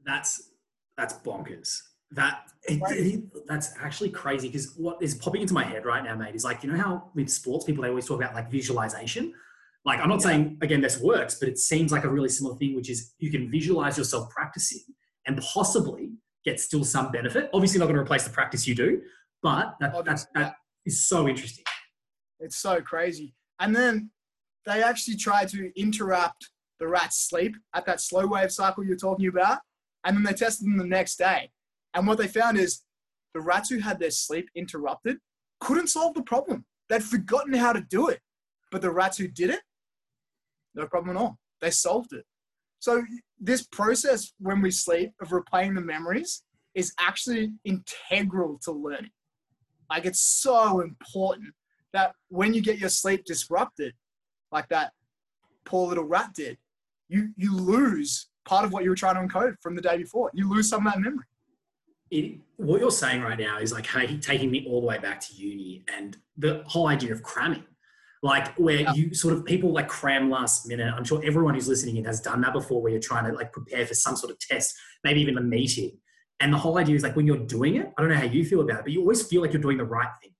That's 0.04 0.50
that's 0.96 1.14
bonkers. 1.14 1.78
That 2.12 2.42
it, 2.62 2.80
it, 2.90 3.46
that's 3.48 3.74
actually 3.80 4.10
crazy 4.10 4.48
because 4.48 4.74
what 4.76 5.02
is 5.02 5.16
popping 5.16 5.42
into 5.42 5.54
my 5.54 5.64
head 5.64 5.84
right 5.84 6.04
now, 6.04 6.14
mate, 6.14 6.34
is 6.34 6.44
like 6.44 6.62
you 6.62 6.70
know 6.70 6.78
how 6.78 7.10
with 7.14 7.28
sports 7.28 7.64
people 7.64 7.82
they 7.82 7.88
always 7.88 8.06
talk 8.06 8.20
about 8.20 8.34
like 8.34 8.50
visualization. 8.50 9.34
Like 9.84 9.98
I'm 10.00 10.08
not 10.08 10.20
yeah. 10.20 10.26
saying 10.26 10.58
again 10.62 10.80
this 10.80 11.00
works, 11.00 11.34
but 11.40 11.48
it 11.48 11.58
seems 11.58 11.90
like 11.90 12.04
a 12.04 12.08
really 12.08 12.28
similar 12.28 12.56
thing, 12.56 12.76
which 12.76 12.88
is 12.88 13.14
you 13.18 13.30
can 13.30 13.50
visualize 13.50 13.98
yourself 13.98 14.30
practicing 14.30 14.84
and 15.26 15.40
possibly 15.40 16.12
get 16.44 16.60
still 16.60 16.84
some 16.84 17.10
benefit. 17.10 17.50
Obviously, 17.52 17.80
not 17.80 17.86
going 17.86 17.96
to 17.96 18.02
replace 18.02 18.24
the 18.24 18.30
practice 18.30 18.66
you 18.66 18.74
do, 18.74 19.00
but 19.42 19.74
that, 19.80 19.92
that, 20.04 20.26
that 20.34 20.54
is 20.84 21.06
so 21.06 21.28
interesting. 21.28 21.64
It's 22.40 22.56
so 22.56 22.80
crazy. 22.80 23.34
And 23.60 23.74
then 23.74 24.10
they 24.66 24.82
actually 24.82 25.16
try 25.16 25.44
to 25.46 25.72
interrupt 25.80 26.50
the 26.80 26.88
rat's 26.88 27.28
sleep 27.28 27.56
at 27.74 27.86
that 27.86 28.00
slow 28.00 28.26
wave 28.26 28.52
cycle 28.52 28.84
you're 28.84 28.96
talking 28.96 29.28
about. 29.28 29.58
And 30.04 30.16
then 30.16 30.24
they 30.24 30.32
tested 30.32 30.66
them 30.66 30.76
the 30.76 30.84
next 30.84 31.16
day. 31.16 31.50
And 31.94 32.06
what 32.06 32.18
they 32.18 32.28
found 32.28 32.58
is 32.58 32.82
the 33.32 33.40
rats 33.40 33.70
who 33.70 33.78
had 33.78 33.98
their 33.98 34.10
sleep 34.10 34.48
interrupted 34.54 35.18
couldn't 35.60 35.88
solve 35.88 36.14
the 36.14 36.22
problem. 36.22 36.64
They'd 36.88 37.02
forgotten 37.02 37.54
how 37.54 37.72
to 37.72 37.80
do 37.80 38.08
it. 38.08 38.20
But 38.70 38.82
the 38.82 38.90
rats 38.90 39.16
who 39.16 39.28
did 39.28 39.50
it, 39.50 39.60
no 40.74 40.86
problem 40.86 41.16
at 41.16 41.20
all. 41.20 41.38
They 41.60 41.70
solved 41.70 42.12
it. 42.12 42.24
So 42.80 43.04
this 43.40 43.62
process 43.62 44.32
when 44.38 44.60
we 44.60 44.70
sleep 44.70 45.12
of 45.22 45.28
replaying 45.28 45.74
the 45.74 45.80
memories 45.80 46.42
is 46.74 46.92
actually 47.00 47.52
integral 47.64 48.58
to 48.64 48.72
learning. 48.72 49.12
Like 49.90 50.06
it's 50.06 50.20
so 50.20 50.80
important 50.80 51.54
that 51.92 52.14
when 52.28 52.54
you 52.54 52.60
get 52.60 52.78
your 52.78 52.88
sleep 52.88 53.24
disrupted, 53.24 53.94
like 54.50 54.68
that 54.68 54.92
poor 55.64 55.88
little 55.88 56.04
rat 56.04 56.30
did, 56.34 56.58
you 57.08 57.30
you 57.36 57.56
lose 57.56 58.28
part 58.44 58.64
of 58.64 58.72
what 58.72 58.84
you 58.84 58.90
were 58.90 58.96
trying 58.96 59.14
to 59.14 59.34
encode 59.34 59.54
from 59.60 59.74
the 59.74 59.82
day 59.82 59.96
before. 59.96 60.30
You 60.34 60.48
lose 60.48 60.68
some 60.68 60.86
of 60.86 60.92
that 60.92 61.00
memory. 61.00 61.24
It, 62.10 62.38
what 62.56 62.80
you're 62.80 62.90
saying 62.90 63.22
right 63.22 63.38
now 63.38 63.58
is 63.58 63.72
like 63.72 63.86
hey, 63.86 64.18
taking 64.18 64.50
me 64.50 64.66
all 64.68 64.80
the 64.80 64.86
way 64.86 64.98
back 64.98 65.20
to 65.20 65.34
uni 65.34 65.84
and 65.96 66.16
the 66.36 66.62
whole 66.66 66.88
idea 66.88 67.12
of 67.12 67.22
cramming 67.22 67.64
like 68.24 68.56
where 68.56 68.80
yeah. 68.80 68.92
you 68.94 69.12
sort 69.12 69.34
of 69.34 69.44
people 69.44 69.70
like 69.70 69.86
cram 69.86 70.30
last 70.30 70.66
minute. 70.66 70.90
I'm 70.96 71.04
sure 71.04 71.20
everyone 71.22 71.52
who's 71.52 71.68
listening 71.68 71.98
in 71.98 72.06
has 72.06 72.22
done 72.22 72.40
that 72.40 72.54
before, 72.54 72.80
where 72.80 72.90
you're 72.90 73.00
trying 73.00 73.30
to 73.30 73.36
like 73.36 73.52
prepare 73.52 73.86
for 73.86 73.92
some 73.92 74.16
sort 74.16 74.32
of 74.32 74.38
test, 74.38 74.74
maybe 75.04 75.20
even 75.20 75.36
a 75.36 75.42
meeting. 75.42 75.98
And 76.40 76.52
the 76.52 76.58
whole 76.58 76.78
idea 76.78 76.96
is 76.96 77.02
like 77.02 77.16
when 77.16 77.26
you're 77.26 77.38
doing 77.38 77.76
it, 77.76 77.92
I 77.96 78.02
don't 78.02 78.10
know 78.10 78.16
how 78.16 78.24
you 78.24 78.44
feel 78.44 78.60
about 78.60 78.80
it, 78.80 78.84
but 78.84 78.92
you 78.92 79.00
always 79.00 79.26
feel 79.26 79.40
like 79.40 79.52
you're 79.52 79.62
doing 79.62 79.78
the 79.78 79.84
right 79.84 80.08
thing. 80.22 80.32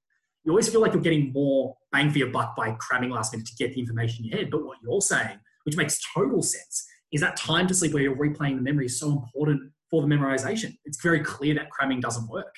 You 0.44 0.52
always 0.52 0.68
feel 0.68 0.80
like 0.80 0.92
you're 0.92 1.02
getting 1.02 1.32
more 1.32 1.76
bang 1.92 2.10
for 2.10 2.18
your 2.18 2.28
buck 2.28 2.54
by 2.56 2.72
cramming 2.72 3.10
last 3.10 3.32
minute 3.32 3.46
to 3.46 3.54
get 3.56 3.72
the 3.72 3.80
information 3.80 4.24
in 4.24 4.30
your 4.30 4.38
head. 4.38 4.50
But 4.50 4.64
what 4.64 4.78
you're 4.82 5.00
saying, 5.00 5.38
which 5.64 5.76
makes 5.76 6.00
total 6.12 6.42
sense, 6.42 6.86
is 7.12 7.20
that 7.20 7.36
time 7.36 7.66
to 7.68 7.74
sleep 7.74 7.94
where 7.94 8.02
you're 8.02 8.16
replaying 8.16 8.56
the 8.56 8.62
memory 8.62 8.86
is 8.86 8.98
so 8.98 9.10
important 9.10 9.72
for 9.90 10.02
the 10.02 10.08
memorization. 10.08 10.76
It's 10.84 11.00
very 11.00 11.20
clear 11.20 11.54
that 11.54 11.70
cramming 11.70 12.00
doesn't 12.00 12.28
work. 12.28 12.54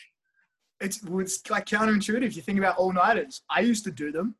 It's, 0.80 1.00
it's 1.04 1.48
like 1.48 1.66
counterintuitive. 1.66 2.34
You 2.34 2.42
think 2.42 2.58
about 2.58 2.76
all 2.76 2.92
nighters. 2.92 3.42
I 3.48 3.60
used 3.60 3.84
to 3.84 3.90
do 3.90 4.10
them 4.10 4.34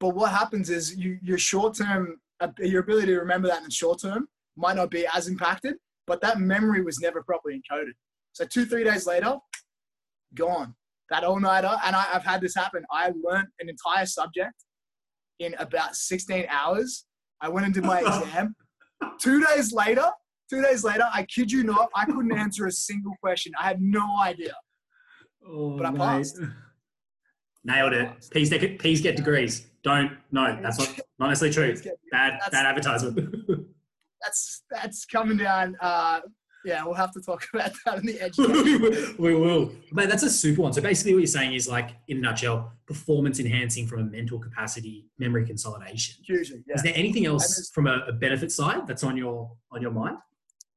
but 0.00 0.14
what 0.14 0.32
happens 0.32 0.70
is 0.70 0.96
you, 0.96 1.18
your 1.22 1.38
short 1.38 1.76
term, 1.76 2.16
uh, 2.40 2.48
your 2.58 2.80
ability 2.80 3.08
to 3.08 3.18
remember 3.18 3.48
that 3.48 3.58
in 3.58 3.64
the 3.64 3.70
short 3.70 4.00
term 4.00 4.26
might 4.56 4.76
not 4.76 4.90
be 4.90 5.06
as 5.14 5.28
impacted, 5.28 5.76
but 6.10 6.20
that 6.22 6.40
memory 6.40 6.82
was 6.82 6.98
never 6.98 7.22
properly 7.22 7.62
encoded. 7.62 7.92
So 8.32 8.44
two, 8.44 8.64
three 8.66 8.82
days 8.82 9.06
later, 9.06 9.36
gone. 10.34 10.74
That 11.08 11.22
all 11.22 11.38
nighter, 11.38 11.72
and 11.84 11.94
I, 11.94 12.02
have 12.02 12.24
had 12.24 12.40
this 12.40 12.52
happen. 12.52 12.84
I 12.90 13.12
learned 13.22 13.46
an 13.60 13.68
entire 13.68 14.06
subject 14.06 14.64
in 15.38 15.54
about 15.60 15.94
16 15.94 16.46
hours. 16.50 17.06
I 17.40 17.48
went 17.48 17.64
and 17.66 17.72
did 17.72 17.84
my 17.84 18.00
exam. 18.24 18.56
two 19.20 19.44
days 19.46 19.72
later, 19.72 20.10
two 20.50 20.60
days 20.60 20.82
later, 20.82 21.08
I 21.12 21.26
kid 21.32 21.52
you 21.52 21.62
not, 21.62 21.90
I 21.94 22.06
couldn't 22.06 22.36
answer 22.36 22.66
a 22.66 22.72
single 22.72 23.14
question. 23.22 23.52
I 23.60 23.68
had 23.68 23.80
no 23.80 24.18
idea. 24.20 24.54
Oh, 25.46 25.76
but 25.76 25.86
I 25.86 25.92
passed. 25.92 26.40
Nailed 27.64 27.92
it. 27.92 28.10
Please 28.32 28.50
get, 28.50 28.80
please 28.80 29.00
get 29.00 29.14
degrees. 29.14 29.64
Don't. 29.84 30.16
No, 30.32 30.58
that's 30.60 30.78
not, 30.80 31.00
not 31.20 31.28
necessarily 31.28 31.54
true. 31.54 31.92
Bad, 32.10 32.32
that's, 32.40 32.50
bad 32.50 32.66
advertisement. 32.66 33.68
That's 34.22 34.62
that's 34.70 35.04
coming 35.04 35.36
down. 35.36 35.76
Uh, 35.80 36.20
yeah, 36.64 36.84
we'll 36.84 36.94
have 36.94 37.12
to 37.12 37.20
talk 37.20 37.46
about 37.54 37.72
that 37.86 37.98
in 37.98 38.06
the 38.06 38.20
edge. 38.20 38.36
we 39.18 39.34
will. 39.34 39.72
But 39.92 40.08
that's 40.08 40.22
a 40.22 40.30
super 40.30 40.62
one. 40.62 40.72
So 40.72 40.82
basically, 40.82 41.14
what 41.14 41.20
you're 41.20 41.26
saying 41.26 41.54
is 41.54 41.68
like, 41.68 41.90
in 42.08 42.18
a 42.18 42.20
nutshell, 42.20 42.72
performance 42.86 43.40
enhancing 43.40 43.86
from 43.86 44.00
a 44.00 44.04
mental 44.04 44.38
capacity, 44.38 45.06
memory 45.18 45.46
consolidation. 45.46 46.22
Hugely. 46.26 46.62
Yeah. 46.66 46.74
Is 46.74 46.82
there 46.82 46.92
anything 46.94 47.26
else 47.26 47.70
from 47.72 47.86
a, 47.86 48.04
a, 48.08 48.12
benefit 48.12 48.52
side 48.52 48.86
that's 48.86 49.04
on 49.04 49.16
your 49.16 49.50
on 49.72 49.80
your 49.80 49.90
mind? 49.90 50.18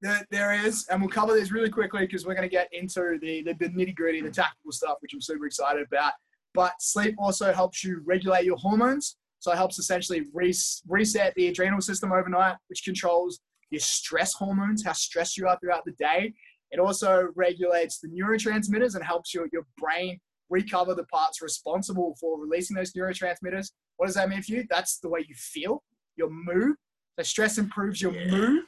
There, 0.01 0.21
there 0.31 0.53
is, 0.53 0.85
and 0.89 1.01
we'll 1.01 1.09
cover 1.09 1.33
this 1.33 1.51
really 1.51 1.69
quickly 1.69 2.01
because 2.01 2.25
we're 2.25 2.35
going 2.35 2.47
to 2.47 2.53
get 2.53 2.67
into 2.73 3.17
the, 3.21 3.41
the, 3.43 3.53
the 3.53 3.69
nitty 3.69 3.95
gritty, 3.95 4.21
the 4.21 4.29
tactical 4.29 4.73
stuff, 4.73 4.97
which 4.99 5.13
I'm 5.13 5.21
super 5.21 5.45
excited 5.45 5.85
about. 5.87 6.11
But 6.53 6.73
sleep 6.79 7.15
also 7.17 7.53
helps 7.53 7.85
you 7.85 8.01
regulate 8.05 8.43
your 8.43 8.57
hormones. 8.57 9.15
So 9.43 9.51
it 9.51 9.57
helps 9.57 9.77
essentially 9.77 10.23
reset 10.33 11.33
the 11.35 11.47
adrenal 11.49 11.81
system 11.81 12.13
overnight, 12.13 12.55
which 12.69 12.85
controls 12.85 13.41
your 13.71 13.81
stress 13.81 14.33
hormones, 14.33 14.85
how 14.85 14.93
stressed 14.93 15.35
you 15.35 15.49
are 15.49 15.57
throughout 15.59 15.83
the 15.83 15.91
day. 15.99 16.33
It 16.71 16.79
also 16.79 17.27
regulates 17.35 17.99
the 17.99 18.07
neurotransmitters 18.07 18.95
and 18.95 19.03
helps 19.03 19.33
your, 19.33 19.49
your 19.51 19.65
brain 19.77 20.17
recover 20.49 20.95
the 20.95 21.03
parts 21.07 21.41
responsible 21.41 22.15
for 22.21 22.39
releasing 22.39 22.77
those 22.77 22.93
neurotransmitters. 22.93 23.73
What 23.97 24.05
does 24.05 24.15
that 24.15 24.29
mean 24.29 24.41
for 24.41 24.53
you? 24.53 24.63
That's 24.69 24.99
the 24.99 25.09
way 25.09 25.25
you 25.27 25.35
feel, 25.35 25.83
your 26.15 26.29
mood. 26.29 26.77
So 27.19 27.23
stress 27.23 27.57
improves 27.57 28.01
your 28.01 28.13
yeah. 28.13 28.31
mood, 28.31 28.63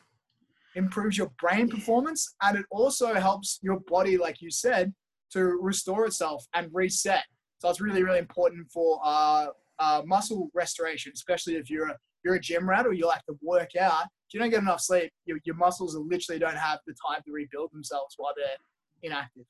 improves 0.75 1.17
your 1.17 1.31
brain 1.39 1.69
performance, 1.69 2.35
and 2.41 2.57
it 2.57 2.65
also 2.69 3.13
helps 3.13 3.59
your 3.61 3.79
body, 3.87 4.17
like 4.17 4.41
you 4.41 4.51
said, 4.51 4.93
to 5.31 5.57
restore 5.61 6.05
itself 6.05 6.45
and 6.53 6.69
reset. 6.73 7.23
So 7.59 7.69
it's 7.69 7.79
really, 7.79 8.03
really 8.03 8.19
important 8.19 8.69
for 8.69 8.99
uh, 9.05 9.47
uh, 9.79 10.01
muscle 10.05 10.49
restoration, 10.53 11.11
especially 11.13 11.55
if 11.55 11.69
you're 11.69 11.87
a, 11.87 11.97
you're 12.23 12.35
a 12.35 12.39
gym 12.39 12.67
rat 12.67 12.85
or 12.87 12.93
you 12.93 13.05
like 13.05 13.23
to 13.25 13.37
work 13.41 13.75
out. 13.75 14.03
If 14.27 14.33
you 14.33 14.39
don't 14.39 14.49
get 14.49 14.61
enough 14.61 14.81
sleep, 14.81 15.11
your, 15.25 15.37
your 15.45 15.55
muscles 15.55 15.95
literally 15.95 16.39
don't 16.39 16.57
have 16.57 16.79
the 16.87 16.95
time 17.07 17.21
to 17.25 17.31
rebuild 17.31 17.71
themselves 17.71 18.15
while 18.17 18.33
they're 18.35 18.57
inactive. 19.03 19.45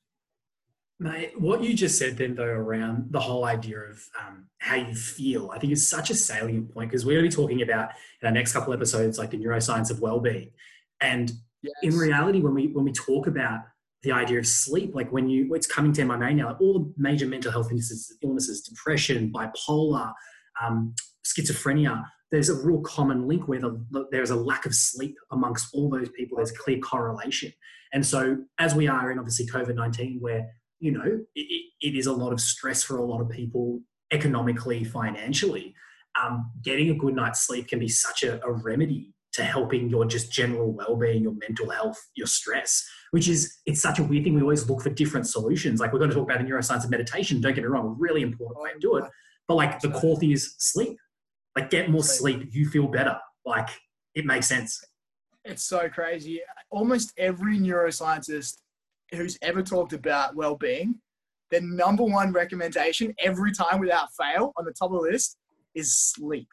Mate, 0.98 1.38
what 1.38 1.62
you 1.62 1.74
just 1.74 1.98
said 1.98 2.16
then, 2.16 2.34
though, 2.34 2.44
around 2.44 3.08
the 3.10 3.20
whole 3.20 3.44
idea 3.44 3.78
of 3.80 4.02
um, 4.18 4.46
how 4.58 4.76
you 4.76 4.94
feel, 4.94 5.50
I 5.52 5.58
think 5.58 5.72
is 5.72 5.88
such 5.88 6.08
a 6.08 6.14
salient 6.14 6.72
point 6.72 6.90
because 6.90 7.04
we're 7.04 7.20
going 7.20 7.30
to 7.30 7.36
be 7.36 7.42
talking 7.42 7.62
about 7.62 7.90
in 8.22 8.26
our 8.26 8.32
next 8.32 8.54
couple 8.54 8.72
episodes, 8.72 9.18
like 9.18 9.30
the 9.30 9.36
neuroscience 9.36 9.90
of 9.90 10.00
well-being. 10.00 10.52
And 11.02 11.30
yes. 11.62 11.74
in 11.82 11.98
reality, 11.98 12.40
when 12.40 12.54
we 12.54 12.68
when 12.68 12.84
we 12.86 12.92
talk 12.92 13.26
about 13.26 13.60
the 14.02 14.12
idea 14.12 14.38
of 14.38 14.46
sleep. 14.46 14.94
Like 14.94 15.10
when 15.12 15.28
you, 15.28 15.54
it's 15.54 15.66
coming 15.66 15.92
to 15.94 16.04
my 16.04 16.16
mind 16.16 16.38
now, 16.38 16.48
like 16.48 16.60
all 16.60 16.78
the 16.78 16.92
major 16.96 17.26
mental 17.26 17.52
health 17.52 17.68
illnesses, 17.70 18.16
illnesses 18.22 18.62
depression, 18.62 19.32
bipolar, 19.32 20.12
um, 20.62 20.94
schizophrenia, 21.24 22.04
there's 22.30 22.48
a 22.48 22.54
real 22.54 22.80
common 22.80 23.26
link 23.26 23.48
where 23.48 23.60
the, 23.60 24.06
there's 24.10 24.30
a 24.30 24.36
lack 24.36 24.66
of 24.66 24.74
sleep 24.74 25.16
amongst 25.30 25.74
all 25.74 25.88
those 25.88 26.08
people. 26.10 26.36
There's 26.36 26.52
clear 26.52 26.78
correlation. 26.78 27.52
And 27.92 28.04
so, 28.04 28.38
as 28.58 28.74
we 28.74 28.88
are 28.88 29.12
in 29.12 29.18
obviously 29.18 29.46
COVID 29.46 29.76
19, 29.76 30.18
where, 30.20 30.50
you 30.80 30.92
know, 30.92 31.20
it, 31.34 31.66
it 31.80 31.94
is 31.94 32.06
a 32.06 32.12
lot 32.12 32.32
of 32.32 32.40
stress 32.40 32.82
for 32.82 32.96
a 32.96 33.04
lot 33.04 33.20
of 33.20 33.30
people 33.30 33.80
economically, 34.12 34.84
financially, 34.84 35.74
um, 36.20 36.50
getting 36.62 36.90
a 36.90 36.94
good 36.94 37.14
night's 37.14 37.46
sleep 37.46 37.68
can 37.68 37.78
be 37.78 37.88
such 37.88 38.22
a, 38.22 38.42
a 38.44 38.52
remedy 38.52 39.14
to 39.36 39.44
helping 39.44 39.88
your 39.88 40.04
just 40.04 40.32
general 40.32 40.72
well-being 40.72 41.22
your 41.22 41.34
mental 41.40 41.70
health 41.70 41.98
your 42.14 42.26
stress 42.26 42.84
which 43.10 43.28
is 43.28 43.60
it's 43.66 43.80
such 43.80 43.98
a 43.98 44.02
weird 44.02 44.24
thing. 44.24 44.34
We 44.34 44.42
always 44.42 44.68
look 44.68 44.82
for 44.82 44.90
different 44.90 45.26
solutions. 45.26 45.80
Like 45.80 45.92
we're 45.92 45.98
going 45.98 46.10
to 46.10 46.16
talk 46.16 46.30
about 46.30 46.38
the 46.38 46.44
neuroscience 46.44 46.84
of 46.84 46.90
meditation. 46.90 47.40
Don't 47.40 47.54
get 47.54 47.62
me 47.62 47.68
wrong 47.68 47.86
a 47.86 47.90
really 47.90 48.22
important 48.22 48.60
way 48.60 48.72
to 48.72 48.78
do 48.78 48.96
it. 48.96 49.04
But 49.48 49.54
like 49.54 49.80
the 49.80 49.90
core 49.90 50.18
thing 50.18 50.32
is 50.32 50.54
sleep. 50.58 50.98
Like 51.56 51.70
get 51.70 51.90
more 51.90 52.02
sleep. 52.02 52.48
You 52.50 52.68
feel 52.68 52.88
better. 52.88 53.16
Like 53.44 53.68
it 54.14 54.26
makes 54.26 54.48
sense. 54.48 54.84
It's 55.44 55.64
so 55.64 55.88
crazy. 55.88 56.42
Almost 56.70 57.12
every 57.16 57.58
neuroscientist 57.58 58.58
who's 59.12 59.38
ever 59.40 59.62
talked 59.62 59.92
about 59.92 60.34
well-being, 60.34 60.96
their 61.50 61.60
number 61.60 62.02
one 62.02 62.32
recommendation 62.32 63.14
every 63.18 63.52
time 63.52 63.78
without 63.78 64.08
fail 64.20 64.52
on 64.56 64.64
the 64.64 64.72
top 64.72 64.90
of 64.90 65.02
the 65.02 65.10
list 65.10 65.38
is 65.74 65.96
sleep. 65.96 66.48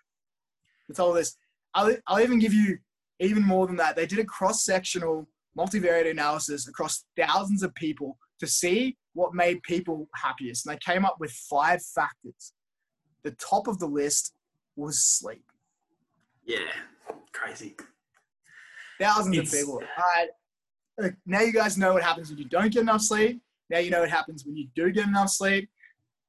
The 0.87 0.93
top 0.93 1.07
of 1.07 1.13
the 1.13 1.19
list. 1.19 1.37
I'll, 1.75 1.95
I'll 2.07 2.21
even 2.21 2.39
give 2.39 2.53
you 2.53 2.77
even 3.19 3.43
more 3.43 3.67
than 3.67 3.75
that. 3.77 3.95
They 3.95 4.05
did 4.05 4.19
a 4.19 4.25
cross-sectional 4.25 5.27
multivariate 5.57 6.09
analysis 6.09 6.67
across 6.67 7.05
thousands 7.17 7.63
of 7.63 7.73
people 7.75 8.17
to 8.39 8.47
see 8.47 8.97
what 9.13 9.33
made 9.33 9.61
people 9.63 10.09
happiest. 10.15 10.65
And 10.65 10.75
they 10.75 10.79
came 10.93 11.05
up 11.05 11.17
with 11.19 11.31
five 11.31 11.81
factors. 11.83 12.53
The 13.23 13.31
top 13.31 13.67
of 13.67 13.79
the 13.79 13.85
list 13.85 14.33
was 14.75 14.99
sleep. 15.03 15.45
Yeah, 16.45 16.57
crazy. 17.33 17.75
Thousands 18.99 19.37
It's- 19.37 19.53
of 19.53 19.59
people. 19.59 19.75
All 19.97 20.03
right. 20.15 21.13
Now 21.25 21.41
you 21.41 21.51
guys 21.51 21.77
know 21.77 21.93
what 21.93 22.03
happens 22.03 22.29
when 22.29 22.37
you 22.37 22.45
don't 22.45 22.71
get 22.71 22.81
enough 22.81 23.01
sleep. 23.01 23.41
Now 23.69 23.79
you 23.79 23.89
know 23.89 24.01
what 24.01 24.09
happens 24.11 24.45
when 24.45 24.55
you 24.55 24.67
do 24.75 24.91
get 24.91 25.07
enough 25.07 25.29
sleep. 25.29 25.69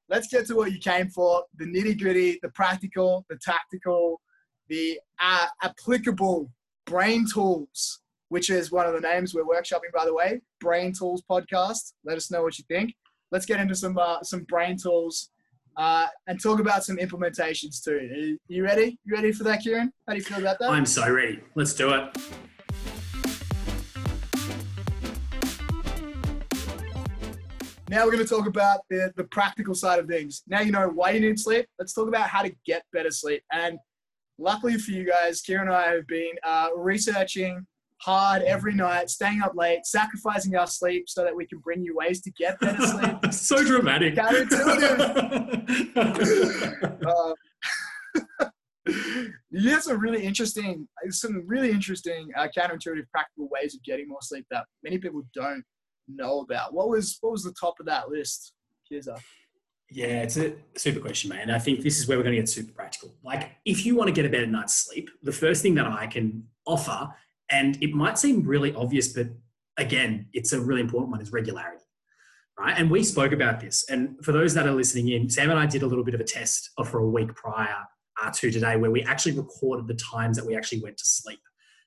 Let's 0.08 0.28
get 0.28 0.46
to 0.46 0.54
what 0.56 0.72
you 0.72 0.78
came 0.78 1.08
for 1.10 1.44
the 1.56 1.66
nitty 1.66 1.98
gritty, 2.00 2.38
the 2.42 2.48
practical, 2.50 3.26
the 3.28 3.36
tactical, 3.42 4.20
the 4.68 4.98
uh, 5.20 5.46
applicable 5.62 6.50
brain 6.86 7.26
tools, 7.30 8.00
which 8.28 8.50
is 8.50 8.70
one 8.70 8.86
of 8.86 8.94
the 8.94 9.00
names 9.00 9.34
we're 9.34 9.44
workshopping, 9.44 9.92
by 9.94 10.04
the 10.04 10.14
way. 10.14 10.40
Brain 10.60 10.92
Tools 10.92 11.22
Podcast. 11.28 11.92
Let 12.04 12.16
us 12.16 12.30
know 12.30 12.42
what 12.42 12.58
you 12.58 12.64
think. 12.68 12.94
Let's 13.30 13.46
get 13.46 13.60
into 13.60 13.74
some 13.74 13.98
uh, 13.98 14.22
some 14.22 14.44
brain 14.44 14.76
tools 14.76 15.30
uh, 15.76 16.06
and 16.26 16.40
talk 16.40 16.60
about 16.60 16.84
some 16.84 16.96
implementations 16.98 17.82
too. 17.82 17.96
Are 17.96 18.52
you 18.52 18.64
ready? 18.64 18.98
You 19.04 19.14
ready 19.14 19.32
for 19.32 19.44
that, 19.44 19.62
Kieran? 19.62 19.92
How 20.06 20.14
do 20.14 20.18
you 20.18 20.24
feel 20.24 20.38
about 20.38 20.58
that? 20.60 20.70
I'm 20.70 20.86
so 20.86 21.10
ready. 21.10 21.40
Let's 21.54 21.74
do 21.74 21.92
it. 21.94 22.16
Now 27.90 28.04
we're 28.04 28.12
going 28.12 28.24
to 28.24 28.28
talk 28.28 28.46
about 28.46 28.80
the, 28.88 29.12
the 29.14 29.24
practical 29.24 29.74
side 29.74 29.98
of 29.98 30.08
things. 30.08 30.42
Now 30.48 30.60
you 30.60 30.72
know 30.72 30.88
why 30.88 31.10
you 31.10 31.20
need 31.20 31.38
sleep. 31.38 31.66
Let's 31.78 31.92
talk 31.92 32.08
about 32.08 32.28
how 32.28 32.42
to 32.42 32.52
get 32.64 32.82
better 32.92 33.10
sleep. 33.10 33.42
And 33.52 33.78
luckily 34.38 34.78
for 34.78 34.90
you 34.90 35.06
guys, 35.06 35.40
Kieran 35.40 35.68
and 35.68 35.76
I 35.76 35.92
have 35.92 36.06
been 36.06 36.32
uh, 36.42 36.68
researching 36.76 37.66
hard 38.00 38.42
every 38.42 38.74
night, 38.74 39.08
staying 39.08 39.40
up 39.42 39.52
late, 39.54 39.86
sacrificing 39.86 40.56
our 40.56 40.66
sleep 40.66 41.08
so 41.08 41.24
that 41.24 41.34
we 41.34 41.46
can 41.46 41.58
bring 41.58 41.82
you 41.82 41.96
ways 41.96 42.20
to 42.22 42.30
get 42.32 42.58
better 42.60 42.86
sleep. 42.86 43.16
so 43.32 43.64
dramatic. 43.64 44.18
Um, 47.06 47.34
you 49.50 49.70
have 49.70 49.82
some 49.82 49.98
really 49.98 50.24
interesting, 50.24 50.88
some 51.10 51.42
really 51.46 51.70
interesting 51.70 52.30
uh, 52.36 52.48
counterintuitive 52.56 53.08
practical 53.10 53.48
ways 53.50 53.74
of 53.74 53.82
getting 53.82 54.08
more 54.08 54.20
sleep 54.22 54.46
that 54.50 54.64
many 54.82 54.98
people 54.98 55.22
don't 55.34 55.62
know 56.08 56.40
about. 56.40 56.72
What 56.72 56.88
was 56.88 57.18
what 57.20 57.32
was 57.32 57.44
the 57.44 57.54
top 57.58 57.74
of 57.80 57.86
that 57.86 58.08
list, 58.08 58.52
Kiza? 58.90 59.18
Yeah, 59.94 60.22
it's 60.22 60.36
a 60.36 60.54
super 60.76 60.98
question, 60.98 61.30
mate. 61.30 61.38
And 61.42 61.52
I 61.52 61.60
think 61.60 61.80
this 61.80 62.00
is 62.00 62.08
where 62.08 62.18
we're 62.18 62.24
going 62.24 62.34
to 62.34 62.40
get 62.40 62.48
super 62.48 62.72
practical. 62.72 63.14
Like, 63.22 63.52
if 63.64 63.86
you 63.86 63.94
want 63.94 64.08
to 64.08 64.12
get 64.12 64.24
a 64.24 64.28
better 64.28 64.46
night's 64.46 64.74
sleep, 64.74 65.08
the 65.22 65.30
first 65.30 65.62
thing 65.62 65.76
that 65.76 65.86
I 65.86 66.08
can 66.08 66.48
offer, 66.66 67.14
and 67.48 67.80
it 67.80 67.94
might 67.94 68.18
seem 68.18 68.42
really 68.42 68.74
obvious, 68.74 69.12
but 69.12 69.28
again, 69.76 70.26
it's 70.32 70.52
a 70.52 70.60
really 70.60 70.80
important 70.80 71.12
one, 71.12 71.20
is 71.20 71.30
regularity, 71.30 71.84
right? 72.58 72.76
And 72.76 72.90
we 72.90 73.04
spoke 73.04 73.30
about 73.30 73.60
this. 73.60 73.88
And 73.88 74.16
for 74.24 74.32
those 74.32 74.52
that 74.54 74.66
are 74.66 74.72
listening 74.72 75.10
in, 75.10 75.30
Sam 75.30 75.50
and 75.50 75.60
I 75.60 75.66
did 75.66 75.82
a 75.82 75.86
little 75.86 76.02
bit 76.02 76.14
of 76.14 76.20
a 76.20 76.24
test 76.24 76.70
for 76.86 76.98
a 76.98 77.08
week 77.08 77.32
prior 77.36 77.76
to 78.32 78.50
today, 78.50 78.76
where 78.76 78.90
we 78.90 79.04
actually 79.04 79.36
recorded 79.36 79.86
the 79.86 79.94
times 79.94 80.36
that 80.36 80.44
we 80.44 80.56
actually 80.56 80.80
went 80.80 80.96
to 80.98 81.06
sleep. 81.06 81.38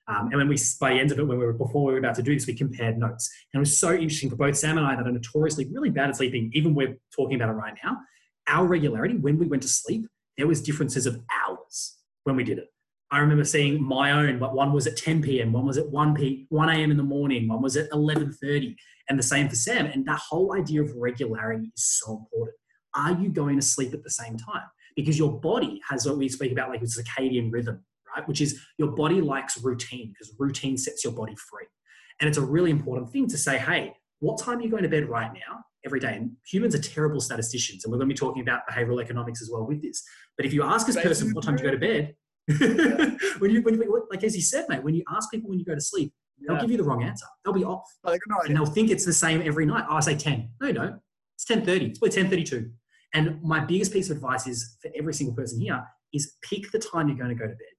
Um, 0.08 0.28
and 0.28 0.38
when 0.38 0.47
we, 0.47 0.58
by 0.80 0.93
the 0.93 0.99
end 0.99 1.12
of 1.12 1.20
it, 1.20 1.28
when 1.28 1.38
we 1.38 1.45
were 1.45 1.53
before 1.53 1.86
we 1.86 1.93
were 1.93 1.99
about 1.99 2.16
to 2.16 2.24
do 2.24 2.34
this, 2.34 2.47
we 2.47 2.53
compared 2.53 2.97
notes, 2.97 3.30
and 3.53 3.60
it 3.60 3.62
was 3.62 3.78
so 3.78 3.93
interesting 3.93 4.30
for 4.30 4.38
both 4.38 4.58
Sam 4.58 4.78
and 4.78 4.88
I 4.88 4.95
that 4.95 5.05
are 5.05 5.12
notoriously 5.12 5.68
really 5.72 5.89
bad 5.89 6.10
at 6.10 6.16
sleeping. 6.16 6.49
Even 6.53 6.74
we're 6.74 6.97
talking 7.14 7.36
about 7.36 7.49
it 7.49 7.53
right 7.53 7.78
now. 7.84 7.97
Our 8.47 8.66
regularity 8.66 9.18
when 9.18 9.38
we 9.38 9.47
went 9.47 9.64
to 9.64 9.70
sleep, 9.70 10.08
there 10.38 10.47
was 10.47 10.62
differences 10.62 11.05
of 11.05 11.20
hours 11.45 11.97
when 12.24 12.38
we 12.38 12.45
did 12.45 12.58
it. 12.58 12.68
I 13.12 13.20
remember 13.20 13.43
seeing 13.43 13.82
my 13.82 14.12
own, 14.12 14.39
but 14.39 14.53
one 14.53 14.74
was 14.74 14.86
at 14.86 14.97
10 14.97 15.22
p.m., 15.22 15.53
one 15.53 15.66
was 15.66 15.78
at 15.78 15.89
1 15.89 16.16
p, 16.16 16.45
1 16.49 16.70
a.m. 16.70 16.91
in 16.91 16.97
the 16.97 17.03
morning, 17.03 17.47
one 17.47 17.62
was 17.62 17.76
at 17.76 17.89
11:30, 17.91 18.76
and 19.10 19.20
the 19.20 19.24
same 19.24 19.49
for 19.49 19.55
Sam. 19.55 19.88
And 19.88 20.05
that 20.05 20.20
whole 20.20 20.55
idea 20.55 20.82
of 20.82 20.93
regularity 20.95 21.72
is 21.76 21.84
so 22.01 22.14
important. 22.14 22.58
Are 22.95 23.12
you 23.12 23.30
going 23.30 23.58
to 23.58 23.66
sleep 23.66 23.93
at 23.93 24.03
the 24.03 24.10
same 24.10 24.38
time? 24.38 24.64
Because 24.95 25.20
your 25.20 25.39
body 25.39 25.82
has 25.89 26.05
what 26.05 26.18
we 26.18 26.30
speak 26.30 26.51
about, 26.51 26.70
like 26.70 26.82
a 26.82 26.86
circadian 26.86 27.51
rhythm 27.51 27.84
right? 28.18 28.28
Which 28.28 28.41
is 28.41 28.59
your 28.78 28.91
body 28.91 29.22
likes 29.22 29.61
routine 29.61 30.13
because 30.13 30.34
routine 30.39 30.78
sets 30.78 31.03
your 31.03 31.13
body 31.13 31.36
free. 31.49 31.65
And 32.20 32.28
it's 32.28 32.38
a 32.38 32.41
really 32.41 32.72
important 32.72 33.11
thing 33.11 33.28
to 33.28 33.38
say, 33.38 33.57
hey, 33.57 33.93
what 34.20 34.39
time 34.41 34.57
are 34.57 34.61
you 34.61 34.70
going 34.70 34.84
to 34.84 34.89
bed 34.89 35.07
right 35.07 35.32
now 35.32 35.63
every 35.86 35.99
day? 35.99 36.15
And 36.15 36.32
humans 36.45 36.74
are 36.74 36.80
terrible 36.80 37.22
statisticians. 37.22 37.86
And 37.86 37.91
we're 37.91 37.99
going 37.99 38.09
to 38.09 38.13
be 38.13 38.18
talking 38.18 38.41
about 38.41 38.61
behavioral 38.70 39.01
economics 39.01 39.41
as 39.41 39.49
well 39.51 39.65
with 39.68 39.82
this. 39.82 40.03
But 40.36 40.45
if 40.45 40.53
you 40.53 40.63
ask 40.63 40.88
this 40.88 40.95
person 40.95 41.32
what 41.34 41.43
time 41.43 41.55
do 41.55 41.63
you 41.63 41.70
go 41.72 41.78
to 41.78 41.80
bed, 41.80 42.15
when 43.39 43.51
you, 43.51 43.61
when 43.61 43.76
you, 43.76 44.07
like 44.09 44.24
as 44.24 44.36
you 44.36 44.41
said, 44.41 44.65
mate, 44.70 44.84
when 44.84 44.95
you 44.95 45.03
ask 45.13 45.30
people 45.30 45.49
when 45.49 45.59
you 45.59 45.65
go 45.65 45.76
to 45.76 45.82
sleep, 45.82 46.11
they'll 46.47 46.55
Yeah. 46.55 46.61
give 46.61 46.72
you 46.72 46.78
the 46.78 46.84
wrong 46.84 47.03
answer. 47.03 47.26
They'll 47.43 47.53
be 47.53 47.63
off. 47.63 47.84
Got 48.03 48.18
no 48.28 48.38
And 48.45 48.55
they'll 48.55 48.65
think 48.65 48.89
it's 48.89 49.05
the 49.05 49.13
same 49.13 49.41
every 49.43 49.65
night. 49.65 49.86
Oh, 49.89 49.97
I 49.97 49.99
say 49.99 50.15
10. 50.15 50.49
No, 50.61 50.72
no. 50.72 50.99
It's 51.36 51.45
10.30. 51.45 51.89
It's 51.89 51.99
probably 51.99 52.43
10.32. 52.43 52.72
And 53.13 53.41
my 53.43 53.59
biggest 53.59 53.93
piece 53.93 54.09
of 54.09 54.18
advice 54.18 54.47
is 54.47 54.78
for 54.82 54.89
every 54.97 55.13
single 55.13 55.36
person 55.36 55.59
here 55.59 55.84
is 56.13 56.36
pick 56.41 56.72
the 56.72 56.80
time 56.80 57.09
you're 57.09 57.18
going 57.18 57.30
to 57.30 57.36
go 57.36 57.45
to 57.45 57.53
bed 57.53 57.76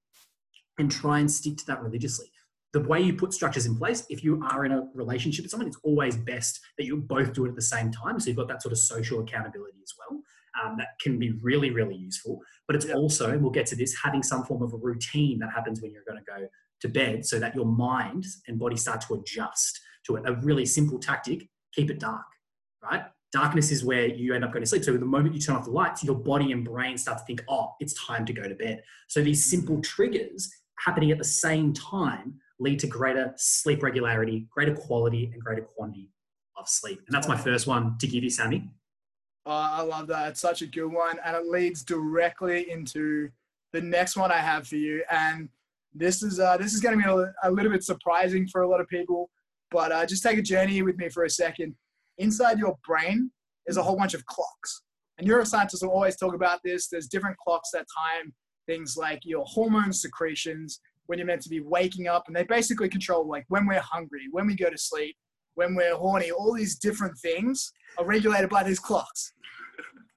and 0.79 0.91
try 0.91 1.19
and 1.21 1.31
stick 1.31 1.57
to 1.59 1.67
that 1.67 1.83
religiously. 1.83 2.31
The 2.73 2.81
way 2.81 3.01
you 3.01 3.15
put 3.15 3.33
structures 3.33 3.67
in 3.67 3.77
place, 3.77 4.05
if 4.11 4.23
you 4.23 4.43
are 4.51 4.65
in 4.65 4.73
a 4.73 4.89
relationship 4.95 5.45
with 5.45 5.51
someone, 5.51 5.69
it's 5.69 5.79
always 5.83 6.17
best 6.17 6.61
that 6.77 6.85
you 6.85 6.99
both 6.99 7.33
do 7.33 7.47
it 7.47 7.49
at 7.49 7.55
the 7.57 7.63
same 7.63 7.91
time. 7.91 8.21
So 8.21 8.29
you've 8.29 8.37
got 8.37 8.49
that 8.49 8.63
sort 8.63 8.73
of 8.73 8.79
social 8.79 9.21
accountability 9.21 9.79
as 9.83 9.95
well. 9.99 10.21
Um, 10.63 10.77
that 10.77 10.89
can 11.01 11.19
be 11.19 11.33
really, 11.43 11.71
really 11.71 11.95
useful. 11.95 12.41
But 12.67 12.77
it's 12.77 12.87
also, 12.91 13.31
and 13.31 13.41
we'll 13.41 13.53
get 13.53 13.67
to 13.67 13.77
this, 13.77 13.97
having 14.03 14.23
some 14.23 14.45
form 14.45 14.63
of 14.63 14.75
a 14.75 14.77
routine 14.77 15.39
that 15.39 15.51
happens 15.51 15.81
when 15.81 15.93
you're 15.93 16.03
going 16.07 16.19
to 16.19 16.25
go 16.25 16.47
to 16.81 16.89
bed 16.89 17.25
so 17.25 17.39
that 17.39 17.55
your 17.55 17.67
mind 17.67 18.27
and 18.47 18.59
body 18.59 18.77
start 18.77 19.01
to 19.03 19.15
adjust 19.15 19.81
to 20.07 20.17
it. 20.17 20.25
A 20.27 20.35
really 20.35 20.67
simple 20.67 20.99
tactic 20.99 21.49
keep 21.73 21.91
it 21.91 22.01
dark, 22.01 22.27
right? 22.83 23.05
Darkness 23.33 23.71
is 23.71 23.85
where 23.85 24.07
you 24.07 24.35
end 24.35 24.45
up 24.45 24.53
going 24.53 24.63
to 24.63 24.67
sleep. 24.67 24.85
So 24.85 24.97
the 24.97 25.05
moment 25.05 25.35
you 25.35 25.41
turn 25.41 25.57
off 25.57 25.65
the 25.65 25.71
lights, 25.71 26.03
your 26.03 26.15
body 26.15 26.53
and 26.53 26.65
brain 26.65 26.97
start 26.97 27.19
to 27.19 27.25
think, 27.25 27.45
oh, 27.49 27.75
it's 27.79 27.95
time 28.07 28.25
to 28.27 28.33
go 28.33 28.49
to 28.49 28.55
bed. 28.55 28.83
So 29.07 29.23
these 29.23 29.45
simple 29.45 29.81
triggers 29.83 30.51
happening 30.85 31.11
at 31.11 31.19
the 31.19 31.25
same 31.25 31.73
time 31.73 32.41
lead 32.61 32.79
to 32.81 32.87
greater 32.87 33.33
sleep 33.37 33.83
regularity, 33.83 34.47
greater 34.51 34.75
quality, 34.75 35.31
and 35.33 35.43
greater 35.43 35.63
quantity 35.63 36.11
of 36.57 36.69
sleep. 36.69 37.01
And 37.07 37.15
that's 37.15 37.29
my 37.29 37.37
first 37.37 37.67
one 37.67 37.97
to 37.99 38.07
give 38.07 38.25
you, 38.25 38.31
Sammy. 38.31 38.69
Oh, 39.47 39.53
I 39.53 39.81
love 39.81 40.09
that. 40.09 40.31
It's 40.31 40.41
such 40.41 40.63
a 40.63 40.67
good 40.67 40.93
one. 40.93 41.19
And 41.25 41.37
it 41.37 41.47
leads 41.47 41.83
directly 41.83 42.71
into 42.71 43.31
the 43.73 43.81
next 43.81 44.17
one 44.17 44.33
I 44.33 44.39
have 44.39 44.67
for 44.67 44.77
you. 44.77 45.05
And 45.11 45.49
this 45.95 46.23
is 46.23 46.39
uh, 46.39 46.57
this 46.57 46.75
is 46.75 46.81
going 46.81 46.99
to 46.99 47.05
be 47.05 47.11
a, 47.11 47.49
a 47.49 47.51
little 47.51 47.73
bit 47.73 47.83
surprising 47.83 48.47
for 48.47 48.63
a 48.63 48.69
lot 48.69 48.81
of 48.81 48.89
people, 48.89 49.31
but 49.71 49.91
uh, 49.91 50.05
just 50.05 50.23
take 50.23 50.39
a 50.39 50.43
journey 50.43 50.83
with 50.83 50.97
me 50.97 51.09
for 51.09 51.25
a 51.25 51.31
second. 51.31 51.75
Inside 52.19 52.59
your 52.59 52.77
brain 52.87 53.31
is 53.67 53.77
a 53.77 53.83
whole 53.83 53.97
bunch 53.97 54.15
of 54.15 54.25
clocks. 54.27 54.83
And 55.17 55.27
neuroscientists 55.27 55.83
will 55.83 55.91
always 55.91 56.17
talk 56.17 56.35
about 56.35 56.61
this. 56.65 56.89
There's 56.89 57.07
different 57.07 57.37
clocks 57.39 57.71
that 57.73 57.87
time 57.97 58.33
things 58.69 58.97
like 58.97 59.21
your 59.25 59.45
hormone 59.47 59.93
secretions, 59.93 60.81
when 61.07 61.19
you're 61.19 61.27
meant 61.27 61.43
to 61.43 61.49
be 61.49 61.61
waking 61.61 62.07
up, 62.07 62.25
and 62.27 62.37
they 62.37 62.45
basically 62.45 62.89
control 62.89 63.27
like 63.27 63.47
when 63.49 63.67
we're 63.67 63.81
hungry, 63.81 64.27
when 64.31 64.47
we 64.47 64.55
go 64.55 64.69
to 64.71 64.79
sleep, 64.79 65.17
when 65.55 65.75
we're 65.75 65.97
horny, 65.97 66.31
all 66.31 66.55
these 66.55 66.77
different 66.77 67.19
things 67.19 67.73
are 67.97 68.05
regulated 68.05 68.51
by 68.51 68.63
these 68.63 68.79
clocks. 68.79 69.33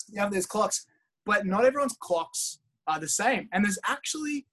You 0.09 0.19
have 0.19 0.31
these 0.31 0.45
clocks, 0.45 0.85
but 1.25 1.45
not 1.45 1.65
everyone's 1.65 1.95
clocks 1.99 2.59
are 2.87 2.99
the 2.99 3.07
same. 3.07 3.47
And 3.53 3.63
there's 3.63 3.79
actually 3.87 4.45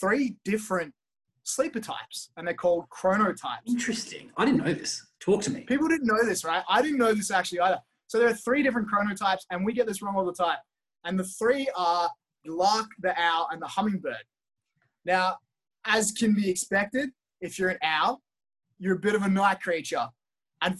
three 0.00 0.36
different 0.44 0.94
sleeper 1.42 1.80
types, 1.80 2.30
and 2.36 2.46
they're 2.46 2.54
called 2.54 2.86
chronotypes. 2.88 3.66
Interesting. 3.66 4.30
I 4.38 4.46
didn't 4.46 4.64
know 4.64 4.72
this. 4.72 5.06
Talk 5.20 5.42
to 5.42 5.50
me. 5.50 5.60
People 5.60 5.88
didn't 5.88 6.06
know 6.06 6.24
this, 6.24 6.44
right? 6.44 6.64
I 6.68 6.80
didn't 6.80 6.98
know 6.98 7.12
this 7.12 7.30
actually 7.30 7.60
either. 7.60 7.78
So 8.06 8.18
there 8.18 8.28
are 8.28 8.34
three 8.34 8.62
different 8.62 8.88
chronotypes, 8.90 9.42
and 9.50 9.64
we 9.64 9.74
get 9.74 9.86
this 9.86 10.00
wrong 10.00 10.16
all 10.16 10.24
the 10.24 10.32
time. 10.32 10.56
And 11.04 11.18
the 11.18 11.24
three 11.24 11.68
are 11.76 12.08
the 12.44 12.52
lark, 12.52 12.86
the 13.00 13.18
owl, 13.20 13.48
and 13.50 13.60
the 13.60 13.66
hummingbird. 13.66 14.24
Now, 15.04 15.36
as 15.86 16.12
can 16.12 16.34
be 16.34 16.50
expected, 16.50 17.10
if 17.40 17.58
you're 17.58 17.70
an 17.70 17.78
owl, 17.82 18.22
you're 18.78 18.96
a 18.96 18.98
bit 18.98 19.14
of 19.14 19.22
a 19.22 19.28
night 19.28 19.60
creature. 19.60 20.06
And 20.62 20.78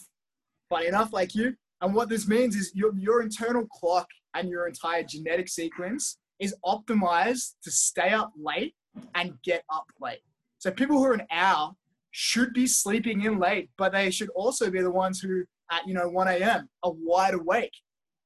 funny 0.69 0.87
enough, 0.87 1.13
like 1.13 1.35
you, 1.35 1.55
and 1.81 1.95
what 1.95 2.09
this 2.09 2.27
means 2.27 2.57
is 2.57 2.73
your, 2.75 2.93
your 2.97 3.23
internal 3.23 3.67
clock 3.67 4.09
and 4.35 4.49
your 4.49 4.67
entire 4.67 5.03
genetic 5.03 5.49
sequence 5.49 6.19
is 6.39 6.55
optimized 6.65 7.55
to 7.63 7.71
stay 7.71 8.11
up 8.11 8.33
late 8.37 8.75
and 9.15 9.35
get 9.43 9.65
up 9.73 9.87
late. 10.01 10.21
So 10.59 10.71
people 10.71 10.99
who 10.99 11.05
are 11.05 11.15
an 11.15 11.27
owl 11.31 11.77
should 12.11 12.53
be 12.55 12.67
sleeping 12.67 13.23
in 13.23 13.39
late, 13.39 13.71
but 13.77 13.93
they 13.93 14.11
should 14.11 14.31
also 14.31 14.71
be 14.71 14.81
the 14.81 14.91
ones 14.91 15.21
who 15.21 15.45
at 15.71 15.87
you 15.87 15.95
know 15.95 16.09
1 16.09 16.29
a.m. 16.29 16.69
are 16.83 16.93
wide 16.95 17.35
awake 17.35 17.73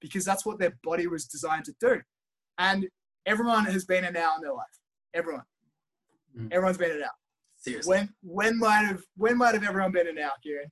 because 0.00 0.24
that's 0.24 0.44
what 0.44 0.58
their 0.58 0.76
body 0.84 1.06
was 1.06 1.26
designed 1.26 1.64
to 1.64 1.74
do. 1.80 2.00
And 2.58 2.88
everyone 3.28 3.66
has 3.66 3.84
been 3.84 4.04
an 4.04 4.16
owl 4.16 4.36
in 4.36 4.42
their 4.42 4.54
life. 4.54 4.66
Everyone. 5.14 5.44
Mm. 6.36 6.52
Everyone's 6.52 6.78
been 6.78 6.92
an 6.92 7.02
owl. 7.02 7.10
Seriously. 7.56 7.96
When 7.96 8.08
when 8.22 8.58
might 8.58 8.84
have 8.84 9.02
when 9.16 9.36
might 9.36 9.54
have 9.54 9.64
everyone 9.64 9.92
been 9.92 10.08
an 10.08 10.18
owl, 10.18 10.32
Kieran? 10.42 10.70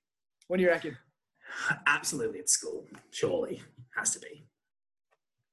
What 0.48 0.56
do 0.56 0.62
you 0.62 0.70
reckon? 0.70 0.96
Absolutely 1.86 2.40
at 2.40 2.48
school, 2.48 2.86
surely. 3.10 3.62
Has 3.96 4.12
to 4.12 4.20
be. 4.20 4.46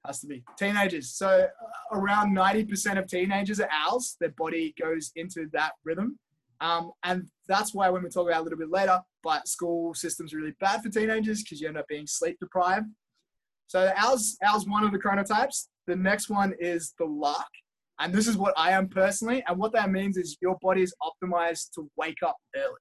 Has 0.05 0.19
to 0.21 0.27
be. 0.27 0.43
Teenagers. 0.57 1.11
So 1.11 1.27
uh, 1.27 1.97
around 1.97 2.35
90% 2.35 2.99
of 2.99 3.07
teenagers 3.07 3.59
are 3.59 3.69
owls. 3.71 4.17
Their 4.19 4.33
body 4.37 4.73
goes 4.79 5.11
into 5.15 5.47
that 5.53 5.73
rhythm. 5.83 6.19
Um, 6.61 6.91
and 7.03 7.27
that's 7.47 7.73
why 7.73 7.89
when 7.89 8.03
we 8.03 8.09
talk 8.09 8.27
about 8.27 8.41
a 8.41 8.43
little 8.43 8.57
bit 8.57 8.69
later, 8.69 8.99
but 9.23 9.47
school 9.47 9.93
system's 9.93 10.33
really 10.33 10.53
bad 10.59 10.81
for 10.81 10.89
teenagers 10.89 11.41
because 11.41 11.61
you 11.61 11.67
end 11.67 11.77
up 11.77 11.87
being 11.87 12.07
sleep 12.07 12.37
deprived. 12.39 12.87
So 13.67 13.91
owls, 13.95 14.37
owls 14.43 14.67
one 14.67 14.83
of 14.83 14.91
the 14.91 14.99
chronotypes. 14.99 15.67
The 15.87 15.95
next 15.95 16.29
one 16.29 16.53
is 16.59 16.93
the 16.97 17.05
lark. 17.05 17.47
And 17.99 18.13
this 18.13 18.27
is 18.27 18.37
what 18.37 18.53
I 18.57 18.71
am 18.71 18.87
personally. 18.87 19.43
And 19.47 19.57
what 19.57 19.73
that 19.73 19.91
means 19.91 20.17
is 20.17 20.37
your 20.41 20.57
body 20.61 20.81
is 20.81 20.93
optimized 21.01 21.71
to 21.75 21.89
wake 21.97 22.23
up 22.25 22.37
early. 22.55 22.79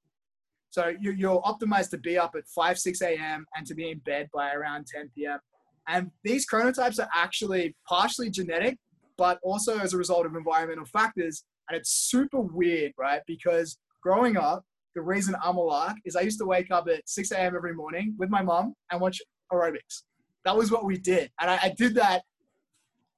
So 0.71 0.95
you're 1.01 1.43
optimized 1.43 1.91
to 1.91 1.99
be 1.99 2.17
up 2.17 2.35
at 2.35 2.49
5, 2.49 2.79
6 2.79 3.03
a.m. 3.03 3.45
and 3.55 3.67
to 3.67 3.75
be 3.75 3.91
in 3.91 3.99
bed 3.99 4.29
by 4.33 4.53
around 4.53 4.87
10 4.87 5.11
p.m. 5.15 5.39
And 5.87 6.11
these 6.25 6.47
chronotypes 6.47 6.99
are 6.99 7.11
actually 7.15 7.77
partially 7.87 8.31
genetic, 8.31 8.79
but 9.19 9.39
also 9.43 9.79
as 9.79 9.93
a 9.93 9.99
result 9.99 10.25
of 10.25 10.35
environmental 10.35 10.87
factors. 10.87 11.45
And 11.69 11.77
it's 11.77 11.91
super 11.91 12.41
weird, 12.41 12.93
right? 12.99 13.21
Because 13.27 13.77
growing 14.03 14.39
up, 14.39 14.65
the 14.95 15.03
reason 15.03 15.35
I'm 15.43 15.57
a 15.57 15.61
lark 15.61 15.97
is 16.07 16.17
I 16.17 16.23
used 16.23 16.39
to 16.39 16.47
wake 16.47 16.71
up 16.71 16.89
at 16.89 17.07
6 17.07 17.31
a.m. 17.33 17.55
every 17.55 17.75
morning 17.75 18.15
with 18.19 18.31
my 18.31 18.43
mom 18.43 18.75
and 18.91 19.01
watch 19.01 19.21
aerobics. 19.53 20.05
That 20.47 20.57
was 20.57 20.71
what 20.71 20.87
we 20.87 20.97
did. 20.97 21.31
And 21.41 21.51
I, 21.51 21.59
I 21.65 21.75
did 21.77 21.95
that 21.97 22.23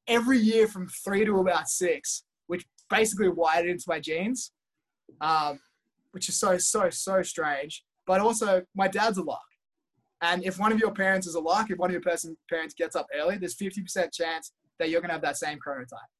every 0.06 0.38
year 0.38 0.66
from 0.66 0.88
three 0.88 1.24
to 1.24 1.38
about 1.38 1.68
six, 1.68 2.24
which 2.46 2.66
basically 2.90 3.28
wired 3.28 3.66
into 3.66 3.84
my 3.86 4.00
genes. 4.00 4.52
Um, 5.20 5.58
which 6.14 6.28
is 6.28 6.38
so, 6.38 6.56
so, 6.56 6.88
so 6.90 7.22
strange. 7.22 7.84
But 8.06 8.20
also, 8.20 8.62
my 8.74 8.88
dad's 8.88 9.18
a 9.18 9.22
lark. 9.22 9.40
And 10.22 10.44
if 10.44 10.58
one 10.58 10.72
of 10.72 10.78
your 10.78 10.92
parents 10.92 11.26
is 11.26 11.34
a 11.34 11.40
lark, 11.40 11.70
if 11.70 11.78
one 11.78 11.90
of 11.90 11.92
your 11.92 12.00
person, 12.00 12.36
parents 12.48 12.72
gets 12.72 12.96
up 12.96 13.06
early, 13.14 13.36
there's 13.36 13.56
50% 13.56 14.12
chance 14.12 14.52
that 14.78 14.88
you're 14.88 15.00
going 15.00 15.08
to 15.08 15.14
have 15.14 15.22
that 15.22 15.36
same 15.36 15.58
chronotype, 15.58 16.10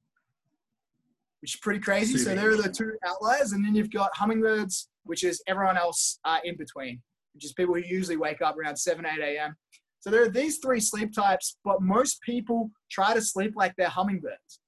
which 1.41 1.55
is 1.55 1.61
pretty 1.61 1.81
crazy. 1.81 2.19
So 2.19 2.35
there 2.35 2.51
are 2.51 2.57
the 2.57 2.69
two 2.69 2.93
outliers. 3.07 3.53
And 3.53 3.65
then 3.65 3.75
you've 3.75 3.91
got 3.91 4.11
hummingbirds, 4.15 4.89
which 5.05 5.23
is 5.23 5.43
everyone 5.47 5.79
else 5.79 6.19
uh, 6.25 6.39
in 6.45 6.57
between, 6.57 7.01
which 7.33 7.45
is 7.45 7.53
people 7.53 7.75
who 7.75 7.83
usually 7.83 8.17
wake 8.17 8.43
up 8.43 8.59
around 8.59 8.77
7, 8.77 9.07
8 9.07 9.21
a.m. 9.21 9.57
So 10.05 10.11
there 10.11 10.23
are 10.23 10.29
these 10.29 10.59
three 10.59 10.81
sleep 10.81 11.15
types, 11.15 11.57
but 11.65 11.81
most 11.81 12.21
people 12.21 12.71
try 12.91 13.15
to 13.15 13.23
sleep 13.23 13.55
like 13.57 13.73
they're 13.79 13.89
hummingbirds. 13.89 14.61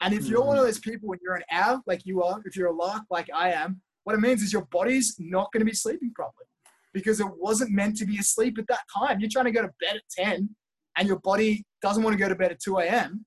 And 0.00 0.14
if 0.14 0.24
you're 0.24 0.40
one 0.40 0.56
of 0.56 0.62
hmm. 0.62 0.68
those 0.68 0.78
people 0.78 1.10
when 1.10 1.18
you're 1.22 1.34
an 1.34 1.42
owl, 1.50 1.82
like 1.86 2.06
you 2.06 2.22
are, 2.22 2.40
if 2.46 2.56
you're 2.56 2.68
a 2.68 2.74
lark 2.74 3.02
like 3.10 3.28
I 3.34 3.52
am, 3.52 3.82
what 4.04 4.14
it 4.14 4.20
means 4.20 4.40
is 4.40 4.54
your 4.54 4.64
body's 4.72 5.16
not 5.18 5.52
going 5.52 5.60
to 5.60 5.66
be 5.66 5.74
sleeping 5.74 6.12
properly 6.14 6.46
because 6.94 7.20
it 7.20 7.26
wasn't 7.36 7.72
meant 7.72 7.98
to 7.98 8.06
be 8.06 8.16
asleep 8.16 8.58
at 8.58 8.66
that 8.68 8.80
time. 8.96 9.20
You're 9.20 9.28
trying 9.28 9.44
to 9.44 9.50
go 9.50 9.60
to 9.60 9.70
bed 9.82 9.96
at 9.96 10.24
10 10.24 10.48
and 10.96 11.06
your 11.06 11.18
body 11.18 11.62
doesn't 11.82 12.02
want 12.02 12.14
to 12.14 12.18
go 12.18 12.30
to 12.30 12.34
bed 12.34 12.50
at 12.50 12.60
2 12.60 12.78
a.m. 12.78 13.26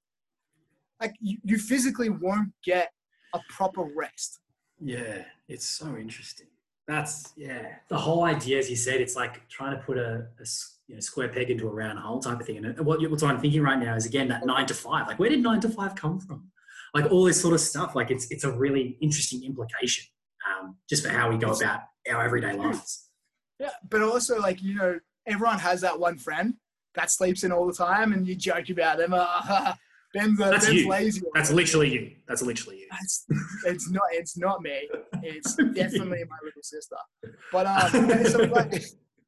Like 0.99 1.13
you, 1.21 1.37
you 1.43 1.59
physically 1.59 2.09
won't 2.09 2.49
get 2.65 2.89
a 3.35 3.39
proper 3.49 3.87
rest. 3.95 4.39
Yeah, 4.81 5.23
it's 5.47 5.67
so 5.67 5.95
interesting. 5.97 6.47
That's 6.87 7.33
yeah. 7.37 7.75
The 7.87 7.97
whole 7.97 8.25
idea, 8.25 8.59
as 8.59 8.69
you 8.69 8.75
said, 8.75 8.99
it's 8.99 9.15
like 9.15 9.47
trying 9.49 9.77
to 9.77 9.83
put 9.83 9.97
a, 9.97 10.27
a 10.39 10.45
you 10.87 10.95
know, 10.95 10.99
square 10.99 11.29
peg 11.29 11.49
into 11.49 11.67
a 11.67 11.71
round 11.71 11.99
hole 11.99 12.19
type 12.19 12.39
of 12.39 12.45
thing. 12.45 12.63
And 12.65 12.77
what, 12.85 12.99
what 13.09 13.23
I'm 13.23 13.39
thinking 13.39 13.61
right 13.61 13.79
now 13.79 13.95
is 13.95 14.05
again 14.05 14.27
that 14.29 14.45
nine 14.45 14.65
to 14.67 14.73
five. 14.73 15.07
Like, 15.07 15.17
where 15.19 15.29
did 15.29 15.41
nine 15.41 15.61
to 15.61 15.69
five 15.69 15.95
come 15.95 16.19
from? 16.19 16.51
Like 16.93 17.11
all 17.11 17.23
this 17.23 17.41
sort 17.41 17.53
of 17.53 17.61
stuff. 17.61 17.95
Like 17.95 18.11
it's 18.11 18.29
it's 18.31 18.43
a 18.43 18.51
really 18.51 18.97
interesting 19.01 19.43
implication 19.43 20.05
um, 20.47 20.75
just 20.89 21.05
for 21.05 21.09
how 21.09 21.29
we 21.29 21.37
go 21.37 21.51
about 21.51 21.81
our 22.11 22.23
everyday 22.23 22.53
lives. 22.53 23.09
Yeah, 23.59 23.69
but 23.89 24.01
also 24.01 24.39
like 24.39 24.61
you 24.61 24.75
know, 24.75 24.99
everyone 25.25 25.59
has 25.59 25.81
that 25.81 25.99
one 25.99 26.17
friend 26.17 26.55
that 26.95 27.11
sleeps 27.11 27.43
in 27.43 27.51
all 27.51 27.65
the 27.65 27.73
time, 27.73 28.11
and 28.11 28.27
you 28.27 28.35
joke 28.35 28.69
about 28.69 28.97
them. 28.97 29.13
Ben's, 30.13 30.39
uh, 30.39 30.51
That's 30.51 30.67
Ben's 30.67 30.81
you. 30.81 30.89
lazy. 30.89 31.21
That's 31.33 31.51
literally 31.51 31.91
you. 31.91 32.11
That's 32.27 32.43
literally 32.43 32.79
you. 32.81 32.87
It's, 33.01 33.25
it's 33.65 33.89
not. 33.89 34.03
It's 34.11 34.37
not 34.37 34.61
me. 34.61 34.87
It's 35.23 35.55
definitely 35.73 36.23
my 36.29 36.37
little 36.43 36.61
sister. 36.61 36.95
But 37.51 37.65
um, 37.95 38.25
so 38.25 38.39
like, 38.43 38.83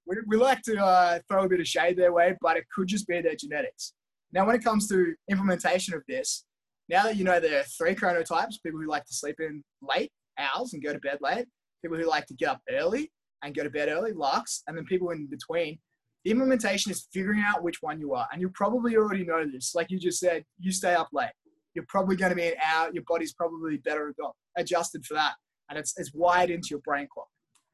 we, 0.05 0.17
we 0.27 0.37
like 0.37 0.61
to 0.63 0.77
uh, 0.77 1.19
throw 1.27 1.45
a 1.45 1.49
bit 1.49 1.59
of 1.59 1.67
shade 1.67 1.97
their 1.97 2.13
way, 2.13 2.35
but 2.39 2.57
it 2.57 2.65
could 2.73 2.87
just 2.87 3.07
be 3.07 3.19
their 3.21 3.35
genetics. 3.35 3.93
Now, 4.31 4.45
when 4.45 4.55
it 4.55 4.63
comes 4.63 4.87
to 4.89 5.15
implementation 5.29 5.95
of 5.95 6.03
this, 6.07 6.45
now 6.87 7.03
that 7.03 7.15
you 7.15 7.23
know 7.23 7.39
there 7.39 7.59
are 7.59 7.63
three 7.63 7.95
chronotypes, 7.95 8.61
people 8.63 8.79
who 8.79 8.87
like 8.87 9.05
to 9.05 9.13
sleep 9.13 9.37
in 9.39 9.63
late 9.81 10.11
hours 10.37 10.73
and 10.73 10.83
go 10.83 10.93
to 10.93 10.99
bed 10.99 11.17
late, 11.21 11.47
people 11.81 11.97
who 11.97 12.07
like 12.07 12.27
to 12.27 12.35
get 12.35 12.49
up 12.49 12.61
early 12.69 13.11
and 13.43 13.55
go 13.55 13.63
to 13.63 13.69
bed 13.69 13.89
early, 13.89 14.13
larks, 14.13 14.61
and 14.67 14.77
then 14.77 14.85
people 14.85 15.09
in 15.09 15.27
between. 15.27 15.79
The 16.25 16.31
implementation 16.31 16.91
is 16.91 17.07
figuring 17.13 17.43
out 17.45 17.63
which 17.63 17.81
one 17.81 17.99
you 17.99 18.15
are. 18.15 18.27
And 18.31 18.41
you 18.41 18.49
probably 18.49 18.97
already 18.97 19.23
know 19.23 19.45
this. 19.45 19.75
Like 19.75 19.91
you 19.91 19.99
just 19.99 20.19
said, 20.19 20.43
you 20.59 20.71
stay 20.71 20.95
up 20.95 21.09
late. 21.13 21.29
You're 21.75 21.85
probably 21.87 22.15
going 22.15 22.31
to 22.31 22.35
be 22.35 22.47
an 22.47 22.55
hour. 22.65 22.89
Your 22.91 23.03
body's 23.07 23.33
probably 23.33 23.77
better 23.77 24.13
adjusted 24.57 25.05
for 25.05 25.13
that. 25.13 25.33
And 25.69 25.77
it's, 25.77 25.93
it's 25.97 26.13
wired 26.13 26.49
into 26.49 26.69
your 26.71 26.79
brain 26.79 27.07
clock. 27.13 27.27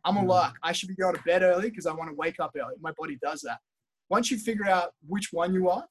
I'm 0.04 0.18
a 0.18 0.22
hmm. 0.22 0.28
lark. 0.28 0.56
I 0.64 0.74
should 0.74 0.89
be 0.89 0.95
going 0.95 1.16
to 1.16 1.22
bed 1.24 1.43
early 1.43 1.70
because 1.70 1.86
I 1.86 1.93
want 1.93 2.10
to 2.10 2.16
wake 2.16 2.39
up 2.39 2.52
early. 2.58 2.76
My 2.82 2.91
body 2.97 3.18
does 3.24 3.41
that. 3.41 3.60
Once 4.10 4.30
you 4.30 4.38
figure 4.38 4.68
out 4.68 4.91
which 5.08 5.30
one 5.32 5.54
you 5.54 5.70
are, 5.70 5.86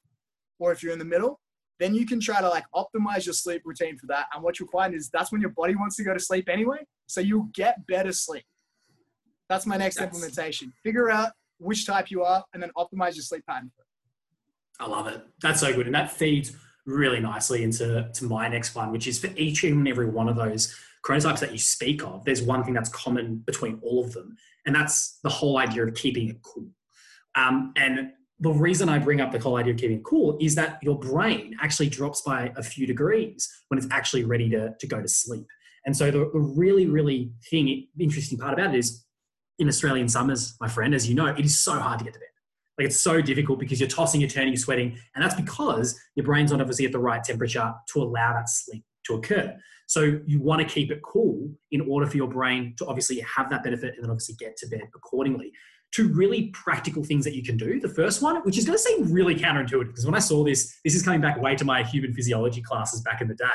or 0.59 0.73
if 0.73 0.83
you're 0.83 0.93
in 0.93 0.99
the 0.99 1.05
middle, 1.05 1.41
then 1.79 1.95
you 1.95 2.05
can 2.05 2.21
try 2.21 2.43
to 2.43 2.49
like 2.49 2.65
optimize 2.75 3.25
your 3.25 3.33
sleep 3.33 3.63
routine 3.65 3.97
for 3.97 4.07
that. 4.09 4.27
And 4.35 4.43
what 4.43 4.61
you'll 4.61 4.69
find 4.69 4.95
is 4.95 5.09
that's 5.11 5.33
when 5.33 5.41
your 5.41 5.51
body 5.51 5.75
wants 5.75 5.97
to 5.97 6.05
go 6.05 6.13
to 6.13 6.21
sleep 6.21 6.51
anyway. 6.51 6.85
So 7.07 7.23
you'll 7.23 7.49
get 7.55 7.87
better 7.87 8.13
sleep. 8.13 8.45
That's 9.49 9.65
my 9.65 9.79
next 9.79 9.97
that's, 9.97 10.15
implementation. 10.15 10.75
Figure 10.83 11.11
out 11.11 11.33
which 11.61 11.87
type 11.87 12.11
you 12.11 12.23
are 12.23 12.45
and 12.53 12.63
then 12.63 12.71
optimize 12.77 13.15
your 13.15 13.23
sleep 13.23 13.45
pattern. 13.47 13.71
I 14.79 14.87
love 14.87 15.07
it. 15.07 15.23
That's 15.43 15.61
so 15.61 15.73
good. 15.75 15.87
And 15.87 15.95
that 15.95 16.11
feeds 16.11 16.53
really 16.87 17.21
nicely 17.21 17.63
into 17.63 18.11
to 18.15 18.25
my 18.25 18.49
next 18.49 18.75
one, 18.75 18.91
which 18.91 19.07
is 19.07 19.19
for 19.19 19.29
each 19.37 19.63
and 19.65 19.87
every 19.87 20.09
one 20.09 20.29
of 20.29 20.37
those 20.37 20.75
chronotypes 21.05 21.41
that 21.41 21.53
you 21.53 21.59
speak 21.59 22.03
of, 22.03 22.25
there's 22.25 22.43
one 22.43 22.65
thing 22.65 22.75
that's 22.75 22.91
common 22.91 23.39
between 23.47 23.79
all 23.83 24.05
of 24.05 24.13
them. 24.13 24.37
And 24.67 24.75
that's 24.75 25.19
the 25.23 25.29
whole 25.29 25.59
idea 25.59 25.87
of 25.87 25.95
keeping 25.95 26.29
it 26.29 26.43
cool. 26.43 26.69
Um, 27.35 27.73
and 27.77 28.13
the 28.39 28.51
reason 28.51 28.89
I 28.89 28.99
bring 28.99 29.21
up 29.21 29.33
the 29.33 29.39
whole 29.39 29.57
idea 29.57 29.75
of 29.75 29.79
keeping 29.79 29.99
it 29.99 30.05
cool 30.05 30.37
is 30.41 30.55
that 30.57 30.79
your 30.83 30.99
brain 30.99 31.57
actually 31.63 31.89
drops 31.89 32.23
by 32.23 32.53
a 32.57 32.63
few 32.63 32.87
degrees 32.87 33.49
when 33.69 33.79
it's 33.79 33.89
actually 33.91 34.25
ready 34.25 34.49
to, 34.51 34.75
to 34.79 34.87
go 34.87 35.01
to 35.01 35.09
sleep. 35.09 35.47
And 35.87 35.97
so 35.97 36.11
the, 36.11 36.31
the 36.33 36.41
really, 36.41 36.87
really 36.87 37.33
thing, 37.49 37.87
interesting 37.99 38.39
part 38.39 38.53
about 38.53 38.75
it 38.75 38.79
is 38.79 39.05
in 39.61 39.69
Australian 39.69 40.09
summers, 40.09 40.57
my 40.61 40.69
friend, 40.69 40.95
as 40.95 41.09
you 41.09 41.15
know, 41.15 41.27
it 41.27 41.45
is 41.45 41.61
so 41.61 41.79
hard 41.79 41.99
to 42.01 42.05
get 42.05 42.15
to 42.15 42.19
bed. 42.19 42.29
Like 42.79 42.87
it's 42.87 43.01
so 43.01 43.21
difficult 43.21 43.59
because 43.59 43.79
you're 43.79 43.89
tossing, 43.89 44.21
you're 44.21 44.31
turning, 44.31 44.53
you're 44.53 44.57
sweating. 44.57 44.99
And 45.15 45.23
that's 45.23 45.35
because 45.35 46.01
your 46.17 46.25
brain's 46.25 46.51
not 46.51 46.61
obviously 46.61 46.87
at 46.87 46.93
the 46.93 46.99
right 46.99 47.23
temperature 47.23 47.73
to 47.93 48.03
allow 48.03 48.33
that 48.33 48.49
sleep 48.49 48.83
to 49.07 49.15
occur. 49.15 49.55
So 49.87 50.21
you 50.27 50.41
want 50.41 50.67
to 50.67 50.67
keep 50.67 50.91
it 50.91 51.03
cool 51.03 51.51
in 51.73 51.83
order 51.83 52.07
for 52.07 52.17
your 52.17 52.29
brain 52.29 52.75
to 52.79 52.87
obviously 52.87 53.21
have 53.21 53.51
that 53.51 53.63
benefit 53.63 53.95
and 53.97 54.05
then 54.05 54.11
obviously 54.11 54.37
get 54.37 54.57
to 54.59 54.67
bed 54.69 54.89
accordingly 54.95 55.53
two 55.93 56.09
really 56.09 56.49
practical 56.51 57.03
things 57.03 57.25
that 57.25 57.35
you 57.35 57.43
can 57.43 57.57
do. 57.57 57.81
The 57.81 57.89
first 57.89 58.23
one, 58.23 58.37
which 58.43 58.57
is 58.57 58.65
going 58.65 58.79
to 58.79 58.83
seem 58.83 59.13
really 59.13 59.35
counterintuitive, 59.35 59.89
because 59.89 60.07
when 60.07 60.15
I 60.15 60.21
saw 60.21 60.45
this, 60.45 60.79
this 60.85 60.95
is 60.95 61.03
coming 61.03 61.21
back 61.21 61.41
way 61.41 61.57
to 61.57 61.65
my 61.65 61.83
human 61.83 62.15
physiology 62.15 62.63
classes 62.63 63.01
back 63.03 63.21
in 63.21 63.29
the 63.29 63.35
day, 63.35 63.47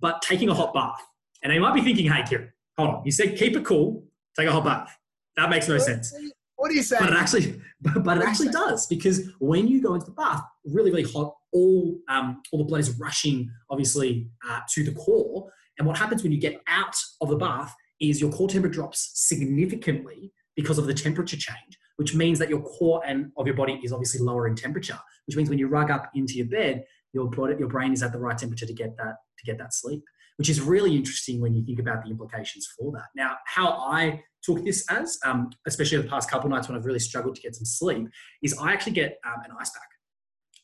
but 0.00 0.20
taking 0.22 0.48
a 0.48 0.54
hot 0.54 0.74
bath. 0.74 1.00
And 1.42 1.52
you 1.52 1.60
might 1.60 1.74
be 1.74 1.80
thinking, 1.80 2.10
hey, 2.10 2.22
Kieran, 2.22 2.52
hold 2.76 2.90
on. 2.90 3.02
You 3.04 3.12
said 3.12 3.36
keep 3.36 3.56
it 3.56 3.64
cool, 3.64 4.04
take 4.36 4.48
a 4.48 4.52
hot 4.52 4.64
bath. 4.64 4.96
That 5.40 5.48
makes 5.48 5.68
no 5.68 5.78
sense. 5.78 6.14
What 6.56 6.70
are 6.70 6.74
you 6.74 6.82
saying? 6.82 7.02
But 7.02 7.14
it 7.14 7.16
actually, 7.16 7.60
but 7.80 8.18
it 8.18 8.22
actually 8.22 8.50
does 8.50 8.86
because 8.86 9.30
when 9.38 9.66
you 9.66 9.80
go 9.80 9.94
into 9.94 10.04
the 10.04 10.12
bath, 10.12 10.42
really, 10.66 10.90
really 10.90 11.10
hot, 11.10 11.34
all 11.52 11.98
um, 12.10 12.42
all 12.52 12.58
the 12.58 12.66
blood 12.66 12.80
is 12.80 12.98
rushing, 13.00 13.50
obviously, 13.70 14.28
uh, 14.46 14.60
to 14.74 14.84
the 14.84 14.92
core. 14.92 15.50
And 15.78 15.86
what 15.86 15.96
happens 15.96 16.22
when 16.22 16.30
you 16.30 16.38
get 16.38 16.60
out 16.68 16.94
of 17.22 17.30
the 17.30 17.36
bath 17.36 17.74
is 18.00 18.20
your 18.20 18.30
core 18.30 18.48
temperature 18.48 18.74
drops 18.74 19.12
significantly 19.14 20.30
because 20.56 20.76
of 20.76 20.86
the 20.86 20.92
temperature 20.92 21.38
change, 21.38 21.78
which 21.96 22.14
means 22.14 22.38
that 22.38 22.50
your 22.50 22.60
core 22.60 23.02
and 23.06 23.32
of 23.38 23.46
your 23.46 23.56
body 23.56 23.80
is 23.82 23.92
obviously 23.92 24.20
lower 24.20 24.46
in 24.46 24.54
temperature, 24.54 24.98
which 25.26 25.36
means 25.36 25.48
when 25.48 25.58
you 25.58 25.68
rug 25.68 25.90
up 25.90 26.10
into 26.14 26.34
your 26.34 26.48
bed, 26.48 26.84
your 27.14 27.30
body, 27.30 27.54
your 27.58 27.68
brain 27.68 27.94
is 27.94 28.02
at 28.02 28.12
the 28.12 28.18
right 28.18 28.36
temperature 28.36 28.66
to 28.66 28.74
get 28.74 28.94
that 28.98 29.14
to 29.38 29.44
get 29.46 29.56
that 29.56 29.72
sleep, 29.72 30.02
which 30.40 30.48
is 30.48 30.58
really 30.58 30.96
interesting 30.96 31.38
when 31.38 31.52
you 31.52 31.62
think 31.62 31.78
about 31.78 32.02
the 32.02 32.08
implications 32.08 32.66
for 32.74 32.90
that. 32.92 33.08
Now, 33.14 33.36
how 33.44 33.72
I 33.72 34.24
took 34.42 34.64
this 34.64 34.86
as, 34.88 35.18
um, 35.22 35.50
especially 35.66 35.98
the 35.98 36.08
past 36.08 36.30
couple 36.30 36.48
nights 36.48 36.66
when 36.66 36.78
I've 36.78 36.86
really 36.86 36.98
struggled 36.98 37.34
to 37.34 37.42
get 37.42 37.54
some 37.54 37.66
sleep, 37.66 38.08
is 38.42 38.56
I 38.56 38.72
actually 38.72 38.92
get 38.92 39.18
um, 39.26 39.42
an 39.44 39.50
ice 39.60 39.68
pack. 39.68 39.86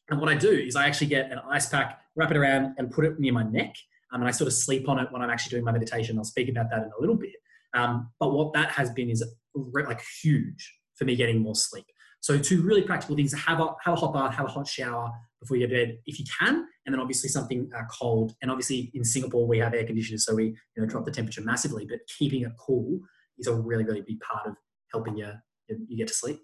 And 0.08 0.18
what 0.18 0.30
I 0.30 0.34
do 0.34 0.48
is 0.48 0.76
I 0.76 0.86
actually 0.86 1.08
get 1.08 1.30
an 1.30 1.40
ice 1.50 1.68
pack, 1.68 2.00
wrap 2.14 2.30
it 2.30 2.38
around, 2.38 2.74
and 2.78 2.90
put 2.90 3.04
it 3.04 3.20
near 3.20 3.34
my 3.34 3.42
neck. 3.42 3.74
Um, 4.14 4.22
and 4.22 4.28
I 4.28 4.30
sort 4.30 4.48
of 4.48 4.54
sleep 4.54 4.88
on 4.88 4.98
it 4.98 5.12
when 5.12 5.20
I'm 5.20 5.28
actually 5.28 5.50
doing 5.50 5.64
my 5.64 5.72
meditation. 5.72 6.16
I'll 6.16 6.24
speak 6.24 6.48
about 6.48 6.70
that 6.70 6.78
in 6.78 6.90
a 6.96 6.98
little 6.98 7.16
bit. 7.16 7.34
Um, 7.74 8.10
but 8.18 8.32
what 8.32 8.54
that 8.54 8.70
has 8.70 8.88
been 8.92 9.10
is 9.10 9.22
like 9.54 10.00
huge 10.22 10.72
for 10.94 11.04
me 11.04 11.16
getting 11.16 11.42
more 11.42 11.54
sleep. 11.54 11.84
So 12.20 12.38
two 12.38 12.62
really 12.62 12.82
practical 12.82 13.16
things: 13.16 13.32
have 13.32 13.60
a 13.60 13.68
have 13.84 13.94
a 13.94 13.96
hot 13.96 14.12
bath, 14.12 14.34
have 14.34 14.46
a 14.46 14.50
hot 14.50 14.66
shower 14.66 15.10
before 15.40 15.56
you 15.56 15.66
go 15.66 15.74
to 15.74 15.86
bed 15.86 15.98
if 16.06 16.18
you 16.18 16.24
can, 16.38 16.66
and 16.86 16.92
then 16.92 17.00
obviously 17.00 17.28
something 17.28 17.70
uh, 17.76 17.82
cold. 17.90 18.34
And 18.42 18.50
obviously 18.50 18.90
in 18.94 19.04
Singapore 19.04 19.46
we 19.46 19.58
have 19.58 19.74
air 19.74 19.84
conditioners, 19.84 20.24
so 20.24 20.34
we 20.34 20.44
you 20.46 20.56
know 20.78 20.86
drop 20.86 21.04
the 21.04 21.10
temperature 21.10 21.42
massively. 21.42 21.86
But 21.86 22.00
keeping 22.18 22.42
it 22.42 22.52
cool 22.58 23.00
is 23.38 23.46
a 23.46 23.54
really 23.54 23.84
really 23.84 24.02
big 24.02 24.20
part 24.20 24.46
of 24.46 24.56
helping 24.92 25.16
you 25.16 25.32
you 25.68 25.96
get 25.96 26.08
to 26.08 26.14
sleep. 26.14 26.40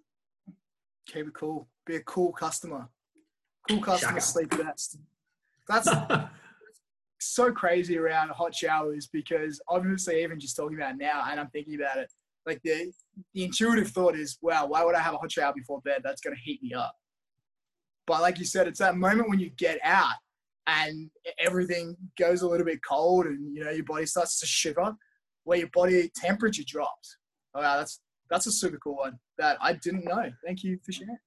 Keep 1.07 1.29
it 1.29 1.35
cool. 1.35 1.69
Be 1.87 1.97
a 1.97 2.03
cool 2.03 2.33
customer. 2.33 2.89
Cool 3.69 3.81
customer 3.81 4.21
sleep 4.21 4.51
best. 4.51 4.99
That's 5.69 5.89
so 7.21 7.53
crazy 7.53 7.99
around 7.99 8.31
hot 8.31 8.55
showers 8.55 9.07
because 9.07 9.61
obviously 9.69 10.23
even 10.23 10.41
just 10.41 10.57
talking 10.57 10.77
about 10.77 10.97
now 10.97 11.25
and 11.31 11.39
I'm 11.39 11.49
thinking 11.49 11.75
about 11.75 11.99
it, 11.99 12.13
like 12.47 12.61
the 12.65 12.93
the 13.35 13.45
intuitive 13.45 13.89
thought 13.89 14.17
is, 14.17 14.39
wow, 14.43 14.67
why 14.67 14.85
would 14.85 14.95
I 14.95 15.01
have 15.01 15.15
a 15.15 15.19
hot 15.19 15.31
shower 15.31 15.53
before 15.55 15.81
bed? 15.83 16.01
That's 16.03 16.21
gonna 16.21 16.37
heat 16.43 16.63
me 16.63 16.73
up. 16.75 16.95
But 18.07 18.23
like 18.23 18.39
you 18.39 18.45
said, 18.45 18.67
it's 18.67 18.81
that 18.81 18.97
moment 18.97 19.29
when 19.29 19.39
you 19.39 19.51
get 19.51 19.79
out 19.85 20.15
and 20.67 21.11
everything 21.39 21.97
goes 22.19 22.43
a 22.43 22.49
little 22.49 22.67
bit 22.67 22.81
cold 22.89 23.27
and 23.27 23.55
you 23.55 23.65
know 23.65 23.71
your 23.71 23.85
body 23.85 24.07
starts 24.07 24.41
to 24.41 24.47
shiver, 24.47 24.95
where 25.45 25.59
your 25.59 25.71
body 25.73 26.11
temperature 26.15 26.65
drops. 26.67 27.17
Oh, 27.55 27.61
wow, 27.63 27.77
that's 27.79 28.01
that's 28.31 28.47
a 28.47 28.53
super 28.53 28.79
cool 28.79 28.97
one 28.97 29.19
that 29.39 29.59
I 29.61 29.75
didn't 29.75 30.05
know. 30.05 30.31
Thank 30.45 30.65
you 30.65 30.79
for 30.85 30.93
sharing. 30.93 31.19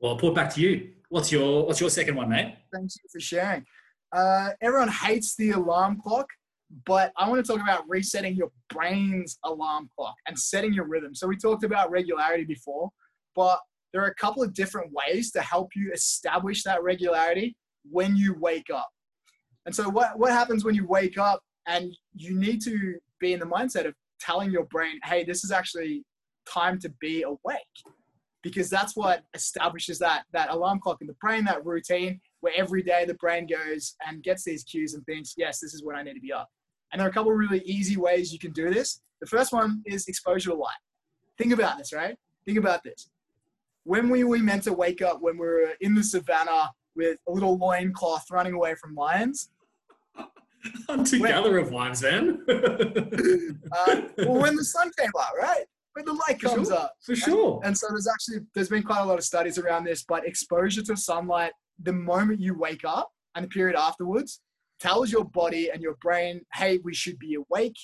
well, 0.00 0.12
I'll 0.12 0.18
put 0.18 0.30
it 0.30 0.34
back 0.34 0.54
to 0.54 0.60
you. 0.60 0.90
What's 1.08 1.30
your 1.30 1.66
What's 1.66 1.80
your 1.80 1.90
second 1.90 2.14
one, 2.16 2.28
mate? 2.28 2.56
Thank 2.72 2.90
you 2.96 3.08
for 3.12 3.20
sharing. 3.20 3.64
Uh, 4.12 4.50
everyone 4.60 4.88
hates 4.88 5.36
the 5.36 5.52
alarm 5.52 6.00
clock, 6.02 6.26
but 6.86 7.12
I 7.16 7.28
want 7.28 7.44
to 7.44 7.52
talk 7.52 7.62
about 7.62 7.84
resetting 7.88 8.34
your 8.34 8.50
brain's 8.70 9.38
alarm 9.44 9.90
clock 9.96 10.14
and 10.26 10.38
setting 10.38 10.72
your 10.72 10.86
rhythm. 10.86 11.14
So 11.14 11.26
we 11.26 11.36
talked 11.36 11.64
about 11.64 11.90
regularity 11.90 12.44
before, 12.44 12.90
but 13.36 13.58
there 13.92 14.02
are 14.02 14.08
a 14.08 14.14
couple 14.14 14.42
of 14.42 14.54
different 14.54 14.90
ways 14.92 15.30
to 15.32 15.42
help 15.42 15.70
you 15.76 15.92
establish 15.92 16.62
that 16.64 16.82
regularity 16.82 17.56
when 17.90 18.16
you 18.16 18.34
wake 18.38 18.70
up. 18.74 18.88
And 19.66 19.74
so 19.74 19.88
what, 19.88 20.18
what 20.18 20.32
happens 20.32 20.64
when 20.64 20.74
you 20.74 20.86
wake 20.86 21.18
up 21.18 21.40
and 21.66 21.94
you 22.14 22.34
need 22.34 22.62
to 22.62 22.94
be 23.20 23.32
in 23.32 23.40
the 23.40 23.46
mindset 23.46 23.86
of 23.86 23.94
telling 24.20 24.50
your 24.50 24.64
brain, 24.64 24.98
hey, 25.04 25.24
this 25.24 25.44
is 25.44 25.50
actually 25.50 26.04
time 26.48 26.78
to 26.80 26.88
be 27.00 27.22
awake. 27.22 27.60
Because 28.42 28.68
that's 28.68 28.96
what 28.96 29.22
establishes 29.34 30.00
that 30.00 30.24
that 30.32 30.50
alarm 30.50 30.80
clock 30.80 30.98
in 31.00 31.06
the 31.06 31.14
brain, 31.20 31.44
that 31.44 31.64
routine, 31.64 32.20
where 32.40 32.52
every 32.56 32.82
day 32.82 33.04
the 33.04 33.14
brain 33.14 33.46
goes 33.46 33.94
and 34.04 34.20
gets 34.24 34.42
these 34.42 34.64
cues 34.64 34.94
and 34.94 35.06
thinks, 35.06 35.34
yes, 35.36 35.60
this 35.60 35.74
is 35.74 35.84
when 35.84 35.94
I 35.94 36.02
need 36.02 36.14
to 36.14 36.20
be 36.20 36.32
up. 36.32 36.48
And 36.92 37.00
there 37.00 37.06
are 37.06 37.10
a 37.10 37.12
couple 37.12 37.32
of 37.32 37.38
really 37.38 37.60
easy 37.60 37.96
ways 37.96 38.32
you 38.32 38.38
can 38.38 38.52
do 38.52 38.72
this. 38.72 39.00
The 39.20 39.26
first 39.26 39.52
one 39.52 39.82
is 39.86 40.08
exposure 40.08 40.50
to 40.50 40.56
light. 40.56 40.74
Think 41.38 41.52
about 41.52 41.78
this, 41.78 41.92
right? 41.92 42.16
Think 42.44 42.58
about 42.58 42.82
this. 42.84 43.08
When 43.84 44.08
were 44.08 44.16
we 44.16 44.24
were 44.24 44.38
meant 44.38 44.64
to 44.64 44.72
wake 44.72 45.02
up 45.02 45.20
when 45.20 45.38
we 45.38 45.46
were 45.46 45.72
in 45.80 45.94
the 45.94 46.02
savannah 46.02 46.70
with 46.94 47.18
a 47.28 47.32
little 47.32 47.56
loincloth 47.56 48.30
running 48.30 48.52
away 48.52 48.74
from 48.74 48.94
lions, 48.94 49.50
Hunter 50.88 51.18
gatherer 51.18 51.58
of 51.58 51.72
lions, 51.72 52.00
then. 52.00 52.44
uh, 52.48 54.00
well, 54.18 54.40
when 54.40 54.54
the 54.54 54.64
sun 54.64 54.90
came 54.98 55.10
up, 55.18 55.32
right? 55.40 55.64
When 55.94 56.04
the 56.04 56.12
light 56.12 56.40
comes 56.40 56.68
sure. 56.68 56.76
up. 56.76 56.92
For 57.04 57.16
sure. 57.16 57.60
And 57.64 57.76
so 57.76 57.88
there's 57.90 58.06
actually 58.06 58.46
there's 58.54 58.68
been 58.68 58.82
quite 58.82 59.00
a 59.00 59.04
lot 59.04 59.18
of 59.18 59.24
studies 59.24 59.58
around 59.58 59.84
this, 59.84 60.04
but 60.04 60.26
exposure 60.26 60.82
to 60.82 60.96
sunlight 60.96 61.52
the 61.82 61.92
moment 61.92 62.40
you 62.40 62.56
wake 62.56 62.84
up 62.84 63.10
and 63.34 63.44
the 63.44 63.48
period 63.48 63.76
afterwards 63.76 64.40
tells 64.82 65.12
your 65.12 65.24
body 65.24 65.70
and 65.70 65.80
your 65.80 65.94
brain, 66.00 66.40
hey, 66.54 66.80
we 66.82 66.92
should 66.92 67.18
be 67.18 67.34
awake. 67.36 67.76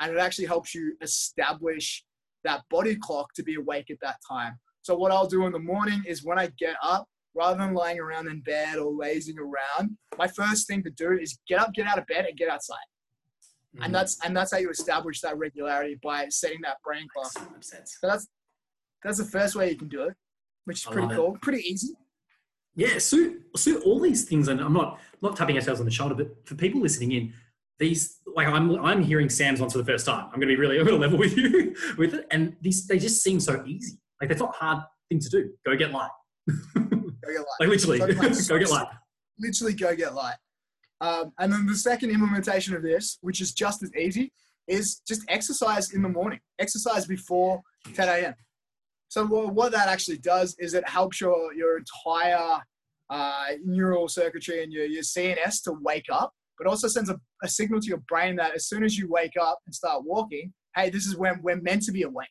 And 0.00 0.12
it 0.12 0.18
actually 0.18 0.46
helps 0.46 0.74
you 0.74 0.96
establish 1.02 2.04
that 2.44 2.62
body 2.70 2.96
clock 2.96 3.32
to 3.34 3.42
be 3.42 3.56
awake 3.56 3.90
at 3.90 3.98
that 4.02 4.16
time. 4.26 4.58
So 4.82 4.94
what 4.94 5.10
I'll 5.10 5.26
do 5.26 5.46
in 5.46 5.52
the 5.52 5.58
morning 5.58 6.02
is 6.06 6.24
when 6.24 6.38
I 6.38 6.50
get 6.58 6.76
up, 6.82 7.06
rather 7.34 7.58
than 7.58 7.74
lying 7.74 7.98
around 7.98 8.28
in 8.28 8.40
bed 8.42 8.78
or 8.78 8.92
lazing 8.92 9.36
around, 9.38 9.96
my 10.16 10.28
first 10.28 10.68
thing 10.68 10.84
to 10.84 10.90
do 10.90 11.12
is 11.12 11.38
get 11.48 11.58
up, 11.58 11.74
get 11.74 11.86
out 11.86 11.98
of 11.98 12.06
bed, 12.06 12.26
and 12.26 12.36
get 12.36 12.48
outside. 12.48 12.76
Mm. 13.76 13.86
And 13.86 13.94
that's 13.94 14.24
and 14.24 14.36
that's 14.36 14.52
how 14.52 14.58
you 14.58 14.70
establish 14.70 15.20
that 15.22 15.36
regularity 15.36 15.98
by 16.02 16.28
setting 16.28 16.60
that 16.62 16.76
brain 16.84 17.08
clock. 17.12 17.32
Makes 17.52 17.70
so 17.70 17.76
sense. 17.76 17.96
So 18.00 18.06
that's 18.06 18.28
that's 19.02 19.18
the 19.18 19.24
first 19.24 19.56
way 19.56 19.70
you 19.70 19.76
can 19.76 19.88
do 19.88 20.02
it, 20.04 20.14
which 20.64 20.82
is 20.82 20.86
I 20.86 20.92
pretty 20.92 21.08
love 21.08 21.12
it. 21.12 21.16
cool, 21.16 21.38
pretty 21.42 21.62
easy. 21.68 21.94
Yeah, 22.76 22.98
so 22.98 23.34
so 23.56 23.80
all 23.82 24.00
these 24.00 24.24
things, 24.24 24.48
and 24.48 24.60
I'm 24.60 24.72
not 24.72 24.98
not 25.22 25.36
tapping 25.36 25.56
ourselves 25.56 25.80
on 25.80 25.86
the 25.86 25.92
shoulder, 25.92 26.14
but 26.14 26.46
for 26.46 26.54
people 26.54 26.80
listening 26.80 27.12
in, 27.12 27.32
these 27.78 28.18
like 28.34 28.48
I'm 28.48 28.70
I'm 28.84 29.02
hearing 29.02 29.28
Sam's 29.28 29.60
ones 29.60 29.72
for 29.72 29.78
the 29.78 29.84
first 29.84 30.06
time. 30.06 30.24
I'm 30.26 30.40
going 30.40 30.48
to 30.48 30.54
be 30.54 30.56
really 30.56 30.78
I'm 30.78 30.86
going 30.86 31.00
to 31.00 31.00
level 31.00 31.18
with 31.18 31.36
you 31.36 31.74
with 31.96 32.14
it, 32.14 32.26
and 32.30 32.56
these 32.60 32.86
they 32.86 32.98
just 32.98 33.22
seem 33.22 33.40
so 33.40 33.62
easy. 33.66 33.98
Like 34.20 34.30
it's 34.30 34.40
not 34.40 34.54
hard 34.54 34.82
thing 35.08 35.20
to 35.20 35.28
do. 35.28 35.50
Go 35.64 35.76
get 35.76 35.92
light. 35.92 36.10
Go 36.48 36.82
get 36.84 37.38
light. 37.38 37.46
Like 37.60 37.68
literally, 37.68 37.98
So, 37.98 38.06
like, 38.06 38.48
go 38.48 38.58
get 38.58 38.70
light. 38.70 38.86
Literally 39.38 39.74
go 39.74 39.96
get 39.96 40.14
light. 40.14 40.36
Um, 41.00 41.32
and 41.38 41.52
then 41.52 41.66
the 41.66 41.76
second 41.76 42.10
implementation 42.10 42.74
of 42.74 42.82
this, 42.82 43.18
which 43.20 43.40
is 43.40 43.52
just 43.52 43.82
as 43.82 43.94
easy, 43.94 44.32
is 44.66 45.00
just 45.06 45.22
exercise 45.28 45.92
in 45.92 46.02
the 46.02 46.08
morning. 46.08 46.40
Exercise 46.58 47.06
before 47.06 47.62
10 47.94 48.08
a.m. 48.08 48.34
So 49.08 49.26
what 49.26 49.72
that 49.72 49.88
actually 49.88 50.18
does 50.18 50.56
is 50.58 50.74
it 50.74 50.88
helps 50.88 51.20
your 51.20 51.54
your 51.54 51.78
entire 51.78 52.60
uh, 53.10 53.46
neural 53.64 54.08
circuitry 54.08 54.62
and 54.62 54.72
your, 54.72 54.86
your 54.86 55.02
CNS 55.02 55.62
to 55.64 55.72
wake 55.82 56.06
up, 56.10 56.32
but 56.58 56.66
also 56.66 56.88
sends 56.88 57.10
a, 57.10 57.20
a 57.42 57.48
signal 57.48 57.80
to 57.80 57.86
your 57.86 58.02
brain 58.08 58.36
that 58.36 58.54
as 58.54 58.66
soon 58.66 58.82
as 58.82 58.96
you 58.96 59.08
wake 59.08 59.34
up 59.40 59.58
and 59.66 59.74
start 59.74 60.02
walking, 60.04 60.52
hey, 60.74 60.90
this 60.90 61.06
is 61.06 61.16
when 61.16 61.40
we're 61.42 61.60
meant 61.60 61.82
to 61.82 61.92
be 61.92 62.02
awake. 62.02 62.28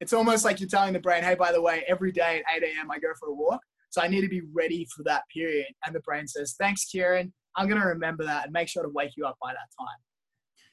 It's 0.00 0.12
almost 0.12 0.44
like 0.44 0.60
you're 0.60 0.68
telling 0.68 0.92
the 0.92 1.00
brain, 1.00 1.22
hey, 1.22 1.34
by 1.34 1.52
the 1.52 1.62
way, 1.62 1.84
every 1.86 2.12
day 2.12 2.42
at 2.54 2.62
8 2.62 2.64
a.m. 2.64 2.90
I 2.90 2.98
go 2.98 3.08
for 3.18 3.28
a 3.28 3.34
walk. 3.34 3.60
So 3.90 4.02
I 4.02 4.08
need 4.08 4.22
to 4.22 4.28
be 4.28 4.42
ready 4.52 4.86
for 4.94 5.04
that 5.04 5.22
period. 5.32 5.66
And 5.86 5.94
the 5.94 6.00
brain 6.00 6.26
says, 6.26 6.56
thanks, 6.58 6.84
Kieran. 6.86 7.32
I'm 7.56 7.68
going 7.68 7.80
to 7.80 7.86
remember 7.86 8.24
that 8.24 8.44
and 8.44 8.52
make 8.52 8.66
sure 8.68 8.82
to 8.82 8.88
wake 8.88 9.12
you 9.16 9.24
up 9.24 9.36
by 9.40 9.52
that 9.52 9.68
time. 9.78 9.98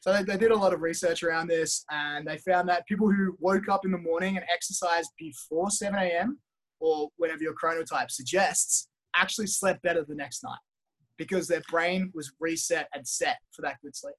So 0.02 0.12
they, 0.12 0.24
they 0.24 0.38
did 0.38 0.52
a 0.52 0.56
lot 0.56 0.74
of 0.74 0.82
research 0.82 1.22
around 1.24 1.48
this 1.48 1.86
and 1.92 2.28
they 2.28 2.38
found 2.40 2.68
that 2.70 2.88
people 2.88 3.10
who 3.10 3.36
woke 3.40 3.70
up 3.70 3.86
in 3.86 3.92
the 3.92 3.98
morning 3.98 4.36
and 4.36 4.46
exercised 4.52 5.12
before 5.18 5.70
7 5.70 5.98
a.m. 5.98 6.40
or 6.80 7.10
whenever 7.18 7.44
your 7.44 7.54
chronotype 7.54 8.10
suggests 8.10 8.90
actually 9.16 9.48
slept 9.48 9.82
better 9.84 10.04
the 10.04 10.16
next 10.16 10.44
night 10.44 10.58
because 11.18 11.48
their 11.48 11.62
brain 11.70 12.12
was 12.16 12.34
reset 12.40 12.88
and 12.96 13.08
set 13.08 13.38
for 13.52 13.62
that 13.62 13.78
good 13.84 13.96
sleep. 13.96 14.16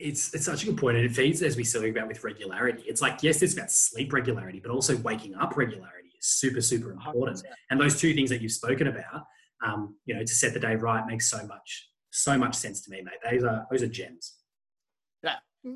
It's 0.00 0.32
it's 0.32 0.44
such 0.44 0.62
a 0.62 0.66
good 0.66 0.76
point, 0.76 0.96
and 0.96 1.04
it 1.04 1.10
feeds 1.10 1.42
as 1.42 1.56
we 1.56 1.64
spoke 1.64 1.90
about 1.90 2.06
with 2.06 2.22
regularity. 2.22 2.84
It's 2.86 3.02
like 3.02 3.20
yes, 3.24 3.42
it's 3.42 3.54
about 3.54 3.72
sleep 3.72 4.12
regularity, 4.12 4.60
but 4.60 4.70
also 4.70 4.96
waking 4.98 5.34
up 5.34 5.56
regularity 5.56 6.10
is 6.16 6.24
super 6.24 6.60
super 6.60 6.92
important. 6.92 7.38
100%. 7.38 7.42
And 7.70 7.80
those 7.80 7.98
two 8.00 8.14
things 8.14 8.30
that 8.30 8.40
you've 8.40 8.52
spoken 8.52 8.86
about, 8.86 9.24
um, 9.64 9.96
you 10.06 10.14
know, 10.14 10.20
to 10.20 10.34
set 10.34 10.54
the 10.54 10.60
day 10.60 10.76
right 10.76 11.04
makes 11.04 11.28
so 11.28 11.44
much 11.46 11.88
so 12.10 12.38
much 12.38 12.54
sense 12.54 12.82
to 12.82 12.90
me, 12.90 13.02
mate. 13.02 13.14
Those 13.30 13.44
are 13.44 13.66
those 13.70 13.82
are 13.82 13.88
gems. 13.88 14.34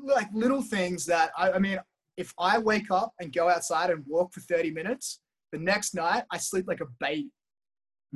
Like 0.03 0.27
little 0.33 0.61
things 0.61 1.05
that 1.05 1.31
I, 1.37 1.51
I 1.51 1.59
mean, 1.59 1.79
if 2.17 2.33
I 2.39 2.57
wake 2.57 2.91
up 2.91 3.13
and 3.19 3.33
go 3.33 3.49
outside 3.49 3.89
and 3.89 4.03
walk 4.07 4.33
for 4.33 4.41
30 4.41 4.71
minutes, 4.71 5.19
the 5.51 5.59
next 5.59 5.93
night 5.95 6.23
I 6.31 6.37
sleep 6.37 6.65
like 6.67 6.81
a 6.81 6.87
baby. 6.99 7.29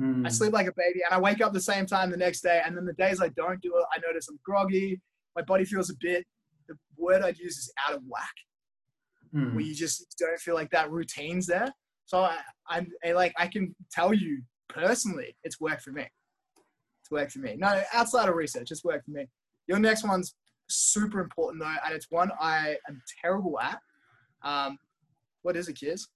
Mm. 0.00 0.24
I 0.26 0.28
sleep 0.28 0.52
like 0.52 0.68
a 0.68 0.74
baby 0.76 1.00
and 1.04 1.12
I 1.12 1.20
wake 1.20 1.40
up 1.40 1.52
the 1.52 1.60
same 1.60 1.86
time 1.86 2.10
the 2.10 2.16
next 2.16 2.40
day. 2.42 2.62
And 2.64 2.76
then 2.76 2.84
the 2.84 2.92
days 2.92 3.20
I 3.20 3.28
don't 3.28 3.60
do 3.60 3.72
it, 3.76 3.84
I 3.92 3.98
notice 4.06 4.28
I'm 4.28 4.38
groggy. 4.44 5.00
My 5.34 5.42
body 5.42 5.64
feels 5.64 5.90
a 5.90 5.94
bit, 6.00 6.24
the 6.68 6.76
word 6.96 7.22
I'd 7.22 7.38
use 7.38 7.56
is 7.58 7.72
out 7.88 7.96
of 7.96 8.02
whack, 8.06 8.32
Mm. 9.34 9.52
where 9.54 9.64
you 9.64 9.74
just 9.74 10.16
don't 10.18 10.40
feel 10.40 10.54
like 10.54 10.70
that 10.70 10.90
routine's 10.90 11.46
there. 11.46 11.70
So 12.06 12.22
I, 12.22 12.38
I'm 12.66 12.90
I, 13.04 13.12
like, 13.12 13.34
I 13.36 13.46
can 13.46 13.74
tell 13.92 14.14
you 14.14 14.40
personally, 14.70 15.36
it's 15.44 15.60
worked 15.60 15.82
for 15.82 15.92
me. 15.92 16.06
It's 17.02 17.10
worked 17.10 17.32
for 17.32 17.40
me. 17.40 17.54
No, 17.58 17.82
outside 17.92 18.30
of 18.30 18.34
research, 18.36 18.70
it's 18.70 18.84
worked 18.84 19.04
for 19.04 19.10
me. 19.10 19.26
Your 19.66 19.78
next 19.78 20.02
one's 20.02 20.34
super 20.68 21.20
important 21.20 21.62
though, 21.62 21.74
and 21.84 21.94
it's 21.94 22.06
one 22.10 22.30
I 22.40 22.76
am 22.88 23.02
terrible 23.22 23.58
at. 23.60 23.80
Um, 24.42 24.78
what 25.42 25.56
is 25.56 25.68
it, 25.68 25.74
kids? 25.74 26.08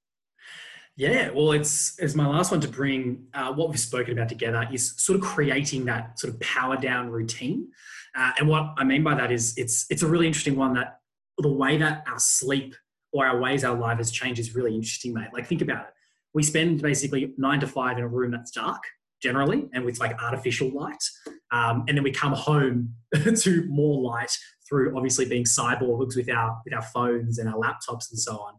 Yeah, 0.96 1.30
well, 1.30 1.53
it's 1.53 1.98
it's 1.98 2.14
my 2.14 2.26
last 2.26 2.50
one 2.50 2.61
to 2.61 2.68
bring 2.68 3.24
uh, 3.32 3.53
what 3.53 3.70
we've 3.70 3.80
spoken 3.80 4.12
about 4.12 4.28
together 4.28 4.68
is 4.70 4.94
sort 5.03 5.18
of 5.18 5.24
creating 5.24 5.86
that 5.86 6.18
sort 6.18 6.34
of 6.34 6.40
power 6.40 6.76
down 6.76 7.09
routine. 7.09 7.68
Uh, 8.14 8.32
and 8.38 8.48
what 8.48 8.74
I 8.76 8.84
mean 8.84 9.03
by 9.03 9.14
that 9.14 9.32
is 9.32 9.55
it's 9.57 9.86
it's 9.88 10.03
a 10.03 10.07
really 10.07 10.26
interesting 10.26 10.55
one 10.55 10.74
that 10.74 10.98
the 11.38 11.48
way 11.48 11.78
that 11.78 12.05
our 12.07 12.18
sleep 12.18 12.74
or 13.12 13.26
our 13.26 13.40
ways 13.40 13.64
our 13.64 13.76
life 13.76 13.98
has 13.98 14.11
changed 14.11 14.38
is 14.38 14.55
really 14.55 14.74
interesting, 14.74 15.14
mate. 15.14 15.28
Like 15.32 15.46
think 15.46 15.62
about 15.62 15.86
it. 15.86 15.94
We 16.34 16.42
spend 16.42 16.82
basically 16.82 17.32
nine 17.38 17.61
to 17.61 17.66
five 17.66 17.96
in 17.96 18.05
a 18.05 18.09
room 18.09 18.30
that's 18.30 18.50
dark 18.50 18.82
generally 19.23 19.68
and 19.73 19.85
with 19.85 20.01
like 20.01 20.20
artificial 20.23 20.70
light, 20.70 21.03
um, 21.51 21.85
and 21.89 21.97
then 21.97 22.03
we 22.03 22.11
come 22.11 22.33
home 22.33 22.95
to 23.37 23.66
more 23.68 24.03
light 24.03 24.37
through 24.68 24.97
obviously 24.97 25.25
being 25.27 25.45
cyborgs 25.45 26.16
with 26.16 26.31
our 26.31 26.61
with 26.64 26.75
our 26.75 26.83
phones 26.83 27.39
and 27.39 27.49
our 27.49 27.57
laptops 27.57 28.11
and 28.11 28.18
so 28.18 28.37
on. 28.39 28.55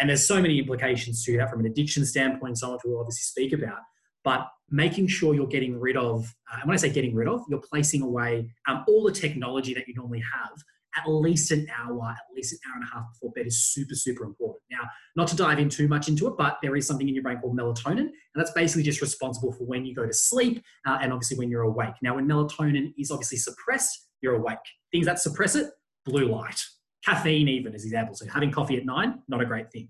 And 0.00 0.08
there's 0.08 0.26
so 0.26 0.40
many 0.40 0.58
implications 0.58 1.24
to 1.24 1.36
that 1.38 1.50
from 1.50 1.60
an 1.60 1.66
addiction 1.66 2.04
standpoint, 2.06 2.58
so 2.58 2.68
on, 2.68 2.72
which 2.74 2.82
we'll 2.84 3.00
obviously 3.00 3.22
speak 3.22 3.52
about. 3.52 3.80
But 4.24 4.48
making 4.70 5.08
sure 5.08 5.34
you're 5.34 5.46
getting 5.46 5.78
rid 5.78 5.96
of, 5.96 6.24
uh, 6.52 6.58
and 6.60 6.68
when 6.68 6.74
I 6.74 6.76
say 6.76 6.90
getting 6.90 7.14
rid 7.14 7.28
of, 7.28 7.40
you're 7.48 7.60
placing 7.60 8.02
away 8.02 8.50
um, 8.68 8.84
all 8.86 9.02
the 9.04 9.12
technology 9.12 9.74
that 9.74 9.88
you 9.88 9.94
normally 9.94 10.22
have 10.34 10.52
at 10.98 11.08
least 11.08 11.50
an 11.50 11.66
hour, 11.76 12.10
at 12.10 12.34
least 12.34 12.52
an 12.52 12.58
hour 12.68 12.76
and 12.76 12.84
a 12.84 12.94
half 12.94 13.12
before 13.12 13.30
bed 13.32 13.46
is 13.46 13.58
super, 13.58 13.94
super 13.94 14.24
important. 14.24 14.62
Now, 14.70 14.88
not 15.16 15.28
to 15.28 15.36
dive 15.36 15.58
in 15.58 15.68
too 15.68 15.88
much 15.88 16.08
into 16.08 16.26
it, 16.26 16.34
but 16.36 16.58
there 16.62 16.76
is 16.76 16.86
something 16.86 17.08
in 17.08 17.14
your 17.14 17.22
brain 17.22 17.38
called 17.38 17.56
melatonin, 17.56 17.98
and 18.00 18.12
that's 18.34 18.52
basically 18.52 18.82
just 18.82 19.00
responsible 19.00 19.52
for 19.52 19.64
when 19.64 19.84
you 19.84 19.94
go 19.94 20.06
to 20.06 20.12
sleep 20.12 20.62
uh, 20.86 20.98
and 21.00 21.12
obviously 21.12 21.38
when 21.38 21.50
you're 21.50 21.62
awake. 21.62 21.94
Now, 22.02 22.16
when 22.16 22.28
melatonin 22.28 22.92
is 22.98 23.10
obviously 23.10 23.38
suppressed, 23.38 24.08
you're 24.20 24.36
awake. 24.36 24.58
Things 24.92 25.06
that 25.06 25.18
suppress 25.18 25.54
it, 25.54 25.70
blue 26.04 26.26
light, 26.26 26.60
caffeine, 27.04 27.48
even 27.48 27.74
as 27.74 27.84
example. 27.84 28.14
So 28.14 28.26
having 28.28 28.50
coffee 28.50 28.76
at 28.76 28.84
nine, 28.84 29.20
not 29.28 29.40
a 29.40 29.46
great 29.46 29.70
thing. 29.70 29.88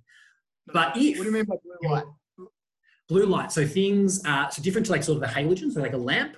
But 0.73 0.97
if 0.97 1.17
What 1.17 1.25
do 1.25 1.31
you 1.31 1.35
mean 1.35 1.45
by 1.45 1.57
blue 1.63 1.91
light? 1.91 2.05
blue 3.09 3.25
light, 3.25 3.51
so 3.51 3.67
things 3.67 4.25
uh, 4.27 4.49
so 4.51 4.63
different 4.63 4.87
to 4.87 4.93
like 4.93 5.03
sort 5.03 5.17
of 5.17 5.23
the 5.23 5.35
halogen, 5.35 5.73
so 5.73 5.81
like 5.81 5.95
a 5.95 5.99
lamp, 5.99 6.37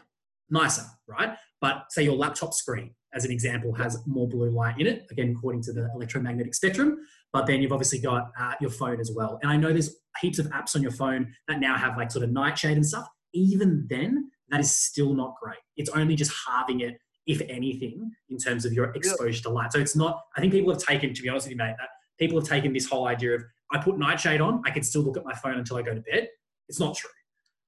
nicer, 0.51 0.85
right? 1.07 1.37
But 1.61 1.87
say 1.91 2.05
your 2.05 2.17
laptop 2.17 2.55
screen, 2.55 2.95
as 3.15 3.25
an 3.25 3.31
example, 3.31 3.73
has 3.75 3.99
more 4.07 4.29
blue 4.29 4.51
light 4.51 4.79
in 4.79 4.87
it, 4.87 5.07
again 5.11 5.35
according 5.37 5.63
to 5.63 5.73
the 5.73 5.89
electromagnetic 5.95 6.55
spectrum. 6.55 6.99
But 7.33 7.47
then 7.47 7.63
you've 7.63 7.73
obviously 7.73 8.01
got 8.01 8.31
uh, 8.39 8.55
your 8.61 8.71
phone 8.71 9.01
as 9.01 9.13
well. 9.15 9.39
And 9.43 9.51
I 9.51 9.57
know 9.57 9.73
there's 9.73 9.97
heaps 10.21 10.39
of 10.39 10.47
apps 10.47 10.75
on 10.75 10.83
your 10.83 10.93
phone 10.93 11.33
that 11.49 11.61
now 11.61 11.77
have 11.77 11.97
like 11.97 12.11
sort 12.11 12.25
of 12.25 12.33
nightshade 12.33 12.77
and 12.77 12.87
stuff. 12.87 13.09
Even 13.33 13.87
then, 13.89 14.31
that 14.49 14.61
is 14.61 14.75
still 14.75 15.15
not 15.15 15.35
great. 15.41 15.59
It's 15.77 15.91
only 15.91 16.17
just 16.17 16.33
halving 16.47 16.81
it, 16.81 16.99
if 17.27 17.41
anything, 17.49 18.11
in 18.29 18.39
terms 18.39 18.65
of 18.65 18.73
your 18.73 18.87
exposure 18.97 19.43
to 19.45 19.51
light. 19.51 19.73
So 19.73 19.79
it's 19.79 19.95
not. 19.95 20.23
I 20.37 20.41
think 20.41 20.53
people 20.53 20.73
have 20.73 20.83
taken, 20.83 21.15
to 21.15 21.23
be 21.23 21.29
honest 21.29 21.47
with 21.47 21.53
you, 21.53 21.57
mate, 21.57 21.77
that 21.79 21.89
people 22.19 22.39
have 22.39 22.49
taken 22.49 22.73
this 22.73 22.89
whole 22.89 23.07
idea 23.07 23.37
of 23.37 23.45
I 23.73 23.79
put 23.79 23.99
nightshade 23.99 24.41
on, 24.41 24.63
I 24.65 24.71
can 24.71 24.83
still 24.83 25.03
look 25.03 25.17
at 25.17 25.25
my 25.25 25.35
phone 25.35 25.59
until 25.59 25.77
I 25.77 25.83
go 25.83 25.95
to 25.95 26.01
bed. 26.01 26.29
It's 26.69 26.81
not 26.81 26.97
true. 26.97 27.11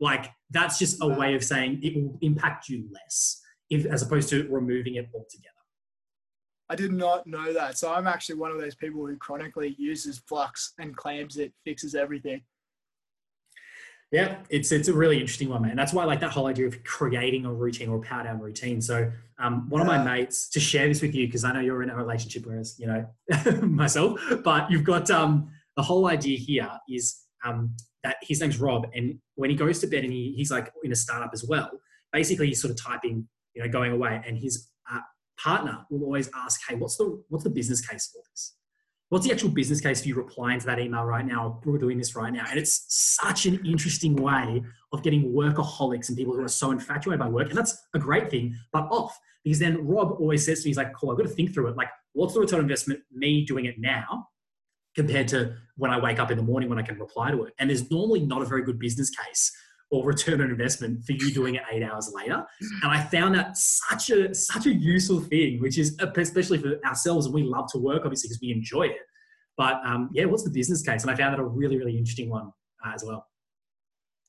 Like 0.00 0.30
that's 0.50 0.78
just 0.78 0.98
a 1.00 1.06
way 1.06 1.34
of 1.34 1.44
saying 1.44 1.80
it 1.82 1.94
will 1.94 2.18
impact 2.22 2.68
you 2.68 2.88
less, 2.92 3.40
if, 3.72 3.86
as 3.86 4.02
opposed 4.02 4.28
to 4.30 4.46
removing 4.50 4.96
it 4.96 5.08
altogether. 5.14 5.48
I 6.68 6.76
did 6.76 6.92
not 6.92 7.26
know 7.26 7.52
that. 7.52 7.76
So 7.76 7.92
I'm 7.92 8.06
actually 8.06 8.36
one 8.36 8.50
of 8.50 8.58
those 8.58 8.74
people 8.74 9.06
who 9.06 9.16
chronically 9.16 9.74
uses 9.78 10.22
flux 10.26 10.72
and 10.78 10.96
claims 10.96 11.36
it 11.36 11.52
fixes 11.64 11.94
everything. 11.94 12.42
Yeah, 14.10 14.36
it's 14.50 14.72
it's 14.72 14.88
a 14.88 14.92
really 14.92 15.18
interesting 15.18 15.48
one, 15.48 15.62
man. 15.62 15.74
That's 15.74 15.94
why 15.94 16.02
I 16.02 16.06
like 16.06 16.20
that 16.20 16.30
whole 16.30 16.46
idea 16.46 16.66
of 16.66 16.84
creating 16.84 17.46
a 17.46 17.52
routine 17.52 17.88
or 17.88 17.96
a 17.96 18.00
power 18.00 18.24
down 18.24 18.40
routine. 18.40 18.82
So 18.82 19.10
um, 19.38 19.70
one 19.70 19.80
of 19.80 19.86
my 19.86 20.02
mates 20.02 20.50
to 20.50 20.60
share 20.60 20.86
this 20.86 21.00
with 21.00 21.14
you 21.14 21.26
because 21.26 21.44
I 21.44 21.52
know 21.52 21.60
you're 21.60 21.82
in 21.82 21.88
a 21.88 21.96
relationship, 21.96 22.44
whereas 22.44 22.76
you 22.78 22.86
know 22.86 23.06
myself. 23.62 24.20
But 24.44 24.70
you've 24.70 24.84
got 24.84 25.10
um, 25.10 25.50
the 25.76 25.82
whole 25.82 26.08
idea 26.08 26.38
here 26.38 26.70
is 26.90 27.22
um, 27.42 27.74
that 28.04 28.16
his 28.20 28.40
name's 28.42 28.60
Rob, 28.60 28.86
and 28.94 29.18
when 29.36 29.48
he 29.48 29.56
goes 29.56 29.78
to 29.80 29.86
bed 29.86 30.04
and 30.04 30.12
he, 30.12 30.34
he's 30.36 30.50
like 30.50 30.70
in 30.84 30.92
a 30.92 30.96
startup 30.96 31.30
as 31.32 31.44
well. 31.44 31.70
Basically, 32.12 32.48
he's 32.48 32.60
sort 32.60 32.70
of 32.70 32.76
typing, 32.76 33.26
you 33.54 33.62
know, 33.62 33.68
going 33.68 33.92
away, 33.92 34.22
and 34.26 34.38
his 34.38 34.68
uh, 34.90 35.00
partner 35.38 35.84
will 35.90 36.04
always 36.04 36.30
ask, 36.34 36.60
"Hey, 36.68 36.74
what's 36.76 36.96
the 36.96 37.22
what's 37.28 37.44
the 37.44 37.50
business 37.50 37.80
case 37.86 38.10
for 38.12 38.22
this?" 38.30 38.54
What's 39.12 39.26
the 39.26 39.32
actual 39.34 39.50
business 39.50 39.82
case 39.82 40.00
for 40.00 40.08
you 40.08 40.14
replying 40.14 40.58
to 40.58 40.64
that 40.64 40.80
email 40.80 41.04
right 41.04 41.26
now? 41.26 41.60
We're 41.66 41.76
doing 41.76 41.98
this 41.98 42.16
right 42.16 42.32
now. 42.32 42.46
And 42.48 42.58
it's 42.58 42.86
such 42.88 43.44
an 43.44 43.60
interesting 43.62 44.16
way 44.16 44.62
of 44.90 45.02
getting 45.02 45.34
workaholics 45.34 46.08
and 46.08 46.16
people 46.16 46.34
who 46.34 46.42
are 46.42 46.48
so 46.48 46.70
infatuated 46.70 47.20
by 47.20 47.28
work. 47.28 47.50
And 47.50 47.58
that's 47.58 47.76
a 47.94 47.98
great 47.98 48.30
thing, 48.30 48.56
but 48.72 48.84
off. 48.84 49.14
Because 49.44 49.58
then 49.58 49.86
Rob 49.86 50.12
always 50.12 50.46
says 50.46 50.60
to 50.60 50.64
me, 50.64 50.70
he's 50.70 50.78
like, 50.78 50.94
cool, 50.94 51.10
I've 51.10 51.18
got 51.18 51.24
to 51.24 51.28
think 51.28 51.52
through 51.52 51.66
it. 51.68 51.76
Like, 51.76 51.90
what's 52.14 52.32
the 52.32 52.40
return 52.40 52.60
on 52.60 52.64
investment, 52.64 53.00
me 53.12 53.44
doing 53.44 53.66
it 53.66 53.74
now 53.78 54.28
compared 54.96 55.28
to 55.28 55.56
when 55.76 55.90
I 55.90 56.00
wake 56.00 56.18
up 56.18 56.30
in 56.30 56.38
the 56.38 56.42
morning 56.42 56.70
when 56.70 56.78
I 56.78 56.82
can 56.82 56.98
reply 56.98 57.32
to 57.32 57.44
it? 57.44 57.52
And 57.58 57.68
there's 57.68 57.90
normally 57.90 58.20
not 58.20 58.40
a 58.40 58.46
very 58.46 58.62
good 58.64 58.78
business 58.78 59.10
case 59.10 59.52
or 59.92 60.04
return 60.04 60.40
on 60.40 60.50
investment 60.50 61.04
for 61.04 61.12
you 61.12 61.30
doing 61.30 61.54
it 61.54 61.62
eight 61.70 61.82
hours 61.82 62.10
later. 62.14 62.42
And 62.82 62.90
I 62.90 63.04
found 63.04 63.34
that 63.34 63.56
such 63.58 64.08
a 64.10 64.34
such 64.34 64.66
a 64.66 64.72
useful 64.72 65.20
thing, 65.20 65.60
which 65.60 65.78
is 65.78 65.96
especially 66.16 66.58
for 66.58 66.80
ourselves, 66.84 67.26
and 67.26 67.34
we 67.34 67.42
love 67.42 67.70
to 67.72 67.78
work 67.78 68.02
obviously 68.04 68.28
because 68.28 68.40
we 68.40 68.50
enjoy 68.50 68.84
it. 68.84 68.96
But 69.58 69.80
um, 69.84 70.08
yeah, 70.14 70.24
what's 70.24 70.44
the 70.44 70.50
business 70.50 70.82
case? 70.82 71.02
And 71.02 71.10
I 71.10 71.14
found 71.14 71.34
that 71.34 71.40
a 71.40 71.44
really 71.44 71.76
really 71.76 71.96
interesting 71.96 72.30
one 72.30 72.50
uh, 72.84 72.92
as 72.94 73.04
well. 73.04 73.26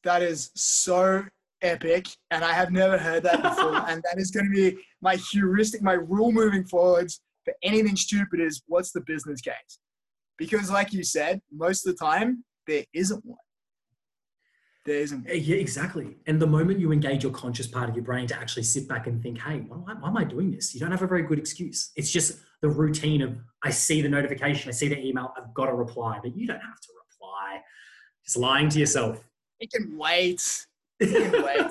That 0.03 0.21
is 0.21 0.51
so 0.53 1.23
epic, 1.61 2.07
and 2.29 2.43
I 2.43 2.51
have 2.51 2.71
never 2.71 2.97
heard 2.97 3.23
that 3.23 3.41
before. 3.41 3.77
and 3.87 4.03
that 4.03 4.17
is 4.19 4.31
going 4.31 4.45
to 4.45 4.51
be 4.51 4.77
my 5.01 5.15
heuristic, 5.31 5.81
my 5.81 5.93
rule 5.93 6.33
moving 6.33 6.65
forwards 6.65 7.21
for 7.45 7.53
anything 7.63 7.95
stupid 7.95 8.41
is 8.41 8.63
what's 8.67 8.91
the 8.91 9.01
business 9.01 9.39
case? 9.39 9.79
Because, 10.37 10.69
like 10.69 10.91
you 10.91 11.03
said, 11.05 11.41
most 11.53 11.87
of 11.87 11.95
the 11.95 12.03
time 12.03 12.43
there 12.67 12.83
isn't 12.93 13.23
one. 13.25 13.37
There 14.85 14.97
isn't. 14.97 15.25
Yeah, 15.27 15.33
Yeah, 15.33 15.55
exactly. 15.57 16.17
And 16.27 16.41
the 16.41 16.47
moment 16.47 16.79
you 16.79 16.91
engage 16.91 17.23
your 17.23 17.31
conscious 17.31 17.67
part 17.67 17.89
of 17.89 17.95
your 17.95 18.03
brain 18.03 18.27
to 18.27 18.35
actually 18.35 18.63
sit 18.63 18.87
back 18.87 19.07
and 19.07 19.21
think, 19.21 19.39
hey, 19.39 19.59
why, 19.59 19.77
why 19.77 20.09
am 20.09 20.17
I 20.17 20.23
doing 20.25 20.51
this? 20.51 20.73
You 20.73 20.81
don't 20.81 20.91
have 20.91 21.01
a 21.01 21.07
very 21.07 21.23
good 21.23 21.39
excuse. 21.39 21.91
It's 21.95 22.11
just 22.11 22.39
the 22.61 22.69
routine 22.69 23.21
of 23.21 23.37
I 23.63 23.69
see 23.69 24.01
the 24.01 24.09
notification, 24.09 24.69
I 24.69 24.73
see 24.73 24.89
the 24.89 24.99
email, 24.99 25.33
I've 25.37 25.53
got 25.53 25.67
to 25.67 25.73
reply, 25.73 26.19
but 26.21 26.35
you 26.35 26.47
don't 26.47 26.59
have 26.59 26.79
to 26.81 26.89
reply. 27.09 27.61
Just 28.25 28.37
lying 28.37 28.69
to 28.69 28.79
yourself. 28.79 29.23
It 29.59 29.71
can 29.71 29.97
wait. 29.97 30.41
It 30.99 31.31
can 31.31 31.43
wait. 31.43 31.67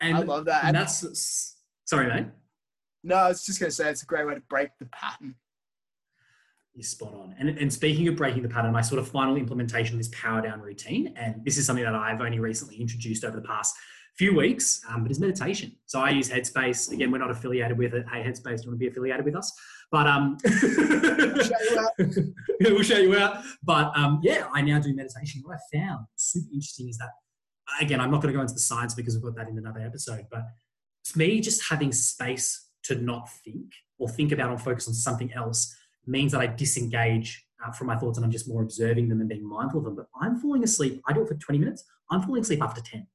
And, 0.00 0.16
I 0.16 0.20
love 0.20 0.46
that. 0.46 0.64
and 0.64 0.76
that's 0.76 1.56
sorry, 1.84 2.08
mate. 2.08 2.26
No, 3.02 3.16
I 3.16 3.28
was 3.28 3.44
just 3.44 3.60
going 3.60 3.70
to 3.70 3.74
say 3.74 3.90
it's 3.90 4.02
a 4.02 4.06
great 4.06 4.26
way 4.26 4.34
to 4.34 4.42
break 4.48 4.70
the 4.78 4.86
pattern. 4.86 5.34
You're 6.74 6.82
spot 6.82 7.14
on. 7.14 7.36
And, 7.38 7.50
and 7.50 7.72
speaking 7.72 8.08
of 8.08 8.16
breaking 8.16 8.42
the 8.42 8.48
pattern, 8.48 8.72
my 8.72 8.80
sort 8.80 8.98
of 8.98 9.06
final 9.06 9.36
implementation 9.36 9.94
of 9.94 9.98
this 9.98 10.08
power 10.08 10.42
down 10.42 10.60
routine, 10.60 11.14
and 11.16 11.44
this 11.44 11.56
is 11.56 11.66
something 11.66 11.84
that 11.84 11.94
I've 11.94 12.20
only 12.20 12.40
recently 12.40 12.76
introduced 12.76 13.24
over 13.24 13.36
the 13.36 13.46
past 13.46 13.76
few 14.16 14.34
weeks, 14.36 14.80
um, 14.88 15.02
but 15.02 15.10
is 15.10 15.20
meditation. 15.20 15.72
So 15.86 16.00
I 16.00 16.10
use 16.10 16.28
Headspace. 16.28 16.92
Again, 16.92 17.12
we're 17.12 17.18
not 17.18 17.30
affiliated 17.30 17.78
with 17.78 17.94
it. 17.94 18.06
Hey, 18.12 18.22
Headspace, 18.22 18.58
do 18.58 18.64
you 18.64 18.70
want 18.70 18.72
to 18.72 18.76
be 18.76 18.88
affiliated 18.88 19.24
with 19.24 19.36
us? 19.36 19.52
But 19.90 20.06
um, 20.08 20.36
Shout 20.46 21.50
you 21.70 21.78
out. 21.78 21.92
yeah, 21.98 22.24
we'll 22.70 22.82
show 22.82 22.98
you 22.98 23.16
out. 23.16 23.44
But 23.62 23.96
um, 23.96 24.20
yeah, 24.22 24.48
I 24.52 24.60
now 24.60 24.80
do 24.80 24.94
meditation. 24.94 25.42
What 25.44 25.56
I 25.56 25.78
found 25.78 26.06
super 26.16 26.48
interesting 26.52 26.88
is 26.88 26.98
that, 26.98 27.10
again, 27.80 28.00
I'm 28.00 28.10
not 28.10 28.20
going 28.20 28.32
to 28.32 28.36
go 28.36 28.42
into 28.42 28.54
the 28.54 28.60
science 28.60 28.94
because 28.94 29.14
we've 29.14 29.22
got 29.22 29.36
that 29.36 29.48
in 29.48 29.58
another 29.58 29.80
episode, 29.80 30.26
but 30.30 30.42
it's 31.02 31.14
me 31.14 31.40
just 31.40 31.68
having 31.68 31.92
space 31.92 32.68
to 32.84 32.96
not 32.96 33.28
think 33.44 33.72
or 33.98 34.08
think 34.08 34.32
about 34.32 34.50
or 34.50 34.58
focus 34.58 34.88
on 34.88 34.94
something 34.94 35.32
else 35.32 35.74
means 36.06 36.32
that 36.32 36.40
I 36.40 36.46
disengage 36.46 37.44
uh, 37.64 37.72
from 37.72 37.86
my 37.86 37.96
thoughts 37.96 38.18
and 38.18 38.24
I'm 38.24 38.32
just 38.32 38.48
more 38.48 38.62
observing 38.62 39.08
them 39.08 39.20
and 39.20 39.28
being 39.28 39.46
mindful 39.46 39.78
of 39.80 39.84
them. 39.84 39.96
But 39.96 40.06
I'm 40.20 40.36
falling 40.36 40.64
asleep. 40.64 41.00
I 41.06 41.12
do 41.12 41.22
it 41.22 41.28
for 41.28 41.34
20 41.34 41.58
minutes. 41.58 41.84
I'm 42.10 42.22
falling 42.22 42.42
asleep 42.42 42.62
after 42.62 42.80
10. 42.80 43.06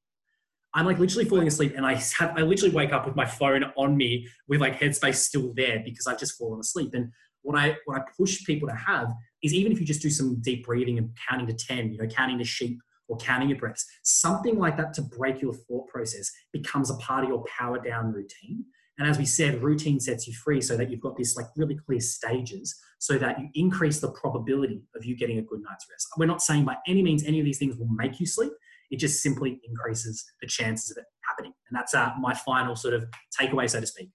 I'm 0.73 0.85
like 0.85 0.99
literally 0.99 1.25
falling 1.25 1.47
asleep 1.47 1.73
and 1.75 1.85
I 1.85 1.95
have, 2.19 2.37
I 2.37 2.41
literally 2.41 2.73
wake 2.73 2.93
up 2.93 3.05
with 3.05 3.15
my 3.15 3.25
phone 3.25 3.63
on 3.75 3.97
me 3.97 4.27
with 4.47 4.61
like 4.61 4.79
headspace 4.79 5.15
still 5.15 5.53
there 5.55 5.81
because 5.83 6.07
I've 6.07 6.19
just 6.19 6.37
fallen 6.37 6.59
asleep. 6.59 6.93
And 6.93 7.11
what 7.41 7.57
I, 7.57 7.77
what 7.85 7.99
I 7.99 8.03
push 8.17 8.43
people 8.45 8.67
to 8.67 8.75
have 8.75 9.13
is 9.41 9.53
even 9.53 9.71
if 9.71 9.79
you 9.79 9.85
just 9.85 10.01
do 10.01 10.09
some 10.09 10.41
deep 10.41 10.65
breathing 10.65 10.97
and 10.97 11.11
counting 11.29 11.47
to 11.47 11.53
10, 11.53 11.93
you 11.93 11.97
know, 11.97 12.07
counting 12.07 12.37
to 12.37 12.43
sheep 12.43 12.79
or 13.07 13.17
counting 13.17 13.49
your 13.49 13.57
breaths, 13.57 13.85
something 14.03 14.57
like 14.57 14.77
that 14.77 14.93
to 14.95 15.01
break 15.01 15.41
your 15.41 15.53
thought 15.53 15.87
process 15.87 16.31
becomes 16.51 16.91
a 16.91 16.95
part 16.95 17.23
of 17.23 17.29
your 17.29 17.43
power 17.45 17.79
down 17.79 18.11
routine. 18.11 18.65
And 18.99 19.07
as 19.07 19.17
we 19.17 19.25
said, 19.25 19.63
routine 19.63 19.99
sets 19.99 20.27
you 20.27 20.33
free 20.33 20.59
so 20.61 20.75
that 20.75 20.91
you've 20.91 20.99
got 20.99 21.17
this 21.17 21.37
like 21.37 21.47
really 21.55 21.75
clear 21.75 22.01
stages 22.01 22.77
so 22.99 23.17
that 23.17 23.39
you 23.39 23.47
increase 23.55 24.01
the 24.01 24.11
probability 24.11 24.81
of 24.93 25.05
you 25.05 25.15
getting 25.15 25.39
a 25.39 25.41
good 25.41 25.61
night's 25.61 25.87
rest. 25.89 26.09
We're 26.17 26.25
not 26.25 26.41
saying 26.41 26.65
by 26.65 26.75
any 26.85 27.01
means 27.01 27.23
any 27.23 27.39
of 27.39 27.45
these 27.45 27.57
things 27.57 27.77
will 27.77 27.87
make 27.87 28.19
you 28.19 28.25
sleep. 28.25 28.51
It 28.91 28.97
just 28.97 29.23
simply 29.23 29.61
increases 29.63 30.25
the 30.41 30.47
chances 30.47 30.91
of 30.91 30.97
it 30.97 31.05
happening. 31.27 31.53
And 31.69 31.77
that's 31.77 31.95
uh, 31.95 32.11
my 32.19 32.33
final 32.33 32.75
sort 32.75 32.93
of 32.93 33.05
takeaway, 33.39 33.69
so 33.69 33.79
to 33.79 33.87
speak. 33.87 34.09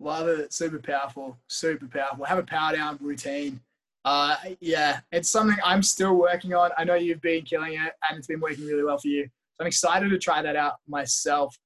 Love 0.00 0.28
it. 0.28 0.52
Super 0.52 0.80
powerful. 0.80 1.38
Super 1.48 1.86
powerful. 1.86 2.26
Have 2.26 2.38
a 2.38 2.42
power 2.42 2.76
down 2.76 2.98
routine. 3.00 3.60
Uh, 4.04 4.36
yeah, 4.60 5.00
it's 5.12 5.30
something 5.30 5.56
I'm 5.64 5.82
still 5.82 6.16
working 6.16 6.52
on. 6.52 6.72
I 6.76 6.84
know 6.84 6.94
you've 6.94 7.22
been 7.22 7.44
killing 7.44 7.72
it 7.74 7.92
and 8.08 8.18
it's 8.18 8.26
been 8.26 8.40
working 8.40 8.66
really 8.66 8.84
well 8.84 8.98
for 8.98 9.08
you. 9.08 9.24
So 9.54 9.62
I'm 9.62 9.66
excited 9.66 10.10
to 10.10 10.18
try 10.18 10.42
that 10.42 10.56
out 10.56 10.74
myself. 10.86 11.56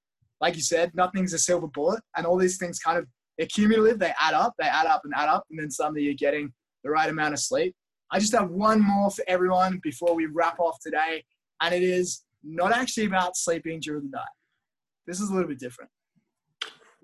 Like 0.41 0.57
you 0.57 0.63
said, 0.63 0.93
nothing's 0.95 1.33
a 1.33 1.39
silver 1.39 1.67
bullet, 1.69 2.01
and 2.17 2.27
all 2.27 2.37
these 2.37 2.59
things 2.59 2.79
kind 2.79 2.99
of 2.99 3.07
they're. 3.39 3.99
They 3.99 4.13
add 4.21 4.35
up. 4.35 4.55
They 4.59 4.67
add 4.67 4.87
up 4.87 5.03
and 5.05 5.13
add 5.17 5.29
up, 5.29 5.45
and 5.51 5.59
then 5.59 5.71
suddenly 5.71 6.03
you're 6.03 6.15
getting 6.15 6.53
the 6.85 6.91
right 6.91 7.09
amount 7.09 7.35
of 7.35 7.41
sleep. 7.41 7.75
I 8.11 8.19
just 8.19 8.33
have 8.35 8.51
one 8.51 8.81
more 8.81 9.11
for 9.11 9.25
everyone 9.29 9.81
before 9.83 10.15
we 10.15 10.27
wrap 10.27 10.59
off 10.61 10.79
today, 10.83 11.25
and 11.61 11.75
it 11.75 11.83
is 11.83 12.23
not 12.43 12.73
actually 12.73 13.07
about 13.07 13.37
sleeping 13.37 13.81
during 13.81 14.05
the 14.11 14.17
night. 14.17 14.27
This 15.07 15.21
is 15.21 15.31
a 15.31 15.35
little 15.35 15.49
bit 15.49 15.59
different. 15.59 15.91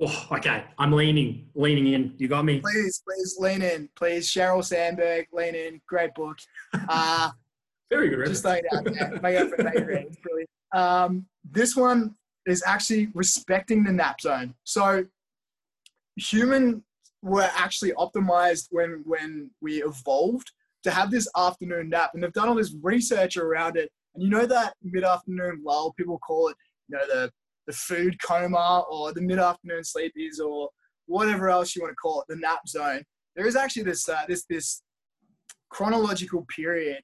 Oh, 0.00 0.26
okay, 0.32 0.64
I'm 0.78 0.92
leaning, 0.92 1.48
leaning 1.54 1.92
in. 1.92 2.14
You 2.18 2.26
got 2.26 2.44
me. 2.44 2.60
please, 2.60 3.02
please 3.06 3.36
lean 3.38 3.62
in. 3.62 3.88
Please, 3.96 4.28
Sheryl 4.28 4.64
Sandberg, 4.64 5.26
lean 5.32 5.54
in. 5.54 5.80
Great 5.88 6.14
book. 6.14 6.36
Uh, 6.88 7.30
Very 7.90 8.08
good. 8.08 8.26
just 8.26 8.42
throwing 8.42 8.62
it 8.64 8.76
out 8.76 8.84
there. 8.84 9.20
My 9.22 9.32
girlfriend. 9.32 10.16
Brilliant. 10.22 10.50
Um, 10.74 11.26
this 11.48 11.76
one 11.76 12.16
is 12.46 12.62
actually 12.66 13.08
respecting 13.14 13.84
the 13.84 13.92
nap 13.92 14.20
zone. 14.20 14.54
So, 14.64 15.04
human 16.16 16.82
were 17.22 17.48
actually 17.54 17.92
optimized 17.92 18.68
when 18.70 19.02
when 19.06 19.50
we 19.60 19.82
evolved 19.82 20.52
to 20.84 20.90
have 20.90 21.10
this 21.10 21.28
afternoon 21.36 21.88
nap, 21.88 22.10
and 22.14 22.22
they've 22.22 22.32
done 22.32 22.48
all 22.48 22.54
this 22.54 22.74
research 22.82 23.36
around 23.36 23.76
it. 23.76 23.90
And 24.14 24.22
you 24.22 24.30
know 24.30 24.46
that 24.46 24.74
mid-afternoon 24.82 25.62
lull, 25.64 25.92
people 25.96 26.18
call 26.18 26.48
it, 26.48 26.56
you 26.88 26.96
know, 26.96 27.06
the 27.06 27.30
the 27.66 27.72
food 27.72 28.16
coma 28.22 28.84
or 28.90 29.12
the 29.12 29.22
mid-afternoon 29.22 29.82
sleepies 29.82 30.38
or 30.44 30.68
whatever 31.06 31.48
else 31.48 31.74
you 31.74 31.82
want 31.82 31.92
to 31.92 31.96
call 31.96 32.20
it, 32.20 32.26
the 32.28 32.36
nap 32.36 32.68
zone. 32.68 33.02
There 33.34 33.46
is 33.46 33.56
actually 33.56 33.84
this 33.84 34.08
uh, 34.08 34.24
this 34.28 34.44
this 34.48 34.82
chronological 35.70 36.46
period 36.54 37.00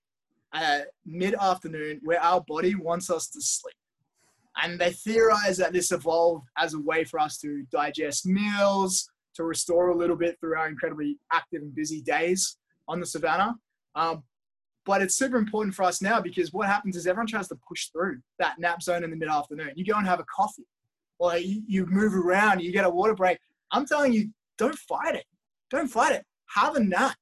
at 0.52 0.88
mid-afternoon 1.06 2.00
where 2.02 2.22
our 2.22 2.42
body 2.46 2.74
wants 2.74 3.10
us 3.10 3.28
to 3.30 3.40
sleep. 3.40 3.74
And 4.62 4.78
they 4.78 4.92
theorize 4.92 5.56
that 5.58 5.72
this 5.72 5.92
evolved 5.92 6.46
as 6.58 6.74
a 6.74 6.80
way 6.80 7.04
for 7.04 7.18
us 7.18 7.38
to 7.38 7.64
digest 7.72 8.26
meals, 8.26 9.10
to 9.34 9.44
restore 9.44 9.88
a 9.88 9.96
little 9.96 10.16
bit 10.16 10.38
through 10.40 10.56
our 10.56 10.68
incredibly 10.68 11.18
active 11.32 11.62
and 11.62 11.74
busy 11.74 12.02
days 12.02 12.58
on 12.88 13.00
the 13.00 13.06
savannah. 13.06 13.54
Um, 13.94 14.22
but 14.84 15.02
it's 15.02 15.14
super 15.14 15.36
important 15.36 15.74
for 15.74 15.84
us 15.84 16.02
now 16.02 16.20
because 16.20 16.52
what 16.52 16.66
happens 16.66 16.96
is 16.96 17.06
everyone 17.06 17.26
tries 17.26 17.48
to 17.48 17.58
push 17.68 17.88
through 17.88 18.20
that 18.38 18.58
nap 18.58 18.82
zone 18.82 19.04
in 19.04 19.10
the 19.10 19.16
mid 19.16 19.28
afternoon. 19.28 19.72
You 19.76 19.84
go 19.84 19.98
and 19.98 20.06
have 20.06 20.20
a 20.20 20.24
coffee, 20.24 20.66
or 21.18 21.36
you, 21.36 21.62
you 21.66 21.86
move 21.86 22.14
around, 22.14 22.60
you 22.60 22.72
get 22.72 22.84
a 22.84 22.90
water 22.90 23.14
break. 23.14 23.38
I'm 23.72 23.86
telling 23.86 24.12
you, 24.12 24.30
don't 24.58 24.74
fight 24.74 25.14
it. 25.14 25.26
Don't 25.70 25.88
fight 25.88 26.12
it. 26.12 26.24
Have 26.54 26.76
a 26.76 26.80
nap 26.80 27.16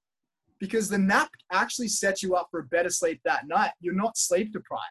because 0.58 0.88
the 0.88 0.98
nap 0.98 1.30
actually 1.52 1.88
sets 1.88 2.22
you 2.22 2.34
up 2.34 2.48
for 2.50 2.60
a 2.60 2.64
better 2.64 2.90
sleep 2.90 3.20
that 3.24 3.46
night. 3.46 3.72
You're 3.80 3.94
not 3.94 4.16
sleep 4.16 4.52
deprived. 4.52 4.82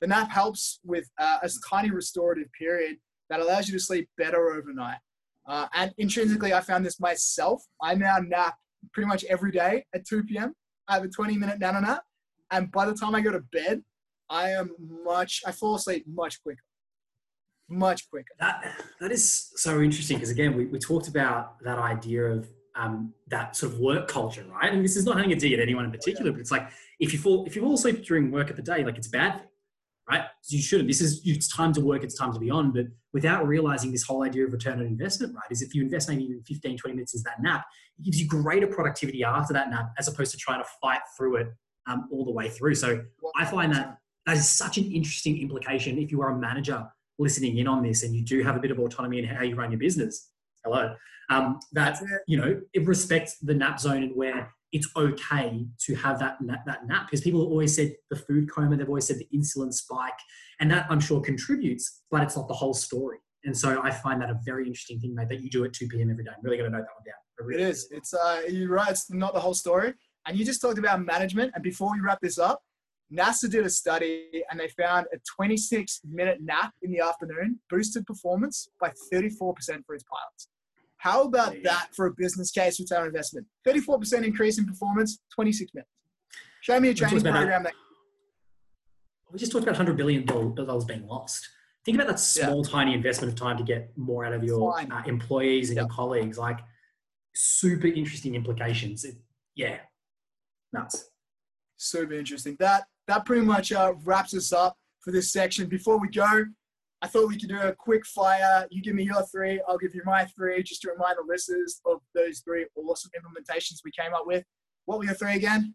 The 0.00 0.06
nap 0.06 0.30
helps 0.30 0.80
with 0.84 1.08
uh, 1.18 1.38
a 1.42 1.50
tiny 1.68 1.90
restorative 1.90 2.48
period 2.58 2.96
that 3.28 3.40
allows 3.40 3.68
you 3.68 3.74
to 3.74 3.84
sleep 3.84 4.08
better 4.16 4.50
overnight. 4.50 4.98
Uh, 5.46 5.66
and 5.74 5.92
intrinsically, 5.98 6.52
I 6.52 6.60
found 6.60 6.84
this 6.84 7.00
myself. 7.00 7.62
I 7.82 7.94
now 7.94 8.18
nap 8.18 8.54
pretty 8.92 9.08
much 9.08 9.24
every 9.24 9.52
day 9.52 9.84
at 9.94 10.06
2 10.06 10.24
p.m. 10.24 10.54
I 10.88 10.94
have 10.94 11.04
a 11.04 11.08
20 11.08 11.36
minute 11.36 11.58
nano 11.58 11.80
nap. 11.80 12.02
And 12.50 12.70
by 12.72 12.86
the 12.86 12.94
time 12.94 13.14
I 13.14 13.20
go 13.20 13.30
to 13.30 13.40
bed, 13.52 13.82
I 14.28 14.50
am 14.50 14.70
much, 15.04 15.42
I 15.46 15.52
fall 15.52 15.74
asleep 15.74 16.04
much 16.08 16.42
quicker. 16.42 16.62
Much 17.68 18.08
quicker. 18.10 18.32
That, 18.40 18.82
that 19.00 19.12
is 19.12 19.50
so 19.56 19.80
interesting 19.80 20.16
because, 20.16 20.30
again, 20.30 20.56
we, 20.56 20.66
we 20.66 20.78
talked 20.78 21.08
about 21.08 21.62
that 21.62 21.78
idea 21.78 22.24
of 22.24 22.48
um, 22.74 23.12
that 23.28 23.54
sort 23.54 23.72
of 23.72 23.78
work 23.78 24.08
culture, 24.08 24.44
right? 24.50 24.72
And 24.72 24.84
this 24.84 24.96
is 24.96 25.04
not 25.04 25.16
having 25.16 25.32
a 25.32 25.36
dig 25.36 25.52
at 25.52 25.60
anyone 25.60 25.84
in 25.84 25.90
particular, 25.90 26.32
but 26.32 26.40
it's 26.40 26.50
like 26.50 26.70
if 26.98 27.12
you 27.12 27.18
fall 27.18 27.44
if 27.46 27.54
you 27.54 27.62
fall 27.62 27.74
asleep 27.74 28.04
during 28.04 28.30
work 28.30 28.50
at 28.50 28.56
the 28.56 28.62
day, 28.62 28.84
like 28.84 28.96
it's 28.96 29.08
bad 29.08 29.32
thing, 29.40 29.48
right? 30.10 30.24
You 30.48 30.60
shouldn't. 30.60 30.88
This 30.88 31.00
is 31.00 31.22
it's 31.24 31.48
time 31.48 31.72
to 31.74 31.80
work, 31.80 32.02
it's 32.02 32.16
time 32.16 32.32
to 32.32 32.40
be 32.40 32.50
on. 32.50 32.72
But 32.72 32.86
without 33.12 33.46
realizing 33.46 33.92
this 33.92 34.02
whole 34.02 34.24
idea 34.24 34.44
of 34.44 34.52
return 34.52 34.80
on 34.80 34.86
investment, 34.86 35.34
right? 35.34 35.50
Is 35.50 35.62
if 35.62 35.74
you 35.74 35.82
invest 35.82 36.08
maybe 36.08 36.24
even 36.24 36.42
15, 36.42 36.76
20 36.76 36.94
minutes 36.94 37.14
into 37.14 37.24
that 37.24 37.42
nap, 37.42 37.64
it 37.98 38.04
gives 38.04 38.20
you 38.20 38.26
greater 38.26 38.66
productivity 38.66 39.22
after 39.22 39.52
that 39.54 39.70
nap 39.70 39.92
as 39.98 40.08
opposed 40.08 40.32
to 40.32 40.38
trying 40.38 40.62
to 40.62 40.68
fight 40.82 41.00
through 41.16 41.36
it 41.36 41.48
um, 41.86 42.08
all 42.10 42.24
the 42.24 42.32
way 42.32 42.48
through. 42.48 42.74
So 42.74 43.02
I 43.36 43.44
find 43.44 43.72
that 43.74 43.98
that 44.26 44.36
is 44.36 44.50
such 44.50 44.78
an 44.78 44.90
interesting 44.90 45.40
implication 45.40 45.98
if 45.98 46.10
you 46.10 46.20
are 46.22 46.30
a 46.30 46.36
manager 46.36 46.86
listening 47.18 47.58
in 47.58 47.68
on 47.68 47.82
this 47.82 48.02
and 48.02 48.14
you 48.14 48.22
do 48.24 48.42
have 48.42 48.56
a 48.56 48.60
bit 48.60 48.70
of 48.70 48.78
autonomy 48.78 49.18
in 49.18 49.24
how 49.24 49.42
you 49.42 49.54
run 49.54 49.70
your 49.70 49.78
business. 49.78 50.30
Hello 50.64 50.94
um, 51.30 51.60
that 51.72 51.98
you 52.26 52.36
know 52.36 52.60
it 52.74 52.86
respects 52.86 53.38
the 53.38 53.54
nap 53.54 53.80
zone 53.80 54.02
and 54.02 54.14
where 54.14 54.52
it's 54.72 54.88
okay 54.96 55.66
to 55.78 55.94
have 55.94 56.18
that 56.18 56.40
nap, 56.40 56.64
that 56.66 56.86
nap 56.86 57.06
because 57.06 57.20
people 57.20 57.40
have 57.40 57.50
always 57.50 57.74
said 57.74 57.92
the 58.10 58.16
food 58.16 58.50
coma 58.50 58.76
they've 58.76 58.88
always 58.88 59.06
said 59.06 59.18
the 59.18 59.28
insulin 59.34 59.72
spike 59.72 60.18
and 60.60 60.70
that 60.70 60.86
i'm 60.90 61.00
sure 61.00 61.20
contributes 61.20 62.02
but 62.10 62.22
it's 62.22 62.36
not 62.36 62.48
the 62.48 62.54
whole 62.54 62.74
story. 62.74 63.18
And 63.44 63.56
so 63.56 63.80
i 63.82 63.90
find 63.90 64.20
that 64.20 64.30
a 64.30 64.38
very 64.44 64.66
interesting 64.66 65.00
thing 65.00 65.14
mate 65.14 65.28
that 65.30 65.40
you 65.40 65.50
do 65.50 65.64
at 65.64 65.72
2 65.72 65.88
p.m 65.88 66.10
every 66.10 66.24
day. 66.24 66.30
I'm 66.36 66.42
really 66.42 66.58
going 66.58 66.70
to 66.70 66.76
note 66.76 66.84
that 66.84 66.94
one 66.94 67.04
down. 67.06 67.46
Really 67.46 67.62
it 67.62 67.68
is. 67.68 67.88
It's 67.90 68.12
uh, 68.12 68.42
you're 68.48 68.68
right 68.68 68.90
it's 68.90 69.10
not 69.10 69.32
the 69.32 69.40
whole 69.40 69.54
story. 69.54 69.94
And 70.26 70.38
you 70.38 70.44
just 70.44 70.60
talked 70.60 70.78
about 70.78 71.02
management 71.02 71.52
and 71.54 71.64
before 71.64 71.92
we 71.92 72.00
wrap 72.00 72.20
this 72.20 72.38
up 72.38 72.60
NASA 73.12 73.50
did 73.50 73.66
a 73.66 73.70
study 73.70 74.44
and 74.50 74.60
they 74.60 74.68
found 74.68 75.06
a 75.12 75.18
26 75.36 76.02
minute 76.08 76.38
nap 76.40 76.72
in 76.82 76.92
the 76.92 77.00
afternoon 77.00 77.58
boosted 77.68 78.06
performance 78.06 78.68
by 78.80 78.92
34% 79.12 79.34
for 79.84 79.94
its 79.94 80.04
pilots. 80.04 80.48
How 81.00 81.22
about 81.22 81.54
that 81.64 81.88
for 81.96 82.06
a 82.06 82.12
business 82.12 82.50
case 82.50 82.78
return 82.78 83.00
on 83.00 83.06
investment? 83.06 83.46
34% 83.66 84.22
increase 84.22 84.58
in 84.58 84.66
performance, 84.66 85.18
26 85.34 85.72
minutes. 85.72 85.90
Show 86.60 86.78
me 86.78 86.90
a 86.90 86.94
training 86.94 87.22
program 87.22 87.62
that. 87.62 87.72
We 89.32 89.38
just 89.38 89.50
talked 89.50 89.66
about 89.66 89.80
$100 89.80 89.96
billion 89.96 90.26
being 90.26 91.06
lost. 91.06 91.48
Think 91.86 91.96
about 91.96 92.08
that 92.08 92.20
small, 92.20 92.62
yeah. 92.62 92.70
tiny 92.70 92.92
investment 92.92 93.32
of 93.32 93.38
time 93.38 93.56
to 93.56 93.64
get 93.64 93.96
more 93.96 94.26
out 94.26 94.34
of 94.34 94.44
your 94.44 94.78
uh, 94.78 95.02
employees 95.06 95.70
and 95.70 95.76
yep. 95.76 95.84
your 95.84 95.88
colleagues. 95.88 96.36
Like, 96.36 96.58
super 97.34 97.86
interesting 97.86 98.34
implications. 98.34 99.04
It, 99.04 99.14
yeah, 99.54 99.78
nuts. 100.74 101.06
Super 101.78 102.12
interesting. 102.12 102.56
That 102.60 102.84
that 103.06 103.24
pretty 103.24 103.46
much 103.46 103.72
uh, 103.72 103.94
wraps 104.04 104.34
us 104.34 104.52
up 104.52 104.76
for 105.00 105.12
this 105.12 105.32
section. 105.32 105.66
Before 105.66 105.98
we 105.98 106.08
go, 106.08 106.44
I 107.02 107.06
thought 107.06 107.28
we 107.28 107.38
could 107.38 107.48
do 107.48 107.58
a 107.58 107.74
quick 107.74 108.04
fire. 108.04 108.66
You 108.70 108.82
give 108.82 108.94
me 108.94 109.04
your 109.04 109.22
three, 109.32 109.60
I'll 109.66 109.78
give 109.78 109.94
you 109.94 110.02
my 110.04 110.26
three, 110.26 110.62
just 110.62 110.82
to 110.82 110.90
remind 110.90 111.16
the 111.16 111.24
listeners 111.26 111.80
of 111.86 112.00
those 112.14 112.40
three 112.40 112.66
awesome 112.76 113.10
implementations 113.18 113.78
we 113.84 113.90
came 113.90 114.12
up 114.12 114.26
with. 114.26 114.44
What 114.84 114.98
were 114.98 115.04
your 115.04 115.14
three 115.14 115.34
again? 115.34 115.74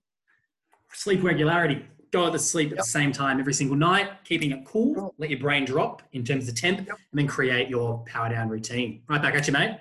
Sleep 0.94 1.24
regularity. 1.24 1.84
Go 2.12 2.32
to 2.32 2.38
sleep 2.38 2.68
at 2.68 2.76
yep. 2.76 2.86
the 2.86 2.90
same 2.90 3.12
time 3.12 3.40
every 3.40 3.54
single 3.54 3.76
night, 3.76 4.24
keeping 4.24 4.52
it 4.52 4.64
cool, 4.66 4.94
cool. 4.94 5.16
let 5.18 5.30
your 5.30 5.40
brain 5.40 5.66
drop 5.66 6.04
in 6.14 6.24
terms 6.24 6.48
of 6.48 6.56
temp, 6.56 6.80
yep. 6.80 6.90
and 6.90 7.20
then 7.20 7.28
create 7.28 7.70
your 7.70 8.04
power 8.06 8.30
down 8.30 8.48
routine. 8.48 9.02
Right 9.10 9.22
back 9.22 9.34
at 9.34 9.48
you, 9.48 9.54
mate. 9.54 9.80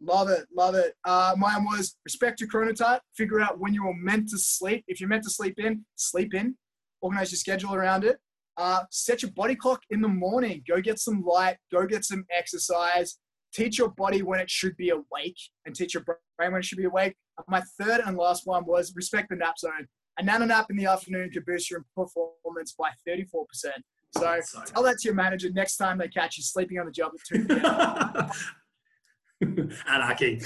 Love 0.00 0.28
it, 0.28 0.46
love 0.54 0.74
it. 0.74 0.94
Uh, 1.04 1.34
mine 1.36 1.64
was 1.64 1.96
respect 2.04 2.40
your 2.40 2.48
chronotype. 2.48 3.00
Figure 3.14 3.40
out 3.40 3.58
when 3.60 3.74
you 3.74 3.86
are 3.86 3.94
meant 3.94 4.28
to 4.30 4.38
sleep. 4.38 4.84
If 4.88 5.00
you're 5.00 5.08
meant 5.08 5.22
to 5.24 5.30
sleep 5.30 5.58
in, 5.58 5.84
sleep 5.96 6.34
in. 6.34 6.56
Organize 7.00 7.30
your 7.30 7.38
schedule 7.38 7.74
around 7.74 8.04
it. 8.04 8.18
Uh, 8.56 8.80
set 8.90 9.22
your 9.22 9.30
body 9.32 9.54
clock 9.54 9.82
in 9.90 10.00
the 10.00 10.08
morning. 10.08 10.62
Go 10.66 10.80
get 10.80 10.98
some 10.98 11.22
light. 11.22 11.56
Go 11.70 11.86
get 11.86 12.04
some 12.04 12.24
exercise. 12.36 13.18
Teach 13.52 13.78
your 13.78 13.90
body 13.90 14.22
when 14.22 14.40
it 14.40 14.50
should 14.50 14.76
be 14.76 14.90
awake 14.90 15.38
and 15.64 15.74
teach 15.74 15.94
your 15.94 16.02
brain 16.04 16.52
when 16.52 16.60
it 16.60 16.64
should 16.64 16.78
be 16.78 16.84
awake. 16.84 17.14
My 17.48 17.62
third 17.80 18.00
and 18.04 18.16
last 18.16 18.46
one 18.46 18.64
was 18.64 18.94
respect 18.94 19.28
the 19.30 19.36
nap 19.36 19.58
zone. 19.58 19.86
A 20.18 20.22
nano 20.22 20.46
nap 20.46 20.66
in 20.70 20.76
the 20.76 20.86
afternoon 20.86 21.30
can 21.30 21.42
boost 21.46 21.70
your 21.70 21.84
performance 21.94 22.74
by 22.78 22.90
34%. 23.06 23.24
So 24.16 24.40
tell 24.66 24.82
that 24.84 24.98
to 24.98 25.08
your 25.08 25.14
manager 25.14 25.50
next 25.52 25.76
time 25.76 25.98
they 25.98 26.08
catch 26.08 26.38
you 26.38 26.42
sleeping 26.42 26.78
on 26.78 26.86
the 26.86 26.92
job 26.92 27.12
at 27.14 27.20
2 27.26 28.30
p.m. 29.42 29.70
Anarchy. 29.86 30.40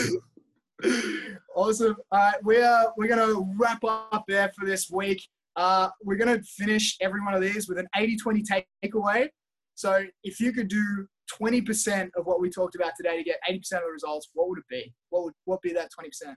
awesome. 1.55 1.97
All 2.11 2.19
right, 2.19 2.45
we 2.45 2.61
are, 2.61 2.93
we're 2.97 3.09
going 3.09 3.29
to 3.29 3.47
wrap 3.57 3.85
up 3.85 4.25
there 4.27 4.51
for 4.59 4.67
this 4.67 4.91
week. 4.91 5.23
Uh, 5.57 5.89
we're 6.03 6.17
going 6.17 6.39
to 6.39 6.43
finish 6.45 6.97
every 7.01 7.21
one 7.21 7.35
of 7.35 7.41
these 7.41 7.69
with 7.69 7.79
an 7.79 7.89
80 7.97 8.17
20 8.17 8.45
takeaway. 8.85 9.29
So 9.75 10.05
if 10.23 10.41
you 10.41 10.53
could 10.53 10.69
do 10.69 11.07
20% 11.41 12.11
of 12.17 12.27
what 12.27 12.41
we 12.41 12.51
talked 12.51 12.75
about 12.75 12.93
today 12.97 13.17
to 13.17 13.23
get 13.23 13.39
80% 13.49 13.57
of 13.57 13.83
the 13.87 13.93
results, 13.93 14.29
what 14.35 14.49
would 14.49 14.59
it 14.59 14.65
be? 14.69 14.93
What 15.11 15.25
would 15.25 15.35
what 15.45 15.63
be 15.63 15.73
that 15.73 15.89
20%? 15.99 16.35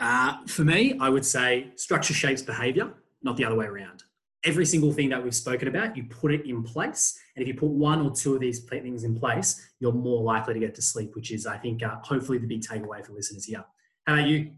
Uh, 0.00 0.44
for 0.46 0.64
me, 0.64 0.98
I 1.00 1.08
would 1.08 1.24
say 1.24 1.72
structure 1.76 2.14
shapes 2.14 2.42
behavior, 2.42 2.92
not 3.22 3.36
the 3.36 3.44
other 3.44 3.56
way 3.56 3.66
around. 3.66 4.02
Every 4.44 4.66
single 4.66 4.92
thing 4.92 5.08
that 5.08 5.22
we've 5.22 5.34
spoken 5.34 5.68
about, 5.68 5.96
you 5.96 6.04
put 6.04 6.34
it 6.34 6.44
in 6.46 6.62
place. 6.62 7.18
And 7.34 7.42
if 7.42 7.48
you 7.48 7.54
put 7.54 7.70
one 7.70 8.02
or 8.02 8.10
two 8.10 8.34
of 8.34 8.40
these 8.40 8.60
things 8.64 9.04
in 9.04 9.18
place, 9.18 9.70
you're 9.80 9.92
more 9.92 10.22
likely 10.22 10.54
to 10.54 10.60
get 10.60 10.74
to 10.74 10.82
sleep, 10.82 11.14
which 11.14 11.30
is, 11.30 11.46
I 11.46 11.56
think, 11.56 11.82
uh, 11.82 11.96
hopefully 12.02 12.38
the 12.38 12.46
big 12.46 12.60
takeaway 12.60 13.04
for 13.04 13.12
listeners 13.12 13.46
here. 13.46 13.64
How 14.06 14.14
about 14.14 14.28
you? 14.28 14.50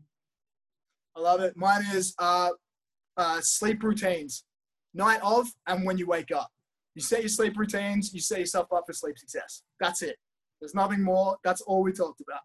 I 1.15 1.21
love 1.21 1.41
it. 1.41 1.57
Mine 1.57 1.85
is 1.95 2.15
uh, 2.19 2.51
uh, 3.17 3.41
sleep 3.41 3.83
routines, 3.83 4.45
night 4.95 5.21
of 5.23 5.49
and 5.67 5.85
when 5.85 5.99
you 5.99 6.07
wake 6.07 6.31
up. 6.33 6.51
You 6.95 7.03
set 7.03 7.21
your 7.21 7.29
sleep 7.29 7.59
routines, 7.59 8.15
you 8.15 8.21
set 8.21 8.39
yourself 8.39 8.73
up 8.73 8.85
for 8.87 8.93
sleep 8.93 9.19
success. 9.19 9.63
That's 9.81 10.03
it. 10.03 10.17
There's 10.61 10.75
nothing 10.75 11.03
more. 11.03 11.37
That's 11.45 11.61
all 11.61 11.83
we 11.83 11.93
talked 11.93 12.23
about. 12.23 12.41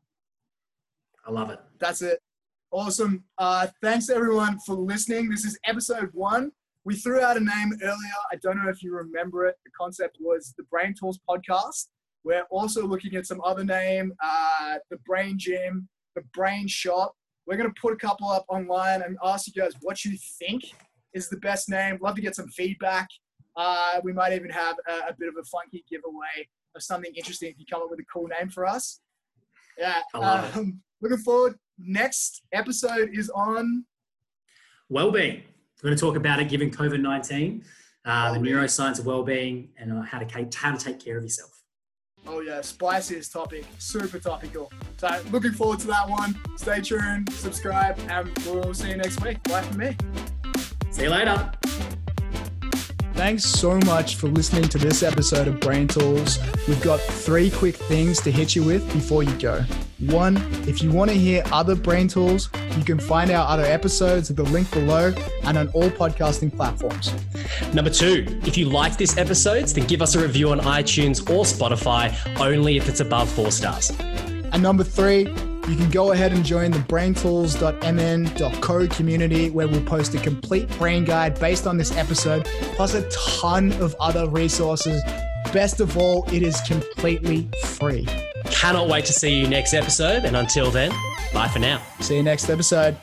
I 1.25 1.31
love 1.31 1.49
it. 1.49 1.59
That's 1.79 2.01
it. 2.01 2.19
Awesome. 2.71 3.23
Uh, 3.37 3.67
thanks 3.81 4.09
everyone 4.09 4.57
for 4.65 4.75
listening. 4.75 5.29
This 5.29 5.45
is 5.45 5.57
episode 5.65 6.09
one. 6.13 6.51
We 6.83 6.95
threw 6.95 7.21
out 7.21 7.37
a 7.37 7.39
name 7.39 7.73
earlier. 7.81 8.19
I 8.31 8.37
don't 8.41 8.61
know 8.61 8.69
if 8.69 8.81
you 8.81 8.95
remember 8.95 9.45
it. 9.45 9.55
The 9.63 9.71
concept 9.79 10.17
was 10.19 10.53
the 10.57 10.63
Brain 10.63 10.95
Tools 10.97 11.19
podcast. 11.29 11.87
We're 12.23 12.45
also 12.49 12.87
looking 12.87 13.15
at 13.15 13.25
some 13.25 13.41
other 13.43 13.63
name, 13.63 14.13
uh, 14.23 14.75
the 14.89 14.97
Brain 15.05 15.37
Gym, 15.37 15.87
the 16.15 16.23
Brain 16.33 16.67
Shop. 16.67 17.15
We're 17.47 17.57
going 17.57 17.71
to 17.73 17.81
put 17.81 17.93
a 17.93 17.97
couple 17.97 18.29
up 18.29 18.45
online 18.47 19.01
and 19.01 19.17
ask 19.23 19.47
you 19.47 19.53
guys 19.53 19.73
what 19.81 20.05
you 20.05 20.17
think 20.39 20.63
is 21.13 21.29
the 21.29 21.37
best 21.37 21.69
name. 21.69 21.97
Love 22.01 22.15
to 22.15 22.21
get 22.21 22.35
some 22.35 22.47
feedback. 22.49 23.07
Uh, 23.55 23.99
we 24.03 24.13
might 24.13 24.33
even 24.33 24.49
have 24.49 24.75
a, 24.87 25.09
a, 25.09 25.15
bit 25.17 25.27
of 25.27 25.35
a 25.39 25.43
funky 25.43 25.83
giveaway 25.89 26.47
of 26.75 26.81
something 26.81 27.11
interesting 27.15 27.49
if 27.49 27.59
you 27.59 27.65
come 27.69 27.81
up 27.81 27.89
with 27.89 27.99
a 27.99 28.05
cool 28.11 28.27
name 28.27 28.49
for 28.49 28.65
us. 28.65 29.01
Yeah. 29.77 30.01
Um, 30.13 30.81
looking 31.01 31.17
forward. 31.17 31.55
Next 31.77 32.43
episode 32.53 33.09
is 33.13 33.29
on 33.29 33.85
well-being. 34.89 35.43
We're 35.81 35.89
going 35.89 35.97
to 35.97 36.01
talk 36.01 36.15
about 36.15 36.39
it 36.39 36.47
given 36.47 36.69
COVID 36.69 37.01
nineteen, 37.01 37.63
uh, 38.05 38.33
the 38.33 38.39
neuroscience 38.39 38.99
of 38.99 39.07
well-being, 39.07 39.69
and 39.77 39.91
uh, 39.91 40.01
how 40.01 40.19
to 40.19 40.49
how 40.55 40.75
to 40.75 40.85
take 40.85 41.03
care 41.03 41.17
of 41.17 41.23
yourself. 41.23 41.60
Oh 42.27 42.41
yeah, 42.41 42.61
spiciest 42.61 43.31
topic, 43.31 43.65
super 43.77 44.19
topical. 44.19 44.71
So 44.97 45.09
looking 45.31 45.51
forward 45.51 45.79
to 45.79 45.87
that 45.87 46.07
one. 46.07 46.37
Stay 46.55 46.81
tuned, 46.81 47.31
subscribe, 47.33 47.99
and 48.09 48.31
we'll 48.45 48.73
see 48.73 48.89
you 48.89 48.97
next 48.97 49.21
week. 49.23 49.41
Bye 49.43 49.63
from 49.63 49.77
me. 49.77 49.95
See 50.91 51.03
you 51.03 51.09
later. 51.09 51.51
Thanks 53.13 53.43
so 53.43 53.77
much 53.85 54.15
for 54.15 54.27
listening 54.27 54.67
to 54.69 54.77
this 54.77 55.03
episode 55.03 55.47
of 55.47 55.59
Brain 55.59 55.87
Tools. 55.87 56.39
We've 56.67 56.81
got 56.81 56.99
three 56.99 57.51
quick 57.51 57.75
things 57.75 58.19
to 58.21 58.31
hit 58.31 58.55
you 58.55 58.63
with 58.63 58.85
before 58.93 59.21
you 59.21 59.31
go. 59.37 59.63
One, 59.99 60.37
if 60.67 60.81
you 60.81 60.91
want 60.91 61.11
to 61.11 61.15
hear 61.15 61.43
other 61.51 61.75
Brain 61.75 62.07
Tools, 62.07 62.49
you 62.75 62.83
can 62.83 62.99
find 62.99 63.29
our 63.29 63.47
other 63.47 63.63
episodes 63.63 64.31
at 64.31 64.37
the 64.37 64.43
link 64.43 64.71
below 64.71 65.13
and 65.43 65.57
on 65.57 65.67
all 65.69 65.89
podcasting 65.91 66.55
platforms. 66.55 67.13
Number 67.73 67.91
two, 67.91 68.25
if 68.43 68.57
you 68.57 68.65
liked 68.65 68.97
this 68.97 69.15
episode, 69.17 69.67
then 69.67 69.85
give 69.85 70.01
us 70.01 70.15
a 70.15 70.19
review 70.19 70.49
on 70.49 70.59
iTunes 70.61 71.21
or 71.29 71.43
Spotify, 71.43 72.15
only 72.39 72.77
if 72.77 72.89
it's 72.89 73.01
above 73.01 73.29
four 73.29 73.51
stars. 73.51 73.91
And 73.99 74.63
number 74.63 74.83
three, 74.83 75.27
you 75.67 75.75
can 75.75 75.89
go 75.89 76.11
ahead 76.11 76.33
and 76.33 76.43
join 76.43 76.71
the 76.71 76.79
braintools.mn.co 76.79 78.87
community 78.87 79.49
where 79.49 79.67
we'll 79.67 79.83
post 79.83 80.13
a 80.15 80.19
complete 80.19 80.67
brain 80.77 81.05
guide 81.05 81.39
based 81.39 81.67
on 81.67 81.77
this 81.77 81.95
episode, 81.95 82.45
plus 82.75 82.93
a 82.93 83.07
ton 83.09 83.71
of 83.73 83.95
other 83.99 84.27
resources. 84.29 85.01
Best 85.53 85.79
of 85.79 85.97
all, 85.97 86.25
it 86.31 86.43
is 86.43 86.59
completely 86.61 87.49
free. 87.63 88.07
Cannot 88.45 88.89
wait 88.89 89.05
to 89.05 89.13
see 89.13 89.39
you 89.39 89.47
next 89.47 89.73
episode. 89.73 90.25
And 90.25 90.35
until 90.35 90.71
then, 90.71 90.91
bye 91.33 91.47
for 91.47 91.59
now. 91.59 91.81
See 91.99 92.17
you 92.17 92.23
next 92.23 92.49
episode. 92.49 92.97